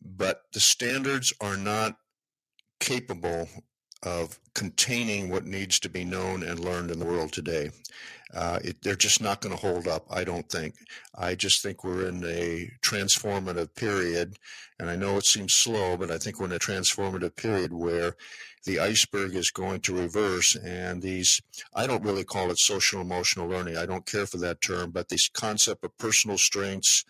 but 0.00 0.42
the 0.52 0.60
standards 0.60 1.34
are 1.40 1.56
not 1.56 1.96
capable 2.78 3.48
of 4.02 4.38
containing 4.54 5.30
what 5.30 5.44
needs 5.44 5.80
to 5.80 5.88
be 5.88 6.04
known 6.04 6.42
and 6.42 6.60
learned 6.60 6.90
in 6.90 6.98
the 6.98 7.04
world 7.04 7.32
today. 7.32 7.70
Uh, 8.34 8.58
it, 8.62 8.82
they're 8.82 8.96
just 8.96 9.22
not 9.22 9.40
going 9.40 9.54
to 9.54 9.60
hold 9.60 9.86
up, 9.86 10.04
I 10.10 10.24
don't 10.24 10.48
think. 10.48 10.74
I 11.14 11.34
just 11.34 11.62
think 11.62 11.84
we're 11.84 12.08
in 12.08 12.24
a 12.24 12.70
transformative 12.82 13.74
period, 13.74 14.36
and 14.78 14.90
I 14.90 14.96
know 14.96 15.16
it 15.16 15.24
seems 15.24 15.54
slow, 15.54 15.96
but 15.96 16.10
I 16.10 16.18
think 16.18 16.38
we're 16.38 16.46
in 16.46 16.52
a 16.52 16.58
transformative 16.58 17.36
period 17.36 17.72
where 17.72 18.16
the 18.64 18.80
iceberg 18.80 19.34
is 19.36 19.50
going 19.50 19.80
to 19.82 19.94
reverse, 19.94 20.56
and 20.56 21.00
these, 21.00 21.40
I 21.74 21.86
don't 21.86 22.02
really 22.02 22.24
call 22.24 22.50
it 22.50 22.58
social 22.58 23.00
emotional 23.00 23.48
learning. 23.48 23.76
I 23.76 23.86
don't 23.86 24.06
care 24.06 24.26
for 24.26 24.38
that 24.38 24.60
term, 24.60 24.90
but 24.90 25.08
this 25.08 25.28
concept 25.28 25.84
of 25.84 25.96
personal 25.98 26.36
strengths 26.36 27.04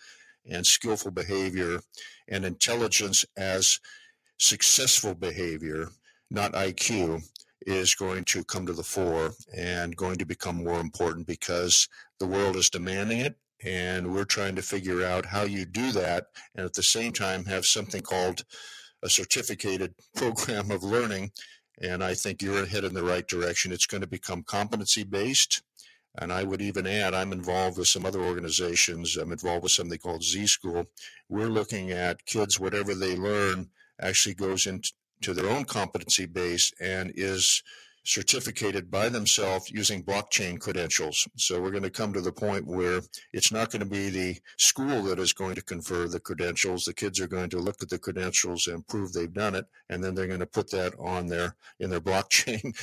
and 0.49 0.65
skillful 0.65 1.11
behavior 1.11 1.81
and 2.27 2.45
intelligence 2.45 3.25
as 3.35 3.79
successful 4.37 5.15
behavior 5.15 5.89
not 6.29 6.53
IQ, 6.53 7.23
is 7.67 7.95
going 7.95 8.23
to 8.23 8.43
come 8.45 8.65
to 8.65 8.73
the 8.73 8.83
fore 8.83 9.31
and 9.55 9.95
going 9.95 10.17
to 10.17 10.25
become 10.25 10.63
more 10.63 10.79
important 10.79 11.27
because 11.27 11.89
the 12.19 12.25
world 12.25 12.55
is 12.55 12.69
demanding 12.69 13.19
it. 13.19 13.35
And 13.63 14.13
we're 14.13 14.23
trying 14.23 14.55
to 14.55 14.61
figure 14.61 15.03
out 15.03 15.25
how 15.25 15.43
you 15.43 15.65
do 15.65 15.91
that 15.91 16.27
and 16.55 16.65
at 16.65 16.73
the 16.73 16.83
same 16.83 17.11
time 17.11 17.45
have 17.45 17.65
something 17.65 18.01
called 18.01 18.45
a 19.03 19.09
certificated 19.09 19.95
program 20.15 20.71
of 20.71 20.83
learning. 20.83 21.31
And 21.81 22.03
I 22.03 22.13
think 22.13 22.41
you're 22.41 22.65
headed 22.65 22.91
in 22.91 22.93
the 22.93 23.03
right 23.03 23.27
direction. 23.27 23.71
It's 23.71 23.85
going 23.85 24.01
to 24.01 24.07
become 24.07 24.43
competency 24.43 25.03
based. 25.03 25.61
And 26.19 26.31
I 26.31 26.43
would 26.43 26.61
even 26.61 26.87
add, 26.87 27.13
I'm 27.13 27.33
involved 27.33 27.77
with 27.77 27.87
some 27.87 28.05
other 28.05 28.21
organizations. 28.21 29.17
I'm 29.17 29.31
involved 29.31 29.63
with 29.63 29.71
something 29.71 29.99
called 29.99 30.23
Z 30.23 30.47
School. 30.47 30.85
We're 31.29 31.49
looking 31.49 31.91
at 31.91 32.25
kids, 32.25 32.59
whatever 32.59 32.95
they 32.95 33.15
learn 33.15 33.69
actually 33.99 34.35
goes 34.35 34.65
into 34.65 34.93
to 35.21 35.33
their 35.33 35.49
own 35.49 35.65
competency 35.65 36.25
base 36.25 36.71
and 36.79 37.11
is 37.15 37.63
certificated 38.07 38.89
by 38.89 39.09
themselves 39.09 39.69
using 39.69 40.01
blockchain 40.01 40.57
credentials. 40.57 41.27
So 41.35 41.61
we're 41.61 41.71
going 41.71 41.83
to 41.83 41.89
come 41.89 42.13
to 42.13 42.21
the 42.21 42.31
point 42.31 42.65
where 42.65 43.01
it's 43.33 43.51
not 43.51 43.69
going 43.69 43.81
to 43.81 43.89
be 43.89 44.09
the 44.09 44.37
school 44.57 45.03
that 45.03 45.19
is 45.19 45.33
going 45.33 45.55
to 45.55 45.61
confer 45.61 46.07
the 46.07 46.21
credentials. 46.21 46.85
The 46.85 46.93
kids 46.93 47.19
are 47.19 47.27
going 47.27 47.49
to 47.49 47.59
look 47.59 47.83
at 47.83 47.89
the 47.89 47.99
credentials 47.99 48.67
and 48.67 48.87
prove 48.87 49.11
they've 49.11 49.33
done 49.33 49.55
it, 49.55 49.65
and 49.89 50.01
then 50.01 50.15
they're 50.15 50.27
going 50.27 50.39
to 50.39 50.45
put 50.45 50.71
that 50.71 50.93
on 50.97 51.27
their 51.27 51.55
in 51.81 51.89
their 51.89 51.99
blockchain 52.07 52.73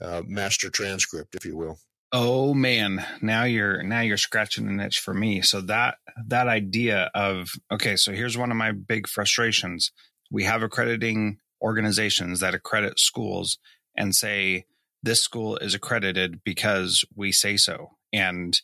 uh, 0.00 0.22
master 0.26 0.70
transcript, 0.70 1.34
if 1.34 1.44
you 1.44 1.56
will. 1.56 1.78
Oh 2.12 2.54
man, 2.54 3.04
now 3.22 3.44
you're 3.44 3.82
now 3.82 4.00
you're 4.00 4.16
scratching 4.16 4.66
an 4.66 4.80
itch 4.80 4.98
for 4.98 5.14
me. 5.14 5.42
So 5.42 5.60
that 5.62 5.96
that 6.26 6.48
idea 6.48 7.10
of 7.14 7.50
okay, 7.70 7.94
so 7.94 8.12
here's 8.12 8.38
one 8.38 8.50
of 8.50 8.56
my 8.56 8.72
big 8.72 9.06
frustrations 9.06 9.92
we 10.30 10.44
have 10.44 10.62
accrediting 10.62 11.38
organizations 11.62 12.40
that 12.40 12.54
accredit 12.54 12.98
schools 12.98 13.58
and 13.96 14.14
say 14.14 14.64
this 15.02 15.22
school 15.22 15.56
is 15.56 15.74
accredited 15.74 16.40
because 16.44 17.04
we 17.14 17.32
say 17.32 17.56
so. 17.56 17.90
And 18.12 18.58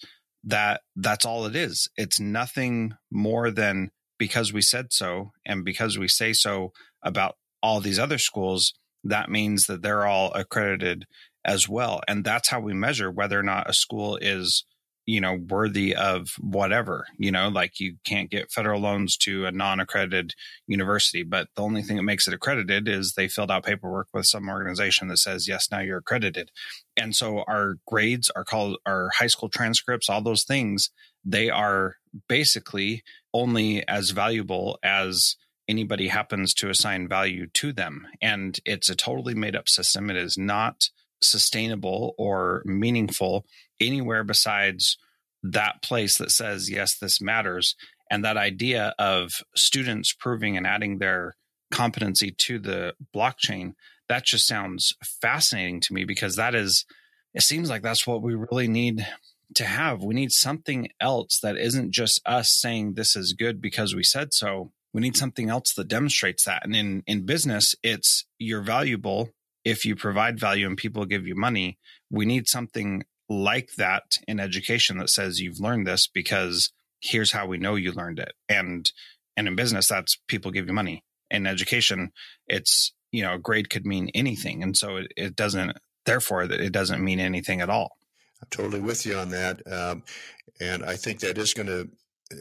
that 0.45 0.83
that's 0.95 1.25
all 1.25 1.47
it 1.47 1.57
is. 1.57 1.89
It's 1.97 2.21
nothing 2.21 2.95
more 3.11 3.51
than 3.51 3.91
because 4.19 4.53
we 4.53 4.63
said 4.63 4.93
so 4.93 5.33
and 5.45 5.65
because 5.65 5.99
we 5.99 6.09
say 6.09 6.33
so 6.33 6.73
about 7.03 7.37
all 7.63 7.81
these 7.81 7.99
other 7.99 8.19
schools 8.19 8.73
that 9.09 9.31
means 9.31 9.67
that 9.67 9.83
they're 9.83 10.07
all 10.07 10.33
accredited 10.33 11.07
as 11.45 11.69
well. 11.69 12.01
And 12.09 12.25
that's 12.25 12.49
how 12.49 12.61
we 12.61 12.75
measure 12.75 13.11
whether 13.11 13.39
or 13.39 13.43
not 13.43 13.71
a 13.71 13.73
school 13.73 14.17
is 14.17 14.65
you 15.07 15.21
know 15.21 15.39
worthy 15.49 15.95
of 15.95 16.31
whatever 16.41 17.07
you 17.17 17.31
know 17.31 17.49
like 17.49 17.81
you 17.81 17.97
can't 18.05 18.31
get 18.31 18.51
federal 18.51 18.81
loans 18.81 19.17
to 19.17 19.47
a 19.47 19.53
non-accredited 19.53 20.35
university 20.67 21.23
but 21.23 21.49
the 21.55 21.63
only 21.63 21.83
thing 21.83 21.97
that 21.97 22.03
makes 22.03 22.27
it 22.27 22.35
accredited 22.35 22.89
is 22.89 23.13
they 23.13 23.29
filled 23.29 23.51
out 23.51 23.65
paperwork 23.65 24.09
with 24.13 24.27
some 24.27 24.49
organization 24.49 25.09
that 25.09 25.19
says 25.19 25.49
yes 25.49 25.69
now 25.71 25.81
you're 25.81 25.99
accredited. 25.99 26.51
And 26.97 27.15
so 27.15 27.45
our 27.47 27.77
grades 27.87 28.31
are 28.31 28.45
called 28.45 28.79
our 28.87 29.11
high 29.19 29.27
school 29.27 29.49
transcripts 29.49 30.09
all 30.09 30.23
those 30.23 30.45
things 30.45 30.91
they 31.27 31.51
are 31.51 31.97
basically 32.29 33.03
only 33.35 33.87
as 33.89 34.11
valuable 34.11 34.79
as 34.83 35.37
anybody 35.69 36.09
happens 36.09 36.55
to 36.55 36.71
assign 36.71 37.09
value 37.09 37.49
to 37.49 37.73
them. 37.73 38.07
And 38.23 38.59
it's 38.65 38.89
a 38.89 38.95
totally 38.95 39.35
made 39.35 39.57
up 39.57 39.69
system. 39.69 40.09
It 40.09 40.17
is 40.17 40.39
not 40.39 40.89
sustainable 41.23 42.15
or 42.19 42.63
meaningful 42.65 43.45
anywhere 43.81 44.25
besides 44.25 44.99
that 45.43 45.83
place 45.83 46.19
that 46.19 46.31
says, 46.31 46.71
yes, 46.71 46.97
this 46.99 47.21
matters. 47.21 47.77
And 48.11 48.25
that 48.25 48.37
idea 48.37 48.95
of 48.99 49.43
students 49.55 50.13
proving 50.13 50.57
and 50.57 50.67
adding 50.67 50.99
their 50.99 51.37
competency 51.73 52.31
to 52.31 52.59
the 52.59 52.95
blockchain, 53.15 53.75
that 54.09 54.25
just 54.25 54.47
sounds 54.47 54.95
fascinating 55.21 55.81
to 55.81 55.93
me 55.93 56.05
because 56.05 56.37
that 56.37 56.55
is, 56.55 56.85
it 57.35 57.43
seems 57.43 57.69
like 57.69 57.83
that's 57.83 58.07
what 58.07 58.23
we 58.23 58.35
really 58.35 58.69
need 58.69 59.07
to 59.55 59.65
have. 59.65 60.03
We 60.03 60.15
need 60.15 60.33
something 60.33 60.89
else 61.01 61.41
that 61.41 61.57
isn't 61.57 61.93
just 61.93 62.21
us 62.27 62.51
saying 62.51 62.95
this 62.95 63.17
is 63.17 63.33
good 63.33 63.61
because 63.61 63.95
we 63.95 64.03
said 64.03 64.33
so. 64.33 64.73
We 64.93 65.03
need 65.03 65.17
something 65.17 65.51
else 65.51 65.75
that 65.75 65.89
demonstrates 65.89 66.45
that. 66.45 66.65
And 66.65 66.75
in, 66.75 67.03
in 67.07 67.27
business, 67.27 67.75
it's 67.83 68.25
you're 68.39 68.63
valuable 68.63 69.31
if 69.67 69.85
you 69.85 69.97
provide 69.97 70.39
value 70.39 70.65
and 70.65 70.77
people 70.77 71.05
give 71.05 71.27
you 71.27 71.35
money. 71.35 71.77
We 72.09 72.25
need 72.25 72.47
something 72.47 73.03
like 73.29 73.71
that 73.77 74.17
in 74.29 74.39
education 74.39 74.99
that 74.99 75.11
says 75.11 75.41
you've 75.41 75.59
learned 75.59 75.89
this 75.89 76.07
because 76.07 76.73
here's 77.01 77.33
how 77.33 77.47
we 77.47 77.59
know 77.59 77.75
you 77.75 77.91
learned 77.91 78.21
it. 78.21 78.33
And 78.49 78.91
and 79.37 79.49
in 79.49 79.57
business, 79.57 79.89
that's 79.89 80.19
people 80.29 80.53
give 80.53 80.69
you 80.69 80.73
money. 80.73 81.03
In 81.31 81.49
education, 81.49 82.13
it's 82.47 82.95
you 83.11 83.23
know 83.23 83.35
a 83.35 83.39
grade 83.39 83.69
could 83.69 83.85
mean 83.85 84.09
anything, 84.15 84.63
and 84.63 84.77
so 84.77 84.97
it, 84.99 85.13
it 85.17 85.37
doesn't. 85.37 85.77
Therefore, 86.07 86.45
it 86.45 86.73
doesn't 86.73 87.05
mean 87.05 87.19
anything 87.19 87.61
at 87.61 87.69
all. 87.69 87.97
I'm 88.41 88.49
totally 88.51 88.81
with 88.81 89.05
you 89.05 89.19
on 89.19 89.31
that, 89.31 89.61
um, 89.71 90.05
and 90.61 90.85
I 90.85 90.95
think 90.95 91.19
that 91.21 91.37
is 91.37 91.53
going 91.53 91.67
to 91.67 91.91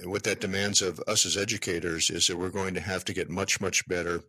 what 0.04 0.24
that 0.24 0.42
demands 0.42 0.82
of 0.82 1.00
us 1.08 1.26
as 1.26 1.38
educators 1.38 2.10
is 2.10 2.28
that 2.28 2.38
we're 2.38 2.50
going 2.50 2.74
to 2.74 2.80
have 2.80 3.06
to 3.06 3.14
get 3.14 3.30
much, 3.30 3.62
much 3.62 3.88
better 3.88 4.22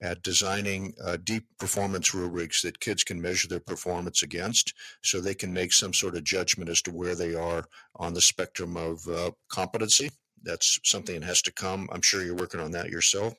at 0.00 0.22
designing 0.22 0.92
uh, 1.04 1.16
deep 1.22 1.44
performance 1.58 2.12
rubrics 2.12 2.62
that 2.62 2.80
kids 2.80 3.04
can 3.04 3.20
measure 3.20 3.46
their 3.46 3.60
performance 3.60 4.22
against 4.22 4.74
so 5.02 5.20
they 5.20 5.34
can 5.34 5.52
make 5.52 5.72
some 5.72 5.94
sort 5.94 6.16
of 6.16 6.24
judgment 6.24 6.68
as 6.68 6.82
to 6.82 6.90
where 6.90 7.14
they 7.14 7.34
are 7.34 7.64
on 7.96 8.14
the 8.14 8.20
spectrum 8.20 8.76
of 8.76 9.06
uh, 9.08 9.30
competency 9.48 10.10
that's 10.46 10.78
something 10.84 11.20
that 11.20 11.26
has 11.26 11.42
to 11.42 11.52
come. 11.52 11.88
I'm 11.92 12.02
sure 12.02 12.24
you're 12.24 12.34
working 12.34 12.60
on 12.60 12.70
that 12.70 12.88
yourself, 12.88 13.34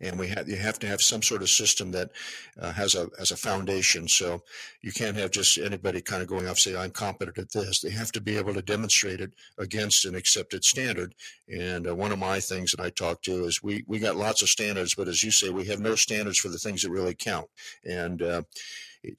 and 0.00 0.18
we 0.18 0.28
have 0.28 0.48
you 0.48 0.56
have 0.56 0.78
to 0.80 0.86
have 0.86 1.00
some 1.00 1.22
sort 1.22 1.42
of 1.42 1.50
system 1.50 1.90
that 1.92 2.10
uh, 2.60 2.72
has 2.72 2.94
a 2.94 3.08
has 3.18 3.30
a 3.30 3.36
foundation. 3.36 4.06
So 4.06 4.42
you 4.82 4.92
can't 4.92 5.16
have 5.16 5.30
just 5.30 5.58
anybody 5.58 6.00
kind 6.00 6.22
of 6.22 6.28
going 6.28 6.46
off 6.46 6.58
say 6.58 6.76
I'm 6.76 6.90
competent 6.90 7.38
at 7.38 7.52
this. 7.52 7.80
They 7.80 7.90
have 7.90 8.12
to 8.12 8.20
be 8.20 8.36
able 8.36 8.54
to 8.54 8.62
demonstrate 8.62 9.20
it 9.20 9.32
against 9.58 10.04
an 10.04 10.14
accepted 10.14 10.64
standard. 10.64 11.14
And 11.48 11.88
uh, 11.88 11.94
one 11.94 12.12
of 12.12 12.18
my 12.18 12.38
things 12.38 12.72
that 12.72 12.80
I 12.80 12.90
talk 12.90 13.22
to 13.22 13.44
is 13.44 13.62
we 13.62 13.84
we 13.88 13.98
got 13.98 14.16
lots 14.16 14.42
of 14.42 14.48
standards, 14.48 14.94
but 14.94 15.08
as 15.08 15.24
you 15.24 15.30
say, 15.30 15.50
we 15.50 15.64
have 15.66 15.80
no 15.80 15.94
standards 15.94 16.38
for 16.38 16.48
the 16.48 16.58
things 16.58 16.82
that 16.82 16.90
really 16.90 17.14
count. 17.14 17.48
And 17.84 18.22
uh, 18.22 18.42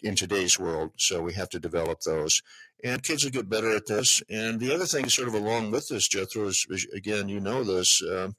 in 0.03 0.15
today's 0.15 0.59
world. 0.59 0.91
So 0.97 1.21
we 1.21 1.33
have 1.33 1.49
to 1.49 1.59
develop 1.59 2.01
those. 2.01 2.41
And 2.83 3.03
kids 3.03 3.23
will 3.23 3.31
get 3.31 3.49
better 3.49 3.75
at 3.75 3.85
this. 3.85 4.23
And 4.29 4.59
the 4.59 4.73
other 4.73 4.85
thing, 4.85 5.07
sort 5.09 5.27
of 5.27 5.33
along 5.33 5.71
with 5.71 5.87
this, 5.87 6.07
Jethro, 6.07 6.47
is, 6.47 6.65
is 6.69 6.87
again, 6.95 7.29
you 7.29 7.39
know 7.39 7.63
this. 7.63 8.01
Uh, 8.01 8.31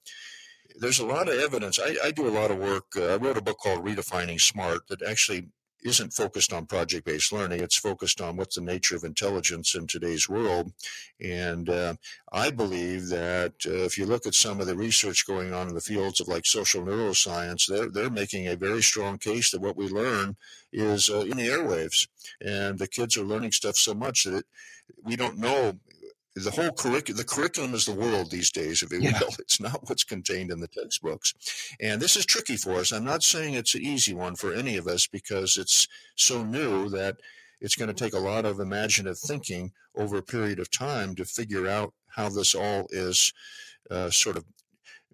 there's 0.79 0.99
a 0.99 1.07
lot 1.07 1.29
of 1.29 1.39
evidence. 1.39 1.79
I, 1.79 1.97
I, 2.03 2.11
do 2.11 2.27
a 2.27 2.31
lot 2.31 2.51
of 2.51 2.59
work. 2.59 2.85
Uh, 2.97 3.15
I 3.15 3.17
wrote 3.17 3.37
a 3.37 3.43
book 3.43 3.59
called 3.59 3.85
Redefining 3.85 4.41
Smart 4.41 4.89
that 4.89 5.03
actually 5.03 5.49
isn't 5.85 6.13
focused 6.13 6.53
on 6.53 6.67
project 6.67 7.05
based 7.05 7.33
learning. 7.33 7.61
It's 7.61 7.79
focused 7.79 8.21
on 8.21 8.37
what's 8.37 8.57
the 8.57 8.61
nature 8.61 8.97
of 8.97 9.05
intelligence 9.05 9.75
in 9.75 9.87
today's 9.87 10.29
world. 10.29 10.73
And 11.21 11.69
uh, 11.69 11.95
I 12.33 12.51
believe 12.51 13.09
that 13.09 13.55
uh, 13.67 13.85
if 13.85 13.99
you 13.99 14.07
look 14.07 14.27
at 14.27 14.35
some 14.35 14.61
of 14.61 14.67
the 14.67 14.77
research 14.77 15.27
going 15.27 15.53
on 15.53 15.69
in 15.69 15.75
the 15.75 15.81
fields 15.81 16.21
of 16.21 16.29
like 16.29 16.47
social 16.47 16.83
neuroscience, 16.83 17.67
they're, 17.67 17.91
they're 17.91 18.11
making 18.11 18.47
a 18.47 18.57
very 18.57 18.83
strong 18.83 19.19
case 19.19 19.51
that 19.51 19.61
what 19.61 19.77
we 19.77 19.89
learn 19.89 20.37
is 20.73 21.11
uh, 21.11 21.21
in 21.21 21.37
the 21.37 21.49
airwaves. 21.49 22.07
And 22.41 22.79
the 22.79 22.89
kids 22.89 23.17
are 23.17 23.25
learning 23.25 23.53
stuff 23.53 23.77
so 23.77 23.95
much 23.95 24.25
that 24.25 24.37
it, 24.37 24.47
we 25.05 25.17
don't 25.17 25.39
know 25.39 25.79
the 26.35 26.51
whole 26.51 26.73
curriculum 26.73 27.19
the 27.19 27.25
curriculum 27.25 27.75
is 27.75 27.85
the 27.85 27.95
world 27.95 28.31
these 28.31 28.51
days 28.51 28.83
if 28.83 28.93
you 28.93 29.01
yeah. 29.01 29.19
will. 29.21 29.35
It's 29.39 29.61
not 29.61 29.89
what's 29.89 30.05
contained 30.05 30.51
in 30.51 30.61
the 30.61 30.69
textbooks. 30.69 31.35
And 31.81 32.01
this 32.01 32.17
is 32.17 32.25
tricky 32.25 32.57
for 32.57 32.73
us. 32.73 32.93
I'm 32.93 33.05
not 33.05 33.23
saying 33.23 33.55
it's 33.55 33.75
an 33.75 33.83
easy 33.83 34.15
one 34.15 34.37
for 34.37 34.53
any 34.53 34.77
of 34.77 34.87
us 34.87 35.07
because 35.07 35.57
it's 35.57 35.89
so 36.17 36.43
new 36.43 36.89
that 36.91 37.17
it's 37.61 37.77
going 37.77 37.95
to 37.95 38.05
take 38.05 38.15
a 38.15 38.19
lot 38.19 38.45
of 38.45 38.61
imaginative 38.61 39.19
thinking 39.19 39.73
over 39.97 40.17
a 40.17 40.23
period 40.23 40.59
of 40.59 40.71
time 40.71 41.15
to 41.17 41.25
figure 41.25 41.69
out 41.69 41.93
how 42.09 42.29
this 42.29 42.55
all 42.55 42.87
is 42.91 43.33
uh, 43.91 44.11
sort 44.11 44.37
of 44.37 44.45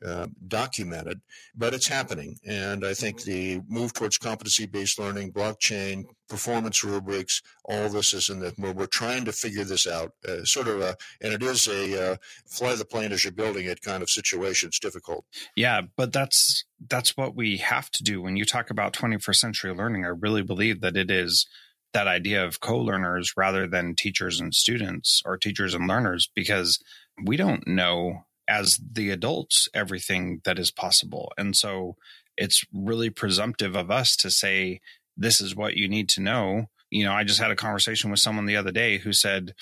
uh, 0.04 0.26
documented, 0.46 1.20
but 1.56 1.74
it's 1.74 1.88
happening. 1.88 2.36
And 2.46 2.84
I 2.84 2.94
think 2.94 3.22
the 3.22 3.60
move 3.68 3.92
towards 3.92 4.18
competency 4.18 4.66
based 4.66 4.98
learning, 4.98 5.32
blockchain, 5.32 6.04
performance 6.28 6.84
rubrics, 6.84 7.42
all 7.64 7.88
this 7.88 8.14
is 8.14 8.28
in 8.28 8.40
the 8.40 8.52
where 8.56 8.72
we're 8.72 8.86
trying 8.86 9.24
to 9.24 9.32
figure 9.32 9.64
this 9.64 9.86
out. 9.86 10.12
Uh, 10.26 10.44
sort 10.44 10.68
of 10.68 10.80
a, 10.80 10.96
and 11.20 11.32
it 11.32 11.42
is 11.42 11.66
a 11.68 12.12
uh, 12.12 12.16
fly 12.46 12.74
the 12.74 12.84
plane 12.84 13.12
as 13.12 13.24
you're 13.24 13.32
building 13.32 13.66
it 13.66 13.80
kind 13.82 14.02
of 14.02 14.10
situation. 14.10 14.68
It's 14.68 14.78
difficult. 14.78 15.24
Yeah, 15.56 15.82
but 15.96 16.12
that's 16.12 16.64
that's 16.88 17.16
what 17.16 17.34
we 17.34 17.56
have 17.58 17.90
to 17.90 18.02
do 18.02 18.22
when 18.22 18.36
you 18.36 18.44
talk 18.44 18.70
about 18.70 18.92
21st 18.92 19.36
century 19.36 19.74
learning. 19.74 20.04
I 20.04 20.08
really 20.08 20.42
believe 20.42 20.80
that 20.80 20.96
it 20.96 21.10
is 21.10 21.46
that 21.94 22.06
idea 22.06 22.44
of 22.44 22.60
co-learners 22.60 23.32
rather 23.36 23.66
than 23.66 23.94
teachers 23.94 24.40
and 24.40 24.54
students 24.54 25.22
or 25.24 25.36
teachers 25.36 25.74
and 25.74 25.88
learners 25.88 26.30
because 26.34 26.78
we 27.24 27.36
don't 27.36 27.66
know 27.66 28.24
as 28.48 28.80
the 28.92 29.10
adults 29.10 29.68
everything 29.74 30.40
that 30.44 30.58
is 30.58 30.70
possible. 30.70 31.32
And 31.36 31.56
so 31.56 31.96
it's 32.36 32.64
really 32.72 33.10
presumptive 33.10 33.76
of 33.76 33.90
us 33.90 34.16
to 34.16 34.30
say, 34.30 34.80
this 35.16 35.40
is 35.40 35.54
what 35.54 35.76
you 35.76 35.88
need 35.88 36.08
to 36.10 36.22
know. 36.22 36.66
You 36.90 37.04
know, 37.04 37.12
I 37.12 37.24
just 37.24 37.40
had 37.40 37.50
a 37.50 37.56
conversation 37.56 38.10
with 38.10 38.20
someone 38.20 38.46
the 38.46 38.56
other 38.56 38.72
day 38.72 38.98
who 38.98 39.12
said, 39.12 39.54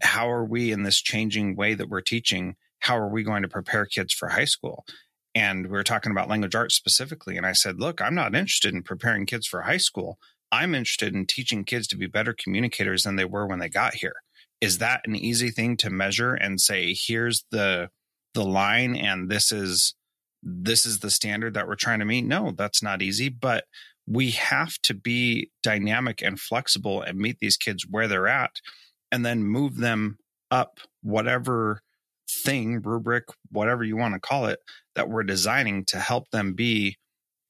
how 0.00 0.30
are 0.30 0.44
we 0.44 0.70
in 0.70 0.84
this 0.84 1.00
changing 1.00 1.56
way 1.56 1.74
that 1.74 1.88
we're 1.88 2.00
teaching? 2.00 2.54
How 2.80 2.96
are 2.98 3.08
we 3.08 3.24
going 3.24 3.42
to 3.42 3.48
prepare 3.48 3.86
kids 3.86 4.14
for 4.14 4.28
high 4.28 4.44
school? 4.44 4.84
And 5.34 5.66
we 5.66 5.72
were 5.72 5.82
talking 5.82 6.12
about 6.12 6.28
language 6.28 6.54
arts 6.54 6.76
specifically. 6.76 7.36
And 7.36 7.46
I 7.46 7.52
said, 7.52 7.80
look, 7.80 8.00
I'm 8.00 8.14
not 8.14 8.34
interested 8.34 8.74
in 8.74 8.82
preparing 8.82 9.26
kids 9.26 9.46
for 9.46 9.62
high 9.62 9.78
school. 9.78 10.18
I'm 10.52 10.74
interested 10.74 11.14
in 11.14 11.26
teaching 11.26 11.64
kids 11.64 11.86
to 11.88 11.96
be 11.96 12.06
better 12.06 12.34
communicators 12.34 13.02
than 13.02 13.16
they 13.16 13.24
were 13.24 13.46
when 13.46 13.58
they 13.58 13.68
got 13.68 13.94
here. 13.94 14.14
Is 14.60 14.78
that 14.78 15.02
an 15.04 15.14
easy 15.14 15.50
thing 15.50 15.76
to 15.78 15.90
measure 15.90 16.34
and 16.34 16.60
say, 16.60 16.94
here's 16.94 17.44
the 17.50 17.90
the 18.34 18.44
line 18.44 18.94
and 18.96 19.28
this 19.28 19.52
is 19.52 19.94
this 20.42 20.86
is 20.86 21.00
the 21.00 21.10
standard 21.10 21.54
that 21.54 21.66
we're 21.66 21.74
trying 21.74 21.98
to 21.98 22.04
meet? 22.04 22.24
No 22.24 22.52
that's 22.56 22.82
not 22.82 23.02
easy 23.02 23.28
but 23.28 23.64
we 24.06 24.30
have 24.30 24.78
to 24.82 24.94
be 24.94 25.50
dynamic 25.62 26.22
and 26.22 26.40
flexible 26.40 27.02
and 27.02 27.18
meet 27.18 27.38
these 27.40 27.56
kids 27.56 27.86
where 27.88 28.08
they're 28.08 28.28
at 28.28 28.52
and 29.12 29.24
then 29.24 29.44
move 29.44 29.76
them 29.76 30.18
up 30.50 30.80
whatever 31.02 31.82
thing 32.44 32.80
rubric 32.82 33.24
whatever 33.50 33.82
you 33.82 33.96
want 33.96 34.14
to 34.14 34.20
call 34.20 34.46
it 34.46 34.60
that 34.94 35.08
we're 35.08 35.22
designing 35.22 35.84
to 35.84 35.98
help 35.98 36.30
them 36.30 36.54
be 36.54 36.96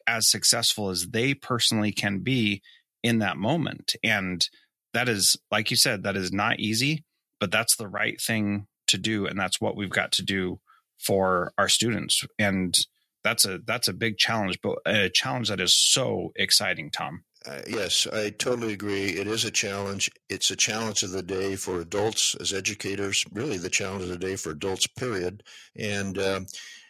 as 0.07 0.29
successful 0.29 0.89
as 0.89 1.09
they 1.09 1.35
personally 1.35 1.93
can 1.93 2.21
be 2.21 2.63
in 3.03 3.19
that 3.19 3.37
moment. 3.37 3.95
And 4.03 4.47
that 4.95 5.09
is 5.09 5.37
like 5.51 5.71
you 5.71 5.77
said 5.77 6.03
that 6.03 6.17
is 6.17 6.33
not 6.33 6.59
easy 6.59 7.05
but 7.41 7.53
that's 7.53 7.77
the 7.77 7.87
right 7.87 8.21
thing 8.21 8.67
to 8.87 8.97
do 8.99 9.27
and 9.27 9.39
that's 9.39 9.61
what 9.61 9.77
we've 9.77 9.91
got 9.91 10.13
to 10.13 10.23
do 10.23 10.59
for 10.99 11.53
our 11.57 11.69
students. 11.69 12.25
And 12.39 12.77
that's 13.25 13.45
a 13.45 13.59
that's 13.67 13.89
a 13.89 13.93
big 13.93 14.17
challenge 14.17 14.59
but 14.63 14.79
a 14.87 15.09
challenge 15.09 15.49
that 15.49 15.61
is 15.61 15.75
so 15.75 16.33
exciting 16.37 16.91
Thom. 16.91 17.25
Uh, 17.47 17.61
yes 17.67 18.07
i 18.13 18.31
totally 18.31 18.73
agree. 18.73 19.07
It 19.11 19.27
is 19.27 19.45
a 19.45 19.51
challenge. 19.51 20.11
It's 20.29 20.51
a 20.51 20.57
challenge 20.57 21.03
of 21.03 21.11
the 21.11 21.23
day 21.23 21.57
for 21.57 21.81
adults 21.81 22.35
as 22.41 22.53
educators 22.53 23.25
really 23.33 23.59
the 23.59 23.71
challenge 23.71 24.05
of 24.05 24.09
the 24.09 24.19
day 24.19 24.37
for 24.37 24.51
adults 24.51 24.87
period. 24.87 25.43
And 25.77 26.19
uh, 26.19 26.41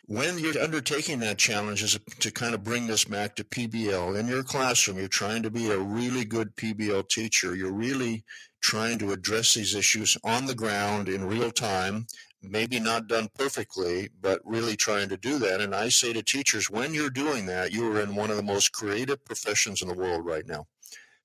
when 0.07 0.39
you're 0.39 0.59
undertaking 0.63 1.19
that 1.21 1.37
challenge 1.37 1.83
is 1.83 1.99
to 2.21 2.31
kind 2.31 2.55
of 2.55 2.65
bring 2.65 2.87
this 2.87 3.05
back 3.05 3.37
to 3.37 3.45
PBL 3.45 4.19
in 4.19 4.27
your 4.27 4.43
classroom, 4.43 4.99
you're 4.99 5.09
trying 5.09 5.43
to 5.43 5.51
be 5.51 5.71
a 5.71 5.79
really 5.79 6.25
good 6.25 6.57
PBL 6.57 7.09
teacher. 7.11 7.55
You're 7.55 7.73
really 7.73 8.25
trying 8.63 8.99
to 8.99 9.13
address 9.13 9.53
these 9.53 9.75
issues 9.75 10.17
on 10.25 10.47
the 10.47 10.55
ground 10.55 11.11
in 11.11 11.27
real 11.27 11.51
time 11.51 12.07
maybe 12.43 12.79
not 12.79 13.09
done 13.09 13.29
perfectly, 13.37 14.09
but 14.21 14.41
really 14.45 14.77
trying 14.77 15.09
to 15.09 15.17
do 15.17 15.39
that. 15.39 15.61
And 15.61 15.75
I 15.75 15.89
say 15.89 16.13
to 16.13 16.23
teachers, 16.23 16.71
when 16.71 16.95
you're 16.95 17.11
doing 17.11 17.47
that, 17.47 17.73
you 17.73 17.91
are 17.91 18.01
in 18.01 18.15
one 18.15 18.31
of 18.31 18.37
the 18.37 18.43
most 18.43 18.73
creative 18.73 19.25
professions 19.25 19.83
in 19.83 19.89
the 19.89 19.95
world 19.95 20.25
right 20.25 20.47
now 20.47 20.67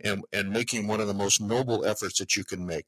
and, 0.04 0.24
and 0.34 0.50
making 0.50 0.88
one 0.88 1.00
of 1.00 1.08
the 1.08 1.14
most 1.14 1.42
noble 1.42 1.86
efforts 1.86 2.20
that 2.20 2.36
you 2.36 2.44
can 2.44 2.66
make. 2.66 2.86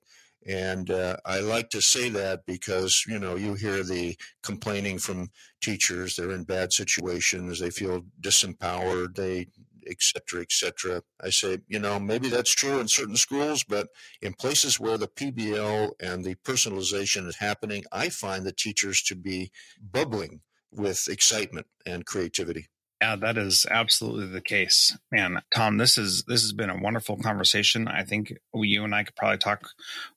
And 0.47 0.91
uh, 0.91 1.17
I 1.25 1.39
like 1.39 1.69
to 1.71 1.81
say 1.81 2.09
that 2.09 2.45
because, 2.45 3.03
you 3.07 3.17
know, 3.17 3.35
you 3.35 3.55
hear 3.55 3.83
the 3.83 4.15
complaining 4.43 4.99
from 4.99 5.31
teachers. 5.59 6.15
They're 6.15 6.31
in 6.31 6.43
bad 6.43 6.71
situations. 6.71 7.59
They 7.59 7.71
feel 7.71 8.05
disempowered. 8.21 9.15
They 9.15 9.47
et 9.87 9.97
cetera, 10.01 10.41
et 10.41 10.51
cetera. 10.51 11.01
I 11.21 11.29
say, 11.29 11.59
you 11.67 11.79
know, 11.79 11.99
maybe 11.99 12.29
that's 12.29 12.51
true 12.53 12.79
in 12.79 12.87
certain 12.87 13.17
schools, 13.17 13.63
but 13.63 13.89
in 14.21 14.33
places 14.33 14.79
where 14.79 14.97
the 14.97 15.07
PBL 15.07 15.91
and 15.99 16.23
the 16.23 16.35
personalization 16.35 17.27
is 17.27 17.37
happening, 17.37 17.83
I 17.91 18.09
find 18.09 18.45
the 18.45 18.51
teachers 18.51 19.01
to 19.03 19.15
be 19.15 19.51
bubbling 19.79 20.41
with 20.71 21.07
excitement 21.07 21.67
and 21.85 22.05
creativity. 22.05 22.67
Yeah, 23.01 23.17
that 23.17 23.37
is 23.37 23.65
absolutely 23.69 24.27
the 24.27 24.41
case, 24.41 24.97
man. 25.11 25.41
Thom, 25.53 25.77
this 25.77 25.97
is 25.97 26.23
this 26.23 26.41
has 26.41 26.53
been 26.53 26.69
a 26.69 26.81
wonderful 26.81 27.17
conversation. 27.17 27.89
I 27.89 28.03
think 28.03 28.33
you 28.53 28.85
and 28.85 28.95
I 28.95 29.03
could 29.03 29.17
probably 29.17 29.37
talk 29.37 29.69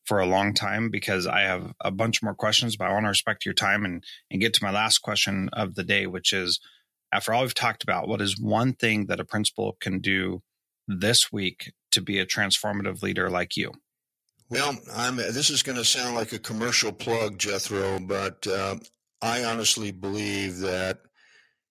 for 0.04 0.20
a 0.20 0.26
long 0.26 0.54
time 0.54 0.88
because 0.88 1.26
I 1.26 1.40
have 1.40 1.74
a 1.80 1.90
bunch 1.90 2.22
more 2.22 2.34
questions, 2.34 2.76
but 2.76 2.86
I 2.86 2.92
want 2.92 3.04
to 3.04 3.08
respect 3.08 3.44
your 3.44 3.54
time 3.54 3.84
and 3.84 4.04
and 4.30 4.40
get 4.40 4.54
to 4.54 4.64
my 4.64 4.70
last 4.70 4.98
question 4.98 5.50
of 5.52 5.74
the 5.74 5.82
day, 5.82 6.06
which 6.06 6.32
is 6.32 6.60
after 7.12 7.32
all 7.32 7.42
we've 7.42 7.54
talked 7.54 7.82
about, 7.82 8.08
what 8.08 8.20
is 8.20 8.40
one 8.40 8.72
thing 8.72 9.06
that 9.06 9.20
a 9.20 9.24
principal 9.24 9.76
can 9.80 10.00
do 10.00 10.42
this 10.86 11.32
week 11.32 11.72
to 11.92 12.00
be 12.00 12.18
a 12.18 12.26
transformative 12.26 13.02
leader 13.02 13.30
like 13.30 13.56
you? 13.56 13.72
Well, 14.50 14.76
I'm, 14.94 15.16
this 15.16 15.50
is 15.50 15.62
going 15.62 15.76
to 15.76 15.84
sound 15.84 16.14
like 16.14 16.32
a 16.32 16.38
commercial 16.38 16.92
plug, 16.92 17.38
Jethro, 17.38 17.98
but 18.00 18.46
uh, 18.46 18.76
I 19.20 19.44
honestly 19.44 19.90
believe 19.90 20.58
that 20.60 21.00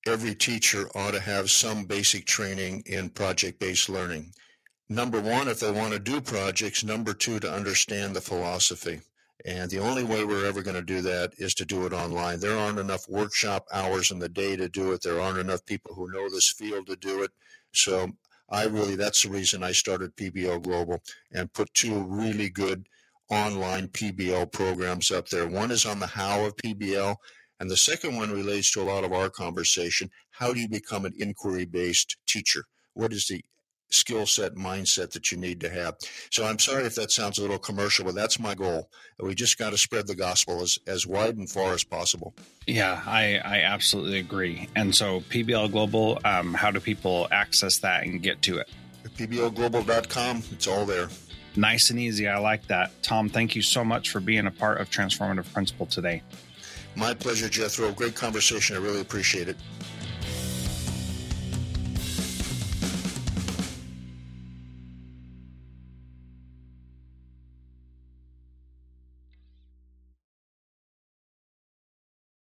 every 0.05 0.35
teacher 0.35 0.87
ought 0.95 1.11
to 1.11 1.19
have 1.19 1.49
some 1.49 1.85
basic 1.85 2.25
training 2.25 2.83
in 2.85 3.09
project 3.09 3.59
based 3.59 3.89
learning. 3.89 4.31
Number 4.89 5.19
one, 5.19 5.47
if 5.47 5.59
they 5.59 5.71
want 5.71 5.93
to 5.93 5.99
do 5.99 6.21
projects. 6.21 6.83
Number 6.83 7.13
two, 7.13 7.39
to 7.39 7.51
understand 7.51 8.15
the 8.15 8.21
philosophy. 8.21 9.01
And 9.45 9.69
the 9.69 9.79
only 9.79 10.03
way 10.03 10.25
we're 10.25 10.45
ever 10.45 10.61
going 10.61 10.75
to 10.75 10.81
do 10.81 11.01
that 11.01 11.33
is 11.37 11.53
to 11.55 11.65
do 11.65 11.85
it 11.85 11.93
online. 11.93 12.39
There 12.39 12.57
aren't 12.57 12.79
enough 12.79 13.07
workshop 13.07 13.67
hours 13.71 14.11
in 14.11 14.19
the 14.19 14.29
day 14.29 14.55
to 14.55 14.67
do 14.67 14.91
it. 14.91 15.01
There 15.03 15.21
aren't 15.21 15.37
enough 15.37 15.65
people 15.65 15.93
who 15.93 16.11
know 16.11 16.29
this 16.29 16.51
field 16.51 16.87
to 16.87 16.95
do 16.95 17.23
it. 17.23 17.31
So 17.71 18.11
I 18.49 18.65
really, 18.65 18.95
that's 18.95 19.23
the 19.23 19.29
reason 19.29 19.63
I 19.63 19.73
started 19.73 20.15
PBL 20.15 20.63
Global 20.63 21.01
and 21.31 21.53
put 21.53 21.73
two 21.73 22.03
really 22.03 22.49
good 22.49 22.87
online 23.29 23.89
PBL 23.89 24.51
programs 24.51 25.11
up 25.11 25.29
there. 25.29 25.47
One 25.47 25.71
is 25.71 25.85
on 25.85 25.99
the 25.99 26.07
how 26.07 26.45
of 26.45 26.55
PBL, 26.55 27.15
and 27.59 27.69
the 27.69 27.77
second 27.77 28.15
one 28.15 28.31
relates 28.31 28.71
to 28.71 28.81
a 28.81 28.83
lot 28.83 29.03
of 29.03 29.11
our 29.11 29.29
conversation. 29.29 30.09
How 30.31 30.53
do 30.53 30.59
you 30.59 30.69
become 30.69 31.05
an 31.05 31.13
inquiry 31.17 31.65
based 31.65 32.17
teacher? 32.25 32.63
What 32.93 33.11
is 33.11 33.27
the 33.27 33.43
skill 33.89 34.25
set 34.25 34.55
mindset 34.55 35.11
that 35.11 35.31
you 35.31 35.37
need 35.37 35.61
to 35.61 35.69
have. 35.69 35.95
So 36.31 36.45
I'm 36.45 36.59
sorry 36.59 36.83
if 36.83 36.95
that 36.95 37.11
sounds 37.11 37.37
a 37.37 37.41
little 37.41 37.57
commercial, 37.57 38.05
but 38.05 38.15
that's 38.15 38.39
my 38.39 38.55
goal. 38.55 38.89
We 39.19 39.35
just 39.35 39.57
got 39.57 39.71
to 39.71 39.77
spread 39.77 40.07
the 40.07 40.15
gospel 40.15 40.61
as, 40.61 40.77
as 40.87 41.07
wide 41.07 41.37
and 41.37 41.49
far 41.49 41.73
as 41.73 41.83
possible. 41.83 42.33
Yeah, 42.65 43.01
I, 43.05 43.37
I 43.37 43.61
absolutely 43.61 44.19
agree. 44.19 44.67
And 44.75 44.93
so 44.93 45.21
PBL 45.21 45.71
Global, 45.71 46.19
um, 46.25 46.53
how 46.53 46.71
do 46.71 46.79
people 46.79 47.27
access 47.31 47.79
that 47.79 48.03
and 48.03 48.21
get 48.21 48.41
to 48.43 48.57
it? 48.57 48.69
PBLglobal.com, 49.17 50.43
it's 50.51 50.67
all 50.67 50.85
there. 50.85 51.09
Nice 51.55 51.89
and 51.89 51.99
easy. 51.99 52.27
I 52.27 52.37
like 52.37 52.67
that. 52.67 52.91
Thom, 53.01 53.29
thank 53.29 53.55
you 53.55 53.63
so 53.63 53.83
much 53.83 54.11
for 54.11 54.19
being 54.19 54.45
a 54.45 54.51
part 54.51 54.79
of 54.79 54.89
Transformative 54.91 55.51
Principal 55.51 55.87
today. 55.87 56.21
My 56.95 57.13
pleasure, 57.13 57.49
Jethro. 57.49 57.91
Great 57.91 58.15
conversation. 58.15 58.75
I 58.75 58.79
really 58.79 59.01
appreciate 59.01 59.47
it. 59.49 59.57